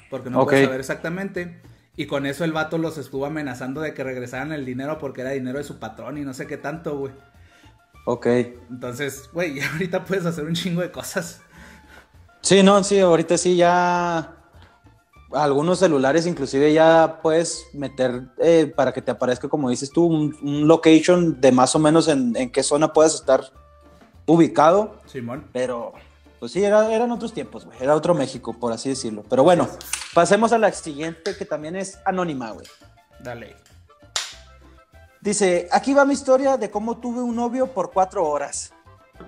Porque 0.10 0.30
no 0.30 0.46
puede 0.46 0.64
saber 0.64 0.80
exactamente. 0.80 1.60
Y 1.98 2.06
con 2.06 2.26
eso 2.26 2.46
el 2.46 2.54
vato 2.54 2.78
los 2.78 2.98
estuvo 2.98 3.26
amenazando 3.26 3.82
de 3.82 3.94
que 3.94 4.06
regresaran 4.06 4.54
el 4.54 4.64
dinero 4.64 4.98
porque 4.98 5.22
era 5.22 5.32
dinero 5.32 5.58
de 5.58 5.66
su 5.66 5.78
patrón 5.78 6.18
y 6.18 6.22
no 6.22 6.34
sé 6.34 6.48
qué 6.48 6.56
tanto, 6.56 6.98
güey. 6.98 7.12
Ok. 8.06 8.28
Entonces, 8.70 9.30
güey, 9.34 9.60
ahorita 9.74 10.06
puedes 10.06 10.26
hacer 10.26 10.46
un 10.46 10.54
chingo 10.54 10.80
de 10.80 10.92
cosas. 10.92 11.42
Sí, 12.40 12.64
no, 12.64 12.82
sí, 12.82 12.98
ahorita 12.98 13.38
sí 13.38 13.58
ya 13.58 14.38
algunos 15.34 15.80
celulares 15.80 16.26
inclusive 16.26 16.72
ya 16.72 17.20
puedes 17.22 17.66
meter 17.74 18.30
eh, 18.38 18.72
para 18.74 18.94
que 18.94 19.02
te 19.02 19.12
aparezca, 19.12 19.50
como 19.50 19.70
dices 19.70 19.92
tú, 19.92 20.06
un, 20.06 20.66
location 20.66 21.42
de 21.42 21.52
más 21.52 21.76
o 21.76 21.80
menos 21.80 22.08
en, 22.08 22.34
qué 22.52 22.64
zona 22.64 22.94
puedes 22.94 23.16
estar 23.16 23.44
ubicado. 24.26 25.02
Simón. 25.06 25.48
Pero, 25.54 25.94
pues 26.40 26.52
sí, 26.52 26.64
eran 26.64 27.12
otros 27.12 27.34
tiempos, 27.34 27.66
güey. 27.66 27.78
Era 27.82 27.96
otro 27.96 28.14
México, 28.14 28.54
por 28.54 28.74
así 28.74 28.90
decirlo. 28.90 29.24
Pero 29.30 29.44
bueno, 29.44 29.68
pasemos 30.14 30.52
a 30.52 30.58
la 30.58 30.72
siguiente 30.72 31.36
que 31.38 31.46
también 31.46 31.76
es 31.76 32.00
anónima, 32.06 32.52
güey. 32.52 32.68
Dale. 33.20 33.56
Dice, 35.22 35.68
aquí 35.72 35.94
va 35.94 36.06
mi 36.06 36.14
historia 36.14 36.58
de 36.58 36.70
cómo 36.70 36.98
tuve 36.98 37.22
un 37.22 37.36
novio 37.36 37.68
por 37.68 37.92
cuatro 37.92 38.24
horas. 38.26 38.72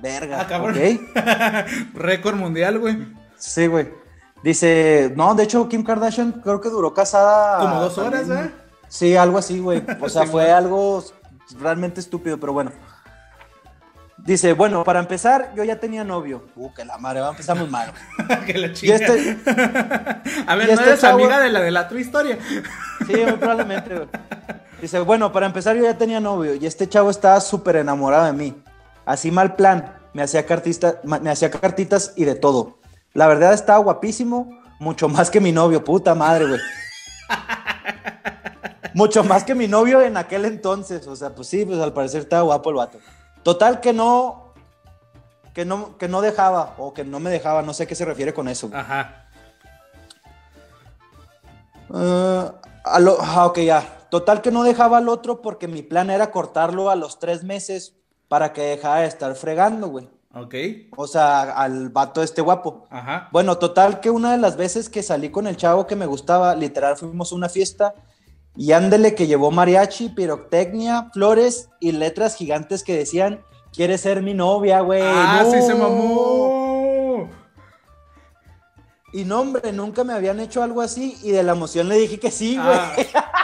Verga. 0.02 0.42
Ah, 0.42 0.48
cabrón. 0.48 0.76
Récord 1.94 2.36
mundial, 2.36 2.78
güey. 2.80 2.98
Sí, 3.38 3.68
güey. 3.68 3.90
Dice, 4.44 5.12
no, 5.16 5.34
de 5.34 5.44
hecho, 5.44 5.68
Kim 5.68 5.84
Kardashian 5.84 6.34
creo 6.44 6.62
que 6.62 6.70
duró 6.70 6.94
casada. 6.94 7.60
Como 7.60 7.82
dos 7.82 7.98
horas, 7.98 8.30
¿eh? 8.30 8.52
Sí, 8.88 9.16
algo 9.16 9.38
así, 9.38 9.60
güey. 9.60 9.84
O 10.00 10.10
sea, 10.10 10.26
fue 10.28 10.52
algo 10.52 11.04
realmente 11.60 12.00
estúpido, 12.00 12.40
pero 12.40 12.54
bueno. 12.54 12.72
Dice, 14.28 14.52
bueno, 14.52 14.84
para 14.84 15.00
empezar, 15.00 15.54
yo 15.56 15.64
ya 15.64 15.80
tenía 15.80 16.04
novio. 16.04 16.44
Uh, 16.58 16.74
que 16.74 16.84
la 16.84 16.98
madre, 16.98 17.22
va 17.22 17.28
a 17.28 17.32
empezar 17.32 17.56
muy 17.56 17.70
mal. 17.70 17.94
que 18.46 18.58
la 18.58 18.74
chica. 18.74 18.96
Este, 18.96 19.38
a 20.46 20.56
ver, 20.56 20.68
¿no 20.68 20.74
este 20.74 20.84
eres 20.84 21.04
amiga 21.06 21.40
de 21.40 21.50
la 21.50 21.62
de 21.62 21.72
la 21.72 21.88
tu 21.88 21.98
historia? 21.98 22.38
sí, 23.08 23.14
probablemente, 23.40 23.96
güey. 23.96 24.10
Dice, 24.82 25.00
bueno, 25.00 25.32
para 25.32 25.46
empezar 25.46 25.78
yo 25.78 25.84
ya 25.84 25.98
tenía 25.98 26.20
novio 26.20 26.56
y 26.56 26.66
este 26.66 26.90
chavo 26.90 27.10
estaba 27.10 27.40
súper 27.40 27.78
enamorado 27.78 28.26
de 28.26 28.34
mí. 28.34 28.54
Así 29.06 29.32
mal 29.32 29.56
plan, 29.56 29.94
me 30.12 30.24
hacía, 30.24 30.46
cartista, 30.46 31.00
me 31.06 31.30
hacía 31.30 31.50
cartitas 31.50 32.12
y 32.18 32.26
de 32.26 32.36
todo. 32.36 32.80
La 33.14 33.28
verdad 33.28 33.54
estaba 33.54 33.80
guapísimo, 33.80 34.62
mucho 34.78 35.08
más 35.08 35.32
que 35.32 35.40
mi 35.40 35.54
novio, 35.54 35.86
puta 35.86 36.14
madre, 36.16 36.48
güey. 36.48 36.60
mucho 38.94 39.24
más 39.24 39.46
que 39.46 39.56
mi 39.56 39.70
novio 39.70 40.02
en 40.02 40.18
aquel 40.18 40.44
entonces. 40.44 41.08
O 41.08 41.16
sea, 41.16 41.34
pues 41.34 41.48
sí, 41.48 41.64
pues 41.64 41.80
al 41.80 41.94
parecer 41.94 42.24
estaba 42.24 42.42
guapo 42.42 42.72
el 42.72 42.76
vato. 42.76 43.00
Total 43.48 43.80
que 43.80 43.94
no, 43.94 44.52
que 45.54 45.64
no, 45.64 45.98
que 45.98 46.10
no 46.10 46.20
dejaba 46.20 46.76
o 46.78 46.94
que 46.94 47.06
no 47.06 47.22
me 47.22 47.30
dejaba, 47.30 47.62
no 47.62 47.74
sé 47.74 47.84
a 47.84 47.86
qué 47.86 47.96
se 47.96 48.04
refiere 48.04 48.34
con 48.34 48.50
eso. 48.50 48.70
Ajá. 48.74 49.30
Uh, 51.88 52.52
ah, 52.84 53.46
ok, 53.46 53.60
ya. 53.60 54.06
Total 54.10 54.42
que 54.42 54.52
no 54.52 54.64
dejaba 54.64 54.98
al 54.98 55.08
otro 55.08 55.42
porque 55.42 55.70
mi 55.70 55.82
plan 55.82 56.10
era 56.10 56.30
cortarlo 56.30 56.90
a 56.90 56.98
los 56.98 57.20
tres 57.20 57.46
meses 57.46 57.96
para 58.28 58.52
que 58.52 58.64
dejara 58.64 59.00
de 59.00 59.08
estar 59.08 59.34
fregando, 59.34 59.88
güey. 59.88 60.10
Ok. 60.34 60.54
O 60.98 61.08
sea, 61.08 61.44
al 61.44 61.88
vato 61.88 62.22
este 62.22 62.42
guapo. 62.42 62.86
Ajá. 62.90 63.30
Bueno, 63.32 63.58
total 63.58 64.02
que 64.02 64.10
una 64.10 64.34
de 64.34 64.40
las 64.40 64.58
veces 64.58 64.90
que 64.90 65.02
salí 65.02 65.30
con 65.30 65.48
el 65.48 65.56
chavo 65.56 65.88
que 65.88 65.96
me 65.96 66.06
gustaba, 66.06 66.54
literal, 66.54 66.98
fuimos 66.98 67.32
a 67.32 67.36
una 67.36 67.48
fiesta 67.48 67.96
y 68.58 68.72
ándele 68.72 69.14
que 69.14 69.28
llevó 69.28 69.52
mariachi, 69.52 70.10
pirotecnia, 70.10 71.12
flores 71.14 71.70
y 71.80 71.92
letras 71.92 72.36
gigantes 72.36 72.84
que 72.84 72.98
decían, 72.98 73.44
¿quieres 73.72 74.02
ser 74.02 74.24
mi 74.24 74.34
novia, 74.34 74.82
güey? 74.82 75.02
Ah, 75.04 75.46
sí 75.50 75.62
se 75.62 75.76
mamó. 75.76 77.30
Y 79.14 79.26
no, 79.26 79.42
hombre, 79.42 79.72
nunca 79.72 80.04
me 80.04 80.14
habían 80.14 80.40
hecho 80.40 80.64
algo 80.64 80.82
así 80.82 81.18
y 81.22 81.32
de 81.32 81.44
la 81.44 81.52
emoción 81.52 81.88
le 81.88 81.98
dije 81.98 82.20
que 82.20 82.32
sí, 82.32 82.58
güey. 82.58 82.68
Ah. 83.14 83.32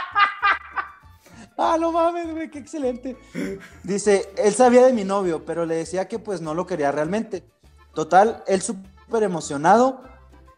Ah, 1.56 1.76
no 1.78 1.92
mames, 1.92 2.32
güey, 2.32 2.50
qué 2.50 2.58
excelente. 2.58 3.16
Dice, 3.84 4.28
él 4.38 4.52
sabía 4.54 4.84
de 4.84 4.92
mi 4.92 5.04
novio, 5.04 5.44
pero 5.44 5.64
le 5.66 5.76
decía 5.76 6.08
que 6.08 6.18
pues 6.18 6.40
no 6.40 6.52
lo 6.52 6.66
quería 6.66 6.90
realmente. 6.90 7.44
Total, 7.94 8.42
él 8.48 8.60
súper 8.60 9.22
emocionado, 9.22 10.02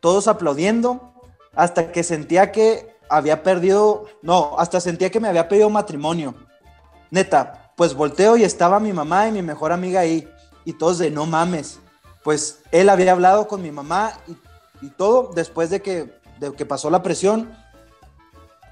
todos 0.00 0.26
aplaudiendo, 0.26 1.12
hasta 1.54 1.92
que 1.92 2.02
sentía 2.02 2.50
que 2.50 2.95
había 3.08 3.42
perdido, 3.42 4.06
no, 4.22 4.56
hasta 4.58 4.80
sentía 4.80 5.10
que 5.10 5.20
me 5.20 5.28
había 5.28 5.48
pedido 5.48 5.70
matrimonio. 5.70 6.34
Neta, 7.10 7.72
pues 7.76 7.94
volteo 7.94 8.36
y 8.36 8.44
estaba 8.44 8.80
mi 8.80 8.92
mamá 8.92 9.28
y 9.28 9.32
mi 9.32 9.42
mejor 9.42 9.72
amiga 9.72 10.00
ahí, 10.00 10.28
y 10.64 10.72
todos 10.72 10.98
de 10.98 11.10
no 11.10 11.26
mames. 11.26 11.78
Pues 12.24 12.60
él 12.72 12.88
había 12.88 13.12
hablado 13.12 13.46
con 13.46 13.62
mi 13.62 13.70
mamá 13.70 14.12
y, 14.26 14.86
y 14.86 14.90
todo 14.90 15.30
después 15.34 15.70
de 15.70 15.80
que, 15.80 16.12
de 16.40 16.52
que 16.52 16.66
pasó 16.66 16.90
la 16.90 17.02
presión 17.02 17.54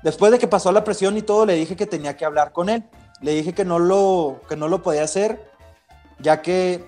Después 0.04 0.30
de 0.30 0.38
que 0.38 0.46
pasó 0.46 0.70
la 0.70 0.84
presión 0.84 1.16
y 1.16 1.22
todo, 1.22 1.46
le 1.46 1.54
dije 1.54 1.76
que 1.76 1.86
tenía 1.86 2.14
que 2.14 2.26
hablar 2.26 2.52
con 2.52 2.68
él. 2.68 2.84
Le 3.22 3.32
dije 3.32 3.54
que 3.54 3.64
no 3.64 3.78
lo, 3.78 4.42
que 4.50 4.54
no 4.54 4.68
lo 4.68 4.82
podía 4.82 5.02
hacer, 5.02 5.50
ya 6.18 6.42
que 6.42 6.84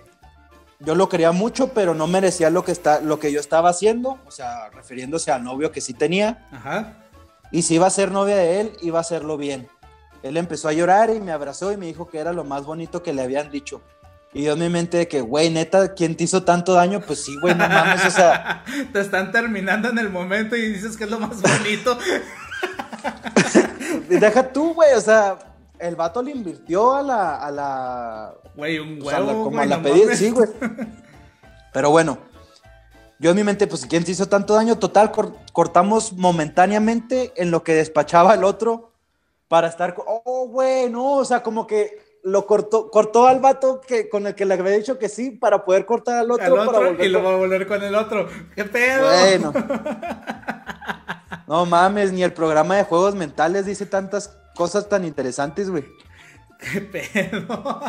yo 0.80 0.94
lo 0.94 1.08
quería 1.08 1.32
mucho, 1.32 1.68
pero 1.68 1.94
no 1.94 2.06
merecía 2.06 2.50
lo 2.50 2.62
que, 2.62 2.72
está, 2.72 3.00
lo 3.00 3.18
que 3.18 3.32
yo 3.32 3.40
estaba 3.40 3.70
haciendo, 3.70 4.18
o 4.26 4.30
sea, 4.30 4.68
refiriéndose 4.68 5.32
al 5.32 5.42
novio 5.42 5.72
que 5.72 5.80
sí 5.80 5.94
tenía. 5.94 6.46
Ajá. 6.52 7.05
Y 7.56 7.62
si 7.62 7.76
iba 7.76 7.86
a 7.86 7.90
ser 7.90 8.10
novia 8.10 8.36
de 8.36 8.60
él, 8.60 8.72
iba 8.82 8.98
a 8.98 9.00
hacerlo 9.00 9.38
bien. 9.38 9.66
Él 10.22 10.36
empezó 10.36 10.68
a 10.68 10.74
llorar 10.74 11.08
y 11.08 11.20
me 11.20 11.32
abrazó 11.32 11.72
y 11.72 11.78
me 11.78 11.86
dijo 11.86 12.06
que 12.06 12.18
era 12.18 12.34
lo 12.34 12.44
más 12.44 12.66
bonito 12.66 13.02
que 13.02 13.14
le 13.14 13.22
habían 13.22 13.50
dicho. 13.50 13.80
Y 14.34 14.42
yo 14.42 14.52
en 14.52 14.58
mi 14.58 14.68
mente 14.68 14.98
de 14.98 15.08
que, 15.08 15.22
güey, 15.22 15.48
neta, 15.48 15.94
¿quién 15.94 16.16
te 16.16 16.24
hizo 16.24 16.42
tanto 16.42 16.74
daño? 16.74 17.00
Pues 17.00 17.24
sí, 17.24 17.34
güey, 17.40 17.54
no 17.54 17.66
mames, 17.66 18.04
o 18.04 18.10
sea. 18.10 18.62
te 18.92 19.00
están 19.00 19.32
terminando 19.32 19.88
en 19.88 19.96
el 19.96 20.10
momento 20.10 20.54
y 20.54 20.68
dices 20.68 20.98
que 20.98 21.04
es 21.04 21.10
lo 21.10 21.18
más 21.18 21.40
bonito. 21.40 21.96
Deja 24.10 24.52
tú, 24.52 24.74
güey, 24.74 24.92
o 24.92 25.00
sea, 25.00 25.38
el 25.78 25.96
vato 25.96 26.22
le 26.22 26.32
invirtió 26.32 26.92
a 26.92 27.02
la. 27.02 27.36
A 27.36 27.50
la 27.50 28.34
güey, 28.54 28.78
un 28.80 29.00
huevo. 29.02 29.44
como 29.44 29.60
a 29.60 29.64
la 29.64 29.80
pedida, 29.80 30.14
sí, 30.14 30.28
güey. 30.28 30.50
Pero 31.72 31.88
bueno, 31.88 32.18
yo 33.18 33.30
en 33.30 33.36
mi 33.36 33.44
mente, 33.44 33.66
pues, 33.66 33.86
¿quién 33.86 34.04
te 34.04 34.10
hizo 34.12 34.28
tanto 34.28 34.54
daño? 34.54 34.78
Total, 34.78 35.10
cortamos 35.52 36.12
momentáneamente 36.12 37.32
en 37.36 37.50
lo 37.50 37.62
que 37.62 37.74
despachaba 37.74 38.34
el 38.34 38.44
otro 38.44 38.92
para 39.48 39.68
estar. 39.68 39.94
Oh, 40.06 40.48
güey, 40.48 40.90
no, 40.90 41.14
o 41.14 41.24
sea, 41.24 41.42
como 41.42 41.66
que 41.66 42.04
lo 42.22 42.46
cortó, 42.46 42.90
cortó 42.90 43.26
al 43.26 43.40
vato 43.40 43.80
que, 43.80 44.08
con 44.08 44.26
el 44.26 44.34
que 44.34 44.44
le 44.44 44.54
había 44.54 44.72
dicho 44.72 44.98
que 44.98 45.08
sí 45.08 45.30
para 45.30 45.64
poder 45.64 45.86
cortar 45.86 46.18
al 46.18 46.30
otro. 46.30 46.56
para 46.56 46.78
volver 46.78 47.06
y 47.06 47.08
luego 47.08 47.38
volver 47.38 47.66
con 47.66 47.82
el 47.82 47.94
otro. 47.94 48.28
¿Qué 48.54 48.64
pedo? 48.64 49.08
Bueno. 49.08 49.52
No 51.46 51.64
mames, 51.64 52.12
ni 52.12 52.24
el 52.24 52.32
programa 52.32 52.76
de 52.76 52.82
juegos 52.82 53.14
mentales 53.14 53.66
dice 53.66 53.86
tantas 53.86 54.36
cosas 54.56 54.88
tan 54.88 55.04
interesantes, 55.04 55.70
güey. 55.70 55.84
¿Qué 56.72 56.80
pedo? 56.80 57.82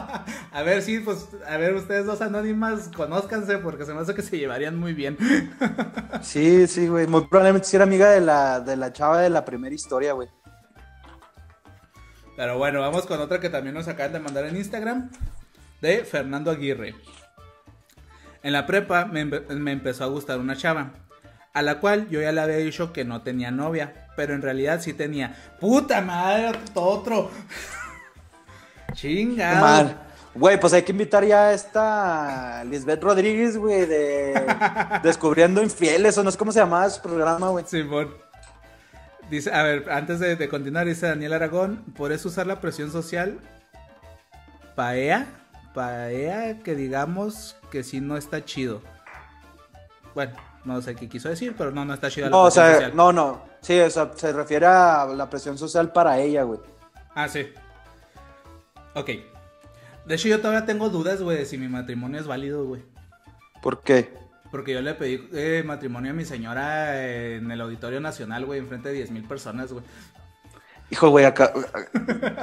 A 0.52 0.62
ver, 0.64 0.82
sí, 0.82 1.00
pues, 1.00 1.30
a 1.48 1.58
ver, 1.58 1.74
ustedes 1.76 2.06
dos 2.06 2.22
anónimas, 2.22 2.90
conózcanse 2.96 3.58
porque 3.60 3.86
se 3.86 3.94
me 3.94 4.02
hace 4.02 4.14
que 4.14 4.22
se 4.22 4.38
llevarían 4.38 4.78
muy 4.78 4.94
bien. 4.94 5.18
Sí, 6.22 6.68
sí, 6.68 6.88
güey. 6.88 7.06
Muy 7.06 7.26
probablemente 7.28 7.68
si 7.68 7.76
era 7.76 7.86
amiga 7.86 8.10
de 8.10 8.22
la, 8.22 8.60
de 8.60 8.76
la 8.76 8.92
chava 8.92 9.22
de 9.22 9.30
la 9.30 9.46
primera 9.46 9.74
historia, 9.74 10.14
güey. 10.14 10.28
Pero 12.36 12.58
bueno, 12.58 12.82
vamos 12.82 13.06
con 13.06 13.22
otra 13.22 13.40
que 13.40 13.50
también 13.50 13.76
nos 13.76 13.88
acaban 13.88 14.14
de 14.14 14.20
mandar 14.20 14.46
en 14.46 14.58
Instagram. 14.58 15.12
De 15.80 16.04
Fernando 16.06 16.50
Aguirre. 16.50 16.96
En 18.42 18.52
la 18.52 18.66
prepa 18.66 19.06
me, 19.06 19.26
me 19.26 19.72
empezó 19.72 20.04
a 20.04 20.08
gustar 20.08 20.40
una 20.40 20.58
chava. 20.58 20.94
A 21.54 21.62
la 21.62 21.80
cual 21.80 22.10
yo 22.10 22.20
ya 22.20 22.32
le 22.32 22.42
había 22.42 22.58
dicho 22.58 22.92
que 22.92 23.06
no 23.06 23.22
tenía 23.22 23.52
novia. 23.52 24.08
Pero 24.16 24.34
en 24.34 24.42
realidad 24.42 24.82
sí 24.82 24.94
tenía. 24.94 25.36
¡Puta 25.60 26.02
madre! 26.02 26.58
Otro. 26.74 27.30
Chingado. 28.98 29.92
Güey, 30.34 30.60
pues 30.60 30.74
hay 30.74 30.84
que 30.84 30.92
invitar 30.92 31.24
ya 31.24 31.48
a 31.48 31.54
esta 31.54 32.64
Lisbeth 32.66 33.02
Rodríguez, 33.02 33.58
güey, 33.58 33.86
de 33.86 34.46
Descubriendo 35.04 35.64
Infieles, 35.64 36.18
o 36.18 36.24
no 36.24 36.32
sé 36.32 36.38
cómo 36.38 36.52
se 36.52 36.60
llamaba 36.60 36.90
su 36.90 37.02
programa, 37.02 37.50
güey. 37.50 37.64
Simón. 37.68 38.14
Dice, 39.30 39.54
a 39.54 39.62
ver, 39.64 39.90
antes 39.92 40.20
de, 40.20 40.50
continuar, 40.50 40.88
dice 40.88 41.08
Daniel 41.08 41.34
Aragón, 41.34 41.84
¿por 41.96 42.12
eso 42.12 42.30
usar 42.30 42.48
la 42.48 42.62
presión 42.62 42.92
social? 42.92 43.40
Paea, 44.76 45.28
paea, 45.74 46.60
que 46.64 46.76
digamos 46.76 47.56
que 47.72 47.84
sí 47.84 48.00
no 48.00 48.16
está 48.16 48.46
chido. 48.46 48.82
Bueno, 50.16 50.34
no 50.66 50.82
sé 50.82 50.96
qué 50.96 51.10
quiso 51.10 51.30
decir, 51.30 51.56
pero 51.58 51.72
no, 51.72 51.84
no 51.84 51.94
está 51.94 52.10
chido 52.10 52.28
la 52.28 52.32
no, 52.32 52.44
o 52.44 52.52
sea, 52.52 52.90
No, 52.94 53.12
no, 53.12 53.42
sí, 53.62 53.80
o 53.80 53.90
sea, 53.90 54.12
se 54.16 54.32
refiere 54.32 54.66
a 54.66 55.06
la 55.06 55.30
presión 55.30 55.58
social 55.58 55.92
para 55.92 56.20
ella, 56.20 56.44
güey. 56.44 56.60
Ah, 57.16 57.28
sí. 57.28 57.48
Ok. 58.98 59.10
De 60.06 60.16
hecho, 60.16 60.28
yo 60.28 60.40
todavía 60.40 60.66
tengo 60.66 60.90
dudas, 60.90 61.22
güey, 61.22 61.38
de 61.38 61.46
si 61.46 61.58
mi 61.58 61.68
matrimonio 61.68 62.20
es 62.20 62.26
válido, 62.26 62.66
güey. 62.66 62.82
¿Por 63.62 63.84
qué? 63.84 64.12
Porque 64.50 64.74
yo 64.74 64.82
le 64.82 64.96
pedí 64.96 65.28
eh, 65.34 65.62
matrimonio 65.66 66.12
a 66.12 66.16
mi 66.16 66.26
señora 66.26 67.06
en 67.06 67.52
el 67.52 67.62
Auditorio 67.62 68.00
Nacional, 68.00 68.46
güey, 68.46 68.60
enfrente 68.60 68.90
de 68.90 69.06
10.000 69.06 69.12
mil 69.12 69.24
personas, 69.26 69.72
güey. 69.72 69.84
Hijo, 70.90 71.10
güey, 71.10 71.26
acá. 71.26 71.54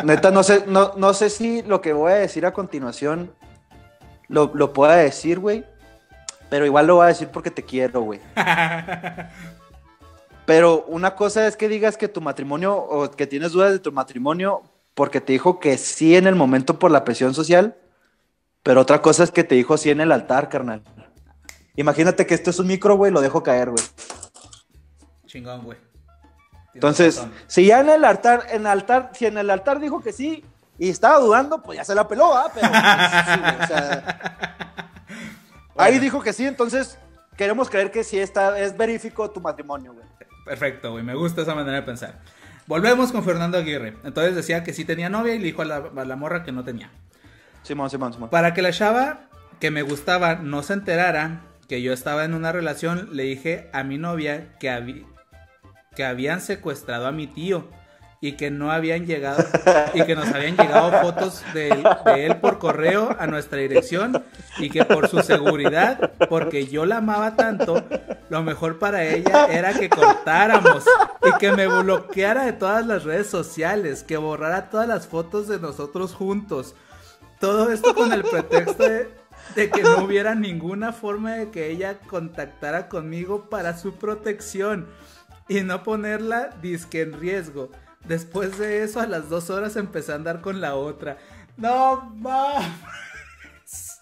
Neta, 0.05 0.31
no 0.31 0.43
sé, 0.43 0.65
no, 0.67 0.93
no 0.97 1.15
sé 1.15 1.31
si 1.31 1.63
lo 1.63 1.81
que 1.81 1.93
voy 1.93 2.13
a 2.13 2.17
decir 2.17 2.47
a 2.47 2.53
continuación 2.53 3.33
lo, 4.29 4.53
lo 4.55 4.73
pueda 4.73 4.97
decir, 4.97 5.41
güey. 5.41 5.65
Pero 6.51 6.67
igual 6.67 6.87
lo 6.87 6.97
voy 6.97 7.05
a 7.05 7.09
decir 7.09 7.29
porque 7.29 7.51
te 7.51 7.65
quiero, 7.65 8.03
güey. 8.03 8.21
pero 10.47 10.85
una 10.87 11.17
cosa 11.17 11.49
es 11.49 11.57
que 11.57 11.69
digas 11.69 11.97
que 11.97 12.07
tu 12.07 12.21
matrimonio 12.21 12.77
o 12.77 13.11
que 13.11 13.27
tienes 13.27 13.53
dudas 13.53 13.73
de 13.73 13.79
tu 13.79 13.91
matrimonio 13.91 14.63
porque 14.95 15.21
te 15.21 15.33
dijo 15.33 15.61
que 15.61 15.77
sí 15.77 16.17
en 16.17 16.27
el 16.27 16.35
momento 16.35 16.79
por 16.79 16.91
la 16.91 17.05
presión 17.05 17.35
social, 17.35 17.77
pero 18.63 18.81
otra 18.81 19.03
cosa 19.03 19.25
es 19.25 19.31
que 19.31 19.45
te 19.45 19.55
dijo 19.55 19.77
sí 19.77 19.91
en 19.91 20.01
el 20.01 20.13
altar, 20.13 20.49
carnal. 20.49 20.83
Imagínate 21.77 22.27
que 22.27 22.35
esto 22.35 22.51
es 22.51 22.59
un 22.59 22.69
micro, 22.69 22.97
güey, 22.97 23.13
lo 23.13 23.21
dejo 23.21 23.43
caer, 23.43 23.71
güey. 23.71 23.85
Chingón, 25.27 25.65
güey. 25.65 25.79
Entonces, 26.73 27.25
si 27.47 27.67
ya 27.67 27.81
en 27.81 27.89
el 27.89 28.05
altar, 28.05 28.47
en 28.51 28.63
el 28.63 28.67
altar, 28.67 29.11
si 29.15 29.27
en 29.27 29.39
el 29.39 29.51
altar 29.51 29.81
dijo 29.81 30.03
que 30.03 30.13
sí 30.13 30.45
y 30.79 30.91
estaba 30.91 31.19
dudando, 31.19 31.63
pues 31.63 31.79
ya 31.79 31.85
se 31.85 31.95
la 31.95 32.07
peló, 32.07 32.35
¿ah? 32.35 32.51
Pero 32.53 32.69
pues, 32.69 33.69
sí, 33.69 33.81
ahí 35.77 35.99
dijo 35.99 36.21
que 36.21 36.33
sí, 36.33 36.47
entonces 36.47 36.99
queremos 37.37 37.71
creer 37.71 37.91
que 37.91 38.03
sí 38.03 38.19
está, 38.19 38.59
es 38.59 38.77
verífico 38.77 39.31
tu 39.31 39.41
matrimonio, 39.41 39.93
güey. 39.93 40.05
Perfecto, 40.45 40.93
güey, 40.93 41.05
me 41.05 41.15
gusta 41.15 41.43
esa 41.43 41.55
manera 41.55 41.77
de 41.77 41.83
pensar. 41.83 42.21
Volvemos 42.67 43.13
con 43.13 43.25
Fernando 43.25 43.59
Aguirre. 43.59 43.97
Entonces 44.05 44.35
decía 44.35 44.65
que 44.65 44.73
sí 44.73 44.85
tenía 44.85 45.09
novia 45.09 45.35
y 45.35 45.39
le 45.39 45.45
dijo 45.45 45.63
a 45.63 45.65
la, 45.65 46.17
morra 46.17 46.45
que 46.45 46.53
no 46.53 46.65
tenía. 46.65 46.91
Simón, 47.63 47.91
Simón, 47.91 48.13
Simón. 48.13 48.31
Para 48.31 48.55
que 48.55 48.63
la 48.63 48.73
chava 48.73 49.29
que 49.61 49.71
me 49.71 49.83
gustaba 49.83 50.37
no 50.37 50.63
se 50.63 50.73
enterara 50.73 51.43
que 51.69 51.83
yo 51.83 51.93
estaba 51.93 52.25
en 52.25 52.35
una 52.35 52.53
relación, 52.53 53.11
le 53.13 53.25
dije 53.25 53.71
a 53.73 53.85
mi 53.85 53.99
novia 53.99 54.57
que, 54.59 55.05
que 55.95 56.05
habían 56.05 56.41
secuestrado 56.41 57.07
a 57.07 57.13
mi 57.13 57.27
tío 57.27 57.69
y 58.25 58.33
que 58.33 58.51
no 58.51 58.73
habían 58.73 59.05
llegado 59.05 59.45
y 59.93 60.03
que 60.03 60.15
nos 60.15 60.27
habían 60.29 60.57
llegado 60.57 60.91
fotos 61.03 61.45
de 61.53 61.69
él, 62.17 62.37
por 62.37 62.59
correo 62.59 63.15
a 63.19 63.27
nuestra 63.27 63.59
dirección 63.59 64.25
y 64.59 64.71
que 64.71 64.87
por 64.87 65.09
su 65.09 65.21
seguridad, 65.21 66.13
porque 66.31 66.67
yo 66.67 66.87
la 66.87 66.99
amaba 66.99 67.37
tanto, 67.37 67.85
lo 68.31 68.43
mejor 68.43 68.79
para 68.79 69.05
ella 69.05 69.45
era 69.51 69.75
que 69.75 69.91
cortáramos 69.91 70.85
y 71.23 71.37
que 71.39 71.53
me 71.53 71.67
bloqueara 71.67 72.47
de 72.47 72.55
todas 72.55 72.87
las 72.87 73.05
redes 73.05 73.27
sociales, 73.27 74.03
que 74.03 74.17
borrara 74.17 74.71
todas 74.71 74.89
las 74.89 75.07
fotos 75.07 75.47
de 75.47 75.59
nosotros 75.59 76.15
juntos. 76.15 76.75
Todo 77.41 77.71
esto 77.71 77.95
con 77.95 78.11
el 78.11 78.23
pretexto 78.23 78.89
de, 78.89 79.11
de 79.55 79.69
que 79.69 79.83
no 79.83 80.03
hubiera 80.03 80.35
ninguna 80.35 80.95
forma 80.95 81.33
de 81.33 81.51
que 81.51 81.69
ella 81.69 81.99
contactara 81.99 82.89
conmigo 82.89 83.51
para 83.51 83.77
su 83.77 83.97
protección 83.97 84.89
y 85.47 85.61
no 85.61 85.83
ponerla 85.83 86.57
disque 86.63 87.03
en 87.03 87.21
riesgo. 87.21 87.71
Después 88.05 88.59
de 88.59 88.85
eso, 88.85 89.01
a 89.01 89.07
las 89.07 89.29
dos 89.29 89.51
horas 89.51 89.77
empecé 89.77 90.13
a 90.13 90.17
andar 90.17 90.41
con 90.41 90.61
la 90.61 90.77
otra. 90.77 91.19
No 91.57 92.03
mames. 92.17 93.99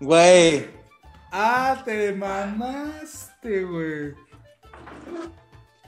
Güey. 0.00 0.68
Ah, 1.32 1.82
te 1.84 2.12
mamaste, 2.12 3.64
güey. 3.64 4.14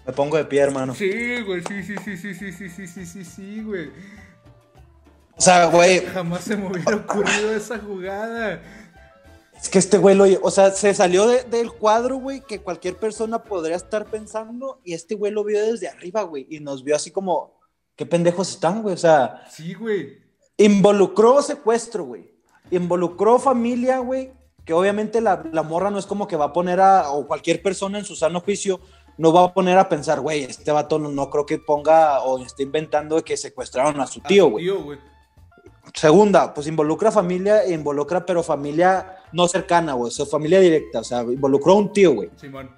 Me 0.07 0.13
pongo 0.15 0.39
de 0.39 0.45
pie, 0.47 0.61
hermano. 0.61 0.95
Sí, 0.95 1.43
güey, 1.43 1.63
sí, 1.63 1.83
sí, 1.83 1.95
sí, 2.03 2.17
sí, 2.17 2.35
sí, 2.35 2.53
sí, 2.53 2.71
sí, 2.71 2.87
sí, 2.87 3.07
sí, 3.07 3.25
sí, 3.25 3.63
güey. 3.63 3.91
O 5.37 5.41
sea, 5.41 5.67
güey. 5.67 6.01
Jamás 6.07 6.45
se 6.45 6.57
me 6.57 6.69
hubiera 6.69 6.97
ocurrido 6.97 7.55
esa 7.55 7.79
jugada. 7.79 8.63
Es 9.61 9.69
que 9.69 9.79
este 9.79 9.99
güey 9.99 10.15
lo, 10.15 10.25
o 10.43 10.51
sea, 10.51 10.71
se 10.71 10.95
salió 10.95 11.27
del 11.27 11.73
cuadro, 11.73 12.17
güey, 12.17 12.41
que 12.41 12.61
cualquier 12.61 12.97
persona 12.97 13.43
podría 13.43 13.77
estar 13.77 14.07
pensando, 14.07 14.81
y 14.85 14.95
este 14.95 15.17
güey 15.17 15.33
lo 15.33 15.43
vio 15.43 15.61
desde 15.61 15.89
arriba, 15.89 16.23
güey, 16.23 16.47
y 16.49 16.61
nos 16.61 16.85
vio 16.85 16.95
así 16.95 17.11
como, 17.11 17.58
qué 17.99 18.07
pendejos 18.07 18.49
están, 18.49 18.81
güey. 18.83 18.95
O 18.95 18.99
sea. 18.99 19.45
Sí, 19.51 19.75
güey. 19.75 20.17
Involucró 20.57 21.43
secuestro, 21.43 22.05
güey. 22.05 22.31
Involucró 22.71 23.39
familia, 23.39 23.99
güey. 23.99 24.33
Que 24.65 24.73
obviamente 24.73 25.21
la, 25.21 25.43
morra 25.65 25.91
no 25.91 25.99
es 25.99 26.07
como 26.07 26.27
que 26.27 26.37
va 26.37 26.47
a 26.47 26.53
poner 26.53 26.81
a. 26.81 27.11
O 27.11 27.27
cualquier 27.27 27.61
persona 27.61 27.99
en 27.99 28.05
su 28.07 28.17
sano 28.17 28.41
juicio 28.41 28.81
no 29.19 29.33
va 29.33 29.45
a 29.45 29.53
poner 29.53 29.77
a 29.77 29.89
pensar, 29.89 30.21
güey, 30.21 30.45
este 30.45 30.71
vato 30.71 30.97
no, 31.01 31.29
creo 31.29 31.45
que 31.45 31.59
ponga 31.59 32.21
o 32.21 32.39
esté 32.39 32.63
inventando 32.63 33.21
que 33.25 33.37
secuestraron 33.37 34.01
a 34.01 34.07
su 34.07 34.21
tío, 34.21 34.49
güey. 34.49 34.71
Segunda, 35.93 36.55
pues 36.55 36.69
involucra 36.69 37.11
familia 37.11 37.67
involucra, 37.67 38.25
pero 38.25 38.45
familia 38.45 39.17
no 39.33 39.49
cercana, 39.49 39.95
güey. 39.95 40.09
O 40.09 40.13
sea, 40.13 40.25
familia 40.25 40.61
directa. 40.61 41.01
O 41.01 41.05
sea, 41.05 41.23
involucró 41.23 41.73
a 41.73 41.77
un 41.77 41.93
tío, 41.93 42.15
güey. 42.15 42.31
Simón. 42.37 42.71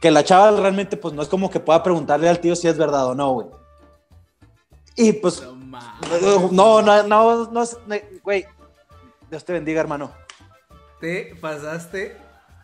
Que 0.00 0.10
la 0.10 0.24
chava 0.24 0.50
realmente, 0.58 0.96
pues 0.96 1.12
no 1.12 1.20
es 1.20 1.28
como 1.28 1.50
que 1.50 1.60
pueda 1.60 1.82
preguntarle 1.82 2.28
al 2.28 2.40
tío 2.40 2.56
si 2.56 2.68
es 2.68 2.78
verdad 2.78 3.08
o 3.08 3.14
no, 3.14 3.32
güey. 3.34 3.48
Y 4.96 5.12
pues. 5.14 5.42
No, 6.50 6.82
no, 6.82 7.02
no, 7.02 7.50
no, 7.50 7.64
güey. 8.22 8.46
Dios 9.30 9.44
te 9.44 9.52
bendiga, 9.52 9.80
hermano. 9.80 10.12
Te 11.00 11.34
pasaste 11.40 12.16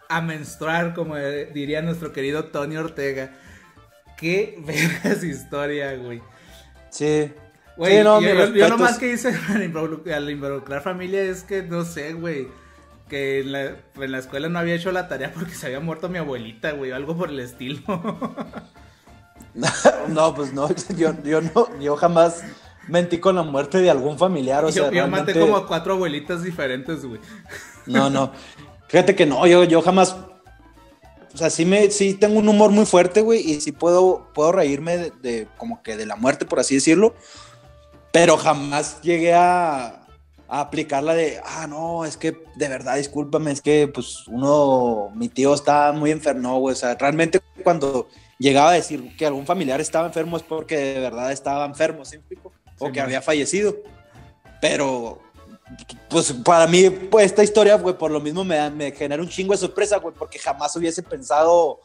a 0.09 0.21
menstruar, 0.21 0.95
como 0.95 1.17
diría 1.17 1.83
nuestro 1.83 2.13
querido 2.13 2.47
Tony 2.47 2.77
Ortega. 2.77 3.37
Qué 4.17 4.59
vergas 4.67 5.25
historia, 5.25 5.97
güey. 5.97 6.23
Sí. 6.91 7.33
Güey, 7.77 8.03
no, 8.03 8.21
yo, 8.21 8.69
nomás 8.69 8.99
que 8.99 9.13
hice 9.13 9.29
al 9.49 9.63
involucrar, 10.31 10.83
familia 10.83 11.23
es 11.23 11.45
que, 11.45 11.63
no 11.63 11.85
sé, 11.85 12.13
güey. 12.13 12.49
Que 13.09 13.41
en 13.41 13.53
la, 13.53 13.77
en 13.95 14.13
la, 14.13 14.19
escuela 14.19 14.51
no 14.51 14.59
había 14.59 14.75
hecho 14.75 14.93
la 14.93 15.09
tarea 15.09 15.33
porque 15.33 15.55
se 15.55 15.67
había 15.67 15.81
muerto 15.81 16.11
mi 16.11 16.19
abuelita, 16.19 16.73
güey. 16.73 16.91
Algo 16.91 17.17
por 17.17 17.31
el 17.31 17.41
estilo. 17.41 17.81
no, 20.09 20.35
pues 20.35 20.53
no, 20.53 20.69
yo, 20.97 21.15
yo 21.25 21.41
no, 21.41 21.79
yo 21.81 21.97
jamás 21.97 22.43
mentí 22.89 23.19
con 23.19 23.37
la 23.37 23.43
muerte 23.43 23.79
de 23.79 23.91
algún 23.91 24.19
familiar. 24.19 24.65
O 24.65 24.71
yo, 24.71 24.91
yo 24.91 25.07
maté 25.09 25.39
como 25.39 25.57
a 25.57 25.67
cuatro 25.67 25.95
abuelitas 25.95 26.43
diferentes, 26.43 27.05
güey. 27.05 27.21
No, 27.87 28.11
no. 28.11 28.33
Fíjate 28.89 29.17
que 29.17 29.25
no, 29.25 29.47
yo, 29.47 29.65
yo 29.65 29.81
jamás. 29.81 30.15
O 31.33 31.39
sea, 31.39 31.49
sí 31.49 31.65
me, 31.65 31.91
sí 31.91 32.13
tengo 32.13 32.39
un 32.39 32.47
humor 32.47 32.71
muy 32.71 32.85
fuerte, 32.85 33.23
güey, 33.23 33.41
y 33.41 33.63
sí 33.63 33.73
puedo, 33.73 34.29
puedo 34.35 34.53
reírme 34.53 35.11
de, 35.23 35.49
como 35.57 35.83
que 35.83 35.97
de 35.97 36.05
la 36.05 36.17
muerte, 36.17 36.45
por 36.45 36.61
así 36.61 36.75
decirlo. 36.75 37.15
Pero 38.13 38.37
jamás 38.37 39.01
llegué 39.01 39.33
a, 39.33 40.07
a 40.49 40.61
aplicar 40.61 41.03
la 41.03 41.15
de, 41.15 41.41
ah, 41.47 41.67
no, 41.67 42.05
es 42.05 42.19
que 42.19 42.43
de 42.57 42.69
verdad, 42.69 42.97
discúlpame, 42.97 43.53
es 43.53 43.63
que 43.63 43.89
pues 43.89 44.27
uno, 44.27 45.11
mi 45.15 45.31
tío 45.31 45.55
está 45.55 45.93
muy 45.93 46.11
enfermo, 46.11 46.59
güey. 46.59 46.75
O 46.75 46.77
sea, 46.77 46.95
realmente 46.95 47.41
cuando 47.63 48.09
llegaba 48.39 48.71
a 48.71 48.75
decir 48.75 49.17
que 49.17 49.27
algún 49.27 49.47
familiar 49.47 49.81
estaba 49.81 50.07
enfermo 50.07 50.37
es 50.37 50.43
porque 50.43 50.77
de 50.77 51.01
verdad 51.01 51.33
estaba 51.33 51.65
enfermo, 51.65 52.05
¿sí? 52.05 52.19
O 52.79 52.93
que 52.93 53.01
había 53.01 53.21
fallecido. 53.21 53.77
Pero, 54.61 55.21
pues 56.09 56.33
para 56.33 56.67
mí, 56.67 56.91
pues 56.91 57.27
esta 57.27 57.45
historia, 57.45 57.77
güey, 57.77 57.97
por 57.97 58.11
lo 58.11 58.21
mismo 58.21 58.45
me, 58.45 58.71
me 58.71 58.93
genera 58.93 59.23
un 59.23 59.29
chingo 59.29 59.53
de 59.53 59.59
sorpresa, 59.59 59.99
güey, 59.99 60.15
porque 60.15 60.39
jamás 60.39 60.75
hubiese 60.77 61.03
pensado 61.03 61.81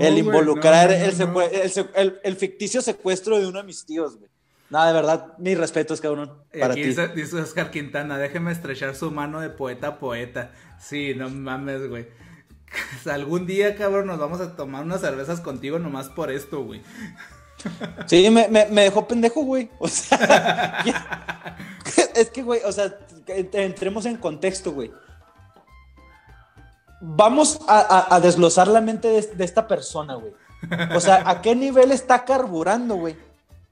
el 0.00 0.18
involucrar 0.18 0.90
el, 0.92 2.36
ficticio 2.36 2.82
secuestro 2.82 3.38
de 3.38 3.46
uno 3.46 3.58
de 3.58 3.64
mis 3.64 3.84
tíos, 3.84 4.16
güey. 4.16 4.30
Nada, 4.68 4.88
de 4.88 4.92
verdad, 4.92 5.34
mis 5.38 5.58
respetos, 5.58 6.00
cabrón. 6.00 6.32
Para 6.52 6.74
aquí 6.74 6.82
ti. 6.82 6.94
Dice, 7.14 7.40
Oscar 7.40 7.72
Quintana, 7.72 8.18
déjeme 8.18 8.52
estrechar 8.52 8.94
su 8.94 9.10
mano 9.10 9.40
de 9.40 9.50
poeta 9.50 9.88
a 9.88 9.98
poeta. 9.98 10.52
Sí, 10.78 11.12
no 11.16 11.28
mames, 11.28 11.88
güey. 11.88 12.06
Algún 13.10 13.46
día, 13.46 13.76
cabrón, 13.76 14.06
nos 14.06 14.18
vamos 14.18 14.40
a 14.40 14.56
tomar 14.56 14.84
unas 14.84 15.00
cervezas 15.00 15.40
contigo 15.40 15.78
nomás 15.78 16.08
por 16.08 16.30
esto, 16.30 16.62
güey. 16.64 16.82
Sí, 18.06 18.30
me, 18.30 18.64
dejó 18.66 19.06
pendejo, 19.06 19.42
güey. 19.42 19.70
O 19.78 19.88
sea, 19.88 20.82
es 22.14 22.30
que, 22.30 22.42
güey, 22.42 22.60
o 22.64 22.72
sea, 22.72 22.96
entremos 23.26 24.06
en 24.06 24.16
contexto, 24.16 24.72
güey. 24.72 24.90
Vamos 27.02 27.60
a, 27.66 28.18
desglosar 28.22 28.68
la 28.68 28.80
mente 28.80 29.08
de, 29.08 29.44
esta 29.44 29.66
persona, 29.66 30.14
güey. 30.14 30.32
O 30.94 31.00
sea, 31.00 31.22
¿a 31.26 31.40
qué 31.40 31.54
nivel 31.54 31.92
está 31.92 32.24
carburando, 32.24 32.96
güey? 32.96 33.16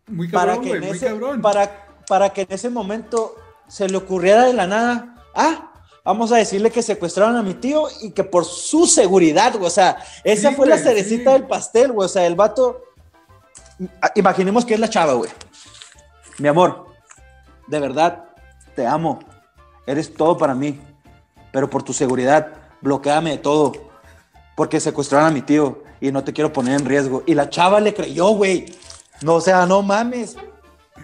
Muy 0.06 0.30
cabrón, 0.30 0.56
para 0.56 0.62
que 0.62 0.76
en 0.76 0.84
ese, 0.84 1.14
Para, 1.42 1.86
para 2.08 2.30
que 2.30 2.42
en 2.42 2.48
ese 2.50 2.70
momento 2.70 3.34
se 3.68 3.88
le 3.88 3.98
ocurriera 3.98 4.46
de 4.46 4.54
la 4.54 4.66
nada, 4.66 5.24
ah, 5.34 5.67
vamos 6.08 6.32
a 6.32 6.36
decirle 6.36 6.70
que 6.70 6.80
secuestraron 6.80 7.36
a 7.36 7.42
mi 7.42 7.52
tío 7.52 7.86
y 8.00 8.12
que 8.12 8.24
por 8.24 8.46
su 8.46 8.86
seguridad, 8.86 9.52
güey, 9.52 9.66
o 9.66 9.70
sea, 9.70 9.98
esa 10.24 10.52
fue 10.52 10.66
la 10.66 10.78
cerecita 10.78 11.34
del 11.34 11.46
pastel, 11.46 11.92
güey, 11.92 12.06
o 12.06 12.08
sea, 12.08 12.26
el 12.26 12.34
vato, 12.34 12.80
imaginemos 14.14 14.64
que 14.64 14.72
es 14.72 14.80
la 14.80 14.88
chava, 14.88 15.12
güey. 15.12 15.30
Mi 16.38 16.48
amor, 16.48 16.86
de 17.66 17.78
verdad, 17.78 18.24
te 18.74 18.86
amo, 18.86 19.18
eres 19.86 20.14
todo 20.14 20.38
para 20.38 20.54
mí, 20.54 20.80
pero 21.52 21.68
por 21.68 21.82
tu 21.82 21.92
seguridad, 21.92 22.54
bloqueame 22.80 23.32
de 23.32 23.38
todo, 23.38 23.72
porque 24.56 24.80
secuestraron 24.80 25.28
a 25.28 25.30
mi 25.30 25.42
tío 25.42 25.82
y 26.00 26.10
no 26.10 26.24
te 26.24 26.32
quiero 26.32 26.54
poner 26.54 26.80
en 26.80 26.86
riesgo. 26.86 27.22
Y 27.26 27.34
la 27.34 27.50
chava 27.50 27.80
le 27.80 27.92
creyó, 27.92 28.28
güey. 28.28 28.74
No, 29.20 29.34
o 29.34 29.40
sea, 29.42 29.66
no 29.66 29.82
mames. 29.82 30.36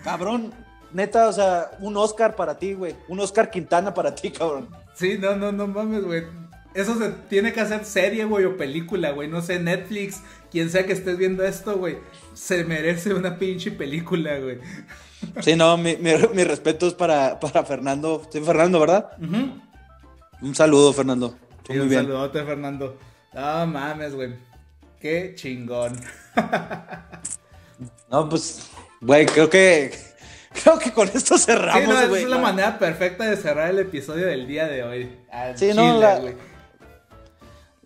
Cabrón, 0.02 0.54
neta, 0.94 1.28
o 1.28 1.32
sea, 1.32 1.72
un 1.80 1.94
Oscar 1.94 2.34
para 2.34 2.56
ti, 2.56 2.72
güey. 2.72 2.96
Un 3.08 3.20
Oscar 3.20 3.50
Quintana 3.50 3.92
para 3.92 4.14
ti, 4.14 4.30
cabrón. 4.30 4.83
Sí, 4.94 5.18
no, 5.18 5.36
no, 5.36 5.52
no 5.52 5.66
mames, 5.66 6.04
güey. 6.04 6.24
Eso 6.74 6.98
se 6.98 7.10
tiene 7.28 7.52
que 7.52 7.60
hacer 7.60 7.84
serie, 7.84 8.24
güey, 8.24 8.44
o 8.44 8.56
película, 8.56 9.12
güey. 9.12 9.28
No 9.28 9.42
sé, 9.42 9.60
Netflix, 9.60 10.22
quien 10.50 10.70
sea 10.70 10.86
que 10.86 10.92
estés 10.92 11.16
viendo 11.16 11.44
esto, 11.44 11.76
güey. 11.76 11.98
Se 12.34 12.64
merece 12.64 13.14
una 13.14 13.38
pinche 13.38 13.70
película, 13.70 14.38
güey. 14.38 14.58
Sí, 15.40 15.54
no, 15.56 15.76
mi, 15.76 15.94
respeto 16.44 16.86
es 16.88 16.94
para, 16.94 17.38
para 17.38 17.64
Fernando. 17.64 18.22
Sí, 18.30 18.40
Fernando, 18.40 18.80
¿verdad? 18.80 19.10
Un 20.40 20.54
saludo, 20.54 20.92
Fernando. 20.92 21.36
Sí, 21.66 21.78
un 21.78 21.90
saludote, 21.90 22.42
Fernando. 22.44 22.98
No 23.32 23.66
mames, 23.66 24.14
güey. 24.14 24.34
Qué 25.00 25.32
chingón. 25.36 25.96
no, 28.10 28.28
pues, 28.28 28.68
güey, 29.00 29.26
creo 29.26 29.48
que 29.48 29.92
Creo 30.62 30.78
que 30.78 30.92
con 30.92 31.08
esto 31.08 31.36
cerramos, 31.36 31.82
sí, 31.82 31.88
no, 31.88 32.16
es 32.16 32.28
la 32.28 32.38
manera 32.38 32.78
perfecta 32.78 33.24
de 33.24 33.36
cerrar 33.36 33.70
el 33.70 33.80
episodio 33.80 34.26
del 34.26 34.46
día 34.46 34.66
de 34.66 34.82
hoy. 34.84 35.18
sí, 35.56 35.72
no, 35.74 35.98
la... 35.98 36.20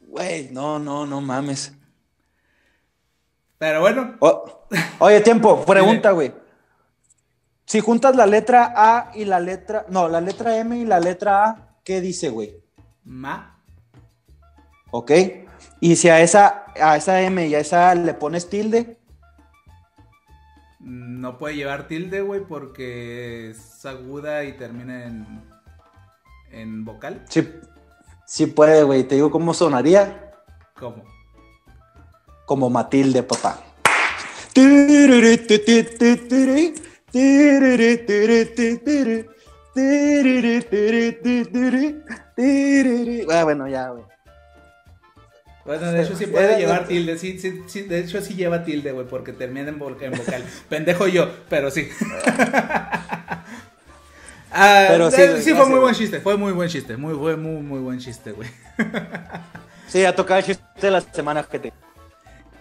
Güey, 0.06 0.50
no, 0.50 0.78
no, 0.78 1.06
no 1.06 1.20
mames. 1.20 1.72
Pero 3.58 3.80
bueno. 3.80 4.16
oye, 4.98 5.20
tiempo, 5.20 5.64
pregunta, 5.66 6.12
güey. 6.12 6.32
Si 7.66 7.80
juntas 7.80 8.16
la 8.16 8.26
letra 8.26 8.72
A 8.74 9.12
y 9.14 9.24
la 9.24 9.40
letra. 9.40 9.84
No, 9.88 10.08
la 10.08 10.20
letra 10.20 10.56
M 10.58 10.78
y 10.78 10.84
la 10.84 11.00
letra 11.00 11.44
A, 11.44 11.74
¿qué 11.84 12.00
dice, 12.00 12.30
güey? 12.30 12.62
Ma. 13.04 13.62
Ok. 14.90 15.12
Y 15.80 15.96
si 15.96 16.08
a 16.08 16.20
esa, 16.20 16.64
a 16.80 16.96
esa 16.96 17.20
M 17.20 17.46
y 17.46 17.54
a 17.54 17.60
esa 17.60 17.90
A 17.90 17.94
le 17.94 18.14
pones 18.14 18.48
tilde. 18.48 18.97
No 20.80 21.38
puede 21.38 21.56
llevar 21.56 21.88
tilde, 21.88 22.20
güey, 22.20 22.40
porque 22.44 23.50
es 23.50 23.84
aguda 23.84 24.44
y 24.44 24.52
termina 24.52 25.06
en, 25.06 25.26
en 26.50 26.84
vocal. 26.84 27.24
Sí, 27.28 27.48
sí 28.26 28.46
puede, 28.46 28.84
güey. 28.84 29.04
Te 29.04 29.16
digo 29.16 29.30
cómo 29.30 29.54
sonaría. 29.54 30.32
¿Cómo? 30.78 31.04
Como 32.46 32.70
Matilde, 32.70 33.22
papá. 33.22 33.60
bueno, 43.44 43.68
ya, 43.68 43.90
güey. 43.90 44.04
Bueno, 45.68 45.92
de 45.92 46.02
hecho 46.02 46.16
sí 46.16 46.24
puede 46.26 46.58
llevar 46.58 46.86
tilde, 46.86 47.18
sí, 47.18 47.38
sí, 47.38 47.62
sí, 47.66 47.82
de 47.82 47.98
hecho 47.98 48.22
sí 48.22 48.32
lleva 48.32 48.64
tilde, 48.64 48.90
güey, 48.90 49.06
porque 49.06 49.34
termina 49.34 49.68
en, 49.68 49.78
vocal. 49.78 50.42
Pendejo 50.70 51.08
yo, 51.08 51.30
pero 51.50 51.70
sí. 51.70 51.90
ah, 54.50 54.86
pero 54.88 55.10
sí, 55.10 55.20
sí 55.42 55.52
fue 55.52 55.66
muy 55.66 55.78
buen 55.78 55.94
chiste, 55.94 56.20
fue 56.20 56.38
muy 56.38 56.52
buen 56.52 56.70
chiste, 56.70 56.96
muy, 56.96 57.14
fue 57.14 57.36
muy, 57.36 57.60
muy 57.60 57.80
buen 57.80 57.98
chiste, 57.98 58.32
güey. 58.32 58.48
sí, 59.88 60.06
ha 60.06 60.16
tocado 60.16 60.40
el 60.40 60.46
chiste 60.46 60.64
de 60.80 60.90
las 60.90 61.04
semanas 61.12 61.48
que 61.48 61.58
te... 61.58 61.70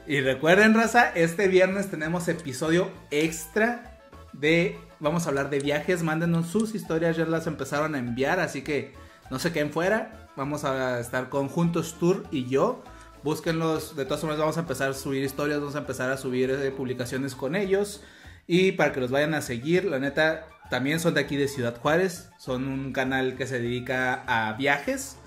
Y 0.05 0.19
recuerden, 0.19 0.73
raza, 0.73 1.09
este 1.15 1.47
viernes 1.47 1.89
tenemos 1.89 2.27
episodio 2.27 2.91
extra 3.09 4.01
de... 4.33 4.77
Vamos 4.99 5.27
a 5.27 5.29
hablar 5.29 5.49
de 5.49 5.61
viajes, 5.61 6.03
mándenos 6.03 6.47
sus 6.47 6.75
historias, 6.75 7.15
ya 7.15 7.25
las 7.25 7.47
empezaron 7.47 7.95
a 7.95 7.99
enviar, 7.99 8.41
así 8.41 8.63
que 8.63 8.91
no 9.31 9.39
se 9.39 9.53
queden 9.53 9.71
fuera. 9.71 10.27
Vamos 10.35 10.65
a 10.65 10.99
estar 10.99 11.29
con 11.29 11.47
Juntos 11.47 11.95
Tour 11.97 12.25
y 12.31 12.47
yo 12.47 12.83
Búsquenlos, 13.27 13.97
de 13.97 14.05
todas 14.05 14.21
formas 14.21 14.39
vamos 14.39 14.55
a 14.55 14.61
empezar 14.61 14.89
a 14.89 14.93
subir 14.93 15.21
historias, 15.21 15.59
vamos 15.59 15.75
a 15.75 15.79
empezar 15.79 16.09
a 16.09 16.15
subir 16.15 16.49
eh, 16.49 16.71
publicaciones 16.71 17.35
con 17.35 17.57
ellos. 17.57 18.01
Y 18.47 18.71
para 18.71 18.93
que 18.93 19.01
los 19.01 19.11
vayan 19.11 19.33
a 19.33 19.41
seguir, 19.41 19.83
la 19.83 19.99
neta, 19.99 20.47
también 20.69 21.01
son 21.01 21.13
de 21.13 21.19
aquí 21.19 21.35
de 21.35 21.49
Ciudad 21.49 21.77
Juárez. 21.77 22.29
Son 22.37 22.65
un 22.69 22.93
canal 22.93 23.35
que 23.35 23.45
se 23.45 23.59
dedica 23.59 24.23
a 24.27 24.53
viajes. 24.53 25.17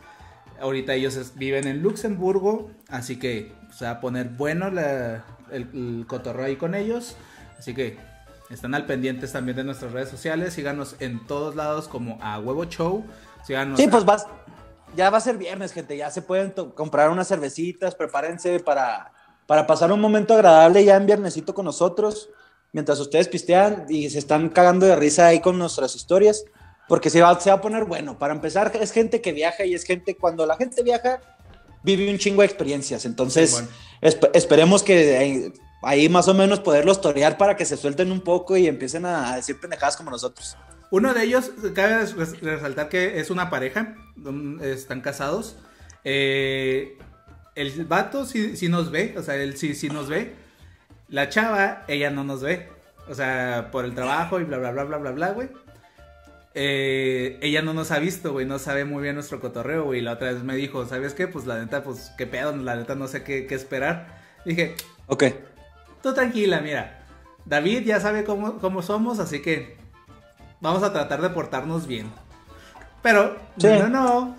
Ahorita 0.63 0.95
ellos 0.95 1.33
viven 1.35 1.69
en 1.69 1.83
Luxemburgo, 1.83 2.71
así 2.89 3.19
que 3.19 3.53
se 3.71 3.85
va 3.85 3.91
a 3.91 4.01
poner 4.01 4.31
bueno 4.31 4.69
el, 4.69 4.79
el 5.53 6.05
cotorreo 6.07 6.47
ahí 6.47 6.57
con 6.57 6.75
ellos. 6.75 7.17
Así 7.59 7.75
que 7.75 7.99
están 8.49 8.75
al 8.75 8.87
pendientes 8.87 9.33
también 9.33 9.59
de 9.59 9.65
nuestras 9.65 9.93
redes 9.93 10.09
sociales. 10.09 10.55
Síganos 10.55 10.97
en 11.01 11.27
todos 11.27 11.55
lados 11.55 11.87
como 11.87 12.19
a 12.23 12.39
Huevo 12.39 12.65
Show. 12.65 13.05
Síganos 13.45 13.79
sí, 13.79 13.89
pues 13.89 14.07
vas, 14.07 14.27
ya 14.97 15.11
va 15.11 15.19
a 15.19 15.21
ser 15.21 15.37
viernes, 15.37 15.73
gente, 15.73 15.97
ya 15.97 16.11
se 16.11 16.23
pueden 16.23 16.51
comprar 16.75 17.11
unas 17.11 17.29
cervecitas, 17.29 17.95
prepárense 17.95 18.61
para, 18.61 19.13
para 19.47 19.67
pasar 19.67 19.93
un 19.93 20.01
momento 20.01 20.35
agradable 20.35 20.85
ya 20.85 20.97
en 20.97 21.07
viernesito 21.07 21.55
con 21.55 21.65
nosotros, 21.65 22.29
mientras 22.73 22.99
ustedes 23.01 23.29
pistean 23.29 23.87
y 23.89 24.11
se 24.11 24.19
están 24.19 24.49
cagando 24.49 24.87
de 24.87 24.97
risa 24.97 25.27
ahí 25.27 25.41
con 25.41 25.59
nuestras 25.59 25.95
historias, 25.95 26.45
porque 26.89 27.11
se 27.11 27.21
va, 27.23 27.39
se 27.41 27.51
va 27.51 27.57
a 27.57 27.61
poner 27.61 27.85
bueno. 27.85 28.19
Para 28.19 28.35
empezar, 28.35 28.73
es 28.81 28.91
gente 28.91 29.21
que 29.21 29.33
viaja 29.33 29.65
y 29.65 29.75
es 29.75 29.85
gente, 29.85 30.17
cuando 30.17 30.45
la 30.45 30.57
gente 30.57 30.83
viaja, 30.83 31.21
vive 31.83 32.11
un 32.11 32.19
chingo 32.19 32.43
de 32.43 32.47
experiencias, 32.47 33.05
entonces 33.05 33.65
esperemos 34.33 34.83
que 34.83 35.53
ahí, 35.83 36.09
más 36.09 36.29
o 36.29 36.35
menos 36.35 36.61
poderlos 36.61 37.01
torear 37.01 37.39
para 37.39 37.57
que 37.57 37.65
se 37.65 37.77
suelten 37.77 38.13
un 38.13 38.21
poco 38.21 38.57
y 38.57 38.67
empiecen 38.67 39.07
a 39.07 39.37
decir 39.37 39.59
pendejadas 39.61 39.97
como 39.97 40.11
nosotros. 40.11 40.57
Uno 40.91 41.15
de 41.15 41.23
ellos, 41.23 41.53
cabe 41.75 42.05
resaltar 42.43 42.89
que 42.89 43.21
es 43.21 43.31
una 43.31 43.49
pareja, 43.49 43.95
están 44.61 45.01
casados. 45.01 45.57
Eh, 46.05 46.99
el 47.55 47.85
vato 47.85 48.25
sí, 48.25 48.69
nos 48.69 48.91
ve, 48.91 49.15
o 49.17 49.23
sea, 49.23 49.37
él 49.37 49.57
sí, 49.57 49.75
sí 49.75 49.89
nos 49.89 50.09
ve. 50.09 50.35
La 51.09 51.29
chava, 51.29 51.85
ella 51.89 52.11
no 52.11 52.25
nos 52.25 52.43
ve. 52.43 52.69
O 53.09 53.15
sea, 53.15 53.69
por 53.71 53.85
el 53.85 53.95
trabajo 53.95 54.41
y 54.41 54.45
bla, 54.45 54.59
bla, 54.59 54.73
bla, 54.73 54.85
bla, 54.85 54.99
bla, 54.99 55.11
bla, 55.13 55.31
güey. 55.31 55.49
Eh, 56.55 57.39
ella 57.43 57.63
no 57.63 57.73
nos 57.73 57.93
ha 57.93 58.01
visto, 58.01 58.33
güey, 58.33 58.45
no 58.45 58.59
sabe 58.59 58.85
muy 58.85 59.03
bien 59.03 59.15
nuestro 59.15 59.41
cotorreo, 59.41 59.85
güey. 59.85 60.01
La 60.01 60.13
otra 60.13 60.33
vez 60.33 60.43
me 60.43 60.57
dijo, 60.57 60.87
¿sabes 60.87 61.15
qué? 61.15 61.29
Pues 61.29 61.47
la 61.47 61.61
neta, 61.61 61.85
pues 61.85 62.13
qué 62.19 62.27
pedo, 62.27 62.57
la 62.57 62.75
neta 62.75 62.97
no 62.97 63.07
sé 63.07 63.23
qué, 63.23 63.47
qué 63.47 63.55
esperar. 63.55 64.19
Dije, 64.45 64.75
ok. 65.07 65.25
Tú 66.03 66.15
tranquila, 66.15 66.61
mira. 66.61 67.05
David 67.45 67.83
ya 67.83 68.01
sabe 68.01 68.25
cómo, 68.25 68.59
cómo 68.59 68.83
somos, 68.83 69.19
así 69.19 69.41
que 69.41 69.80
vamos 70.61 70.83
a 70.83 70.93
tratar 70.93 71.21
de 71.21 71.31
portarnos 71.31 71.87
bien. 71.87 72.11
Pero, 73.03 73.37
no, 73.57 73.89
no. 73.89 74.37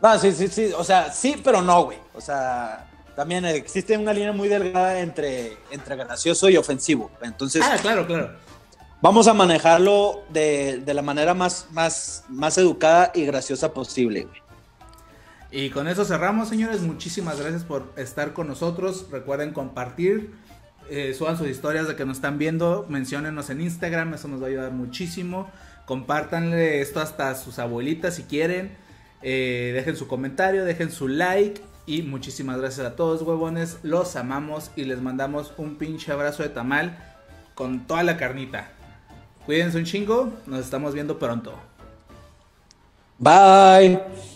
No, 0.00 0.18
sí, 0.18 0.32
sí, 0.32 0.48
sí. 0.48 0.72
O 0.76 0.84
sea, 0.84 1.12
sí, 1.12 1.40
pero 1.42 1.62
no, 1.62 1.84
güey. 1.84 1.98
O 2.14 2.20
sea, 2.20 2.88
también 3.16 3.44
existe 3.44 3.96
una 3.96 4.12
línea 4.12 4.32
muy 4.32 4.48
delgada 4.48 5.00
entre, 5.00 5.56
entre 5.70 5.96
gracioso 5.96 6.48
y 6.48 6.56
ofensivo. 6.56 7.10
Entonces. 7.22 7.62
Ah, 7.64 7.76
claro, 7.80 8.06
claro. 8.06 8.30
Vamos 9.00 9.26
a 9.26 9.34
manejarlo 9.34 10.22
de, 10.28 10.78
de 10.78 10.94
la 10.94 11.02
manera 11.02 11.34
más, 11.34 11.66
más, 11.72 12.24
más 12.28 12.56
educada 12.56 13.10
y 13.14 13.24
graciosa 13.26 13.72
posible, 13.72 14.22
güey. 14.22 14.42
Y 15.50 15.70
con 15.70 15.86
eso 15.86 16.04
cerramos, 16.04 16.48
señores. 16.48 16.80
Muchísimas 16.80 17.38
gracias 17.38 17.62
por 17.62 17.92
estar 17.96 18.32
con 18.32 18.48
nosotros. 18.48 19.06
Recuerden 19.10 19.52
compartir 19.52 20.34
eh, 20.90 21.14
suban 21.14 21.36
sus 21.38 21.48
historias 21.48 21.88
de 21.88 21.96
que 21.96 22.04
nos 22.04 22.18
están 22.18 22.38
viendo, 22.38 22.86
menciónenos 22.88 23.50
en 23.50 23.60
Instagram, 23.60 24.14
eso 24.14 24.28
nos 24.28 24.42
va 24.42 24.46
a 24.46 24.48
ayudar 24.50 24.72
muchísimo. 24.72 25.50
Compártanle 25.86 26.80
esto 26.80 27.00
hasta 27.00 27.30
a 27.30 27.34
sus 27.34 27.58
abuelitas 27.58 28.14
si 28.14 28.24
quieren. 28.24 28.76
Eh, 29.22 29.72
dejen 29.74 29.96
su 29.96 30.06
comentario, 30.06 30.64
dejen 30.64 30.90
su 30.90 31.08
like. 31.08 31.60
Y 31.84 32.02
muchísimas 32.02 32.58
gracias 32.58 32.86
a 32.86 32.96
todos, 32.96 33.22
huevones. 33.22 33.78
Los 33.82 34.16
amamos 34.16 34.70
y 34.76 34.84
les 34.84 35.00
mandamos 35.00 35.52
un 35.56 35.76
pinche 35.76 36.12
abrazo 36.12 36.42
de 36.42 36.48
tamal 36.48 36.96
con 37.54 37.86
toda 37.86 38.02
la 38.02 38.16
carnita. 38.16 38.70
Cuídense 39.46 39.78
un 39.78 39.84
chingo, 39.84 40.32
nos 40.46 40.60
estamos 40.60 40.94
viendo 40.94 41.18
pronto. 41.18 41.58
Bye. 43.18 44.31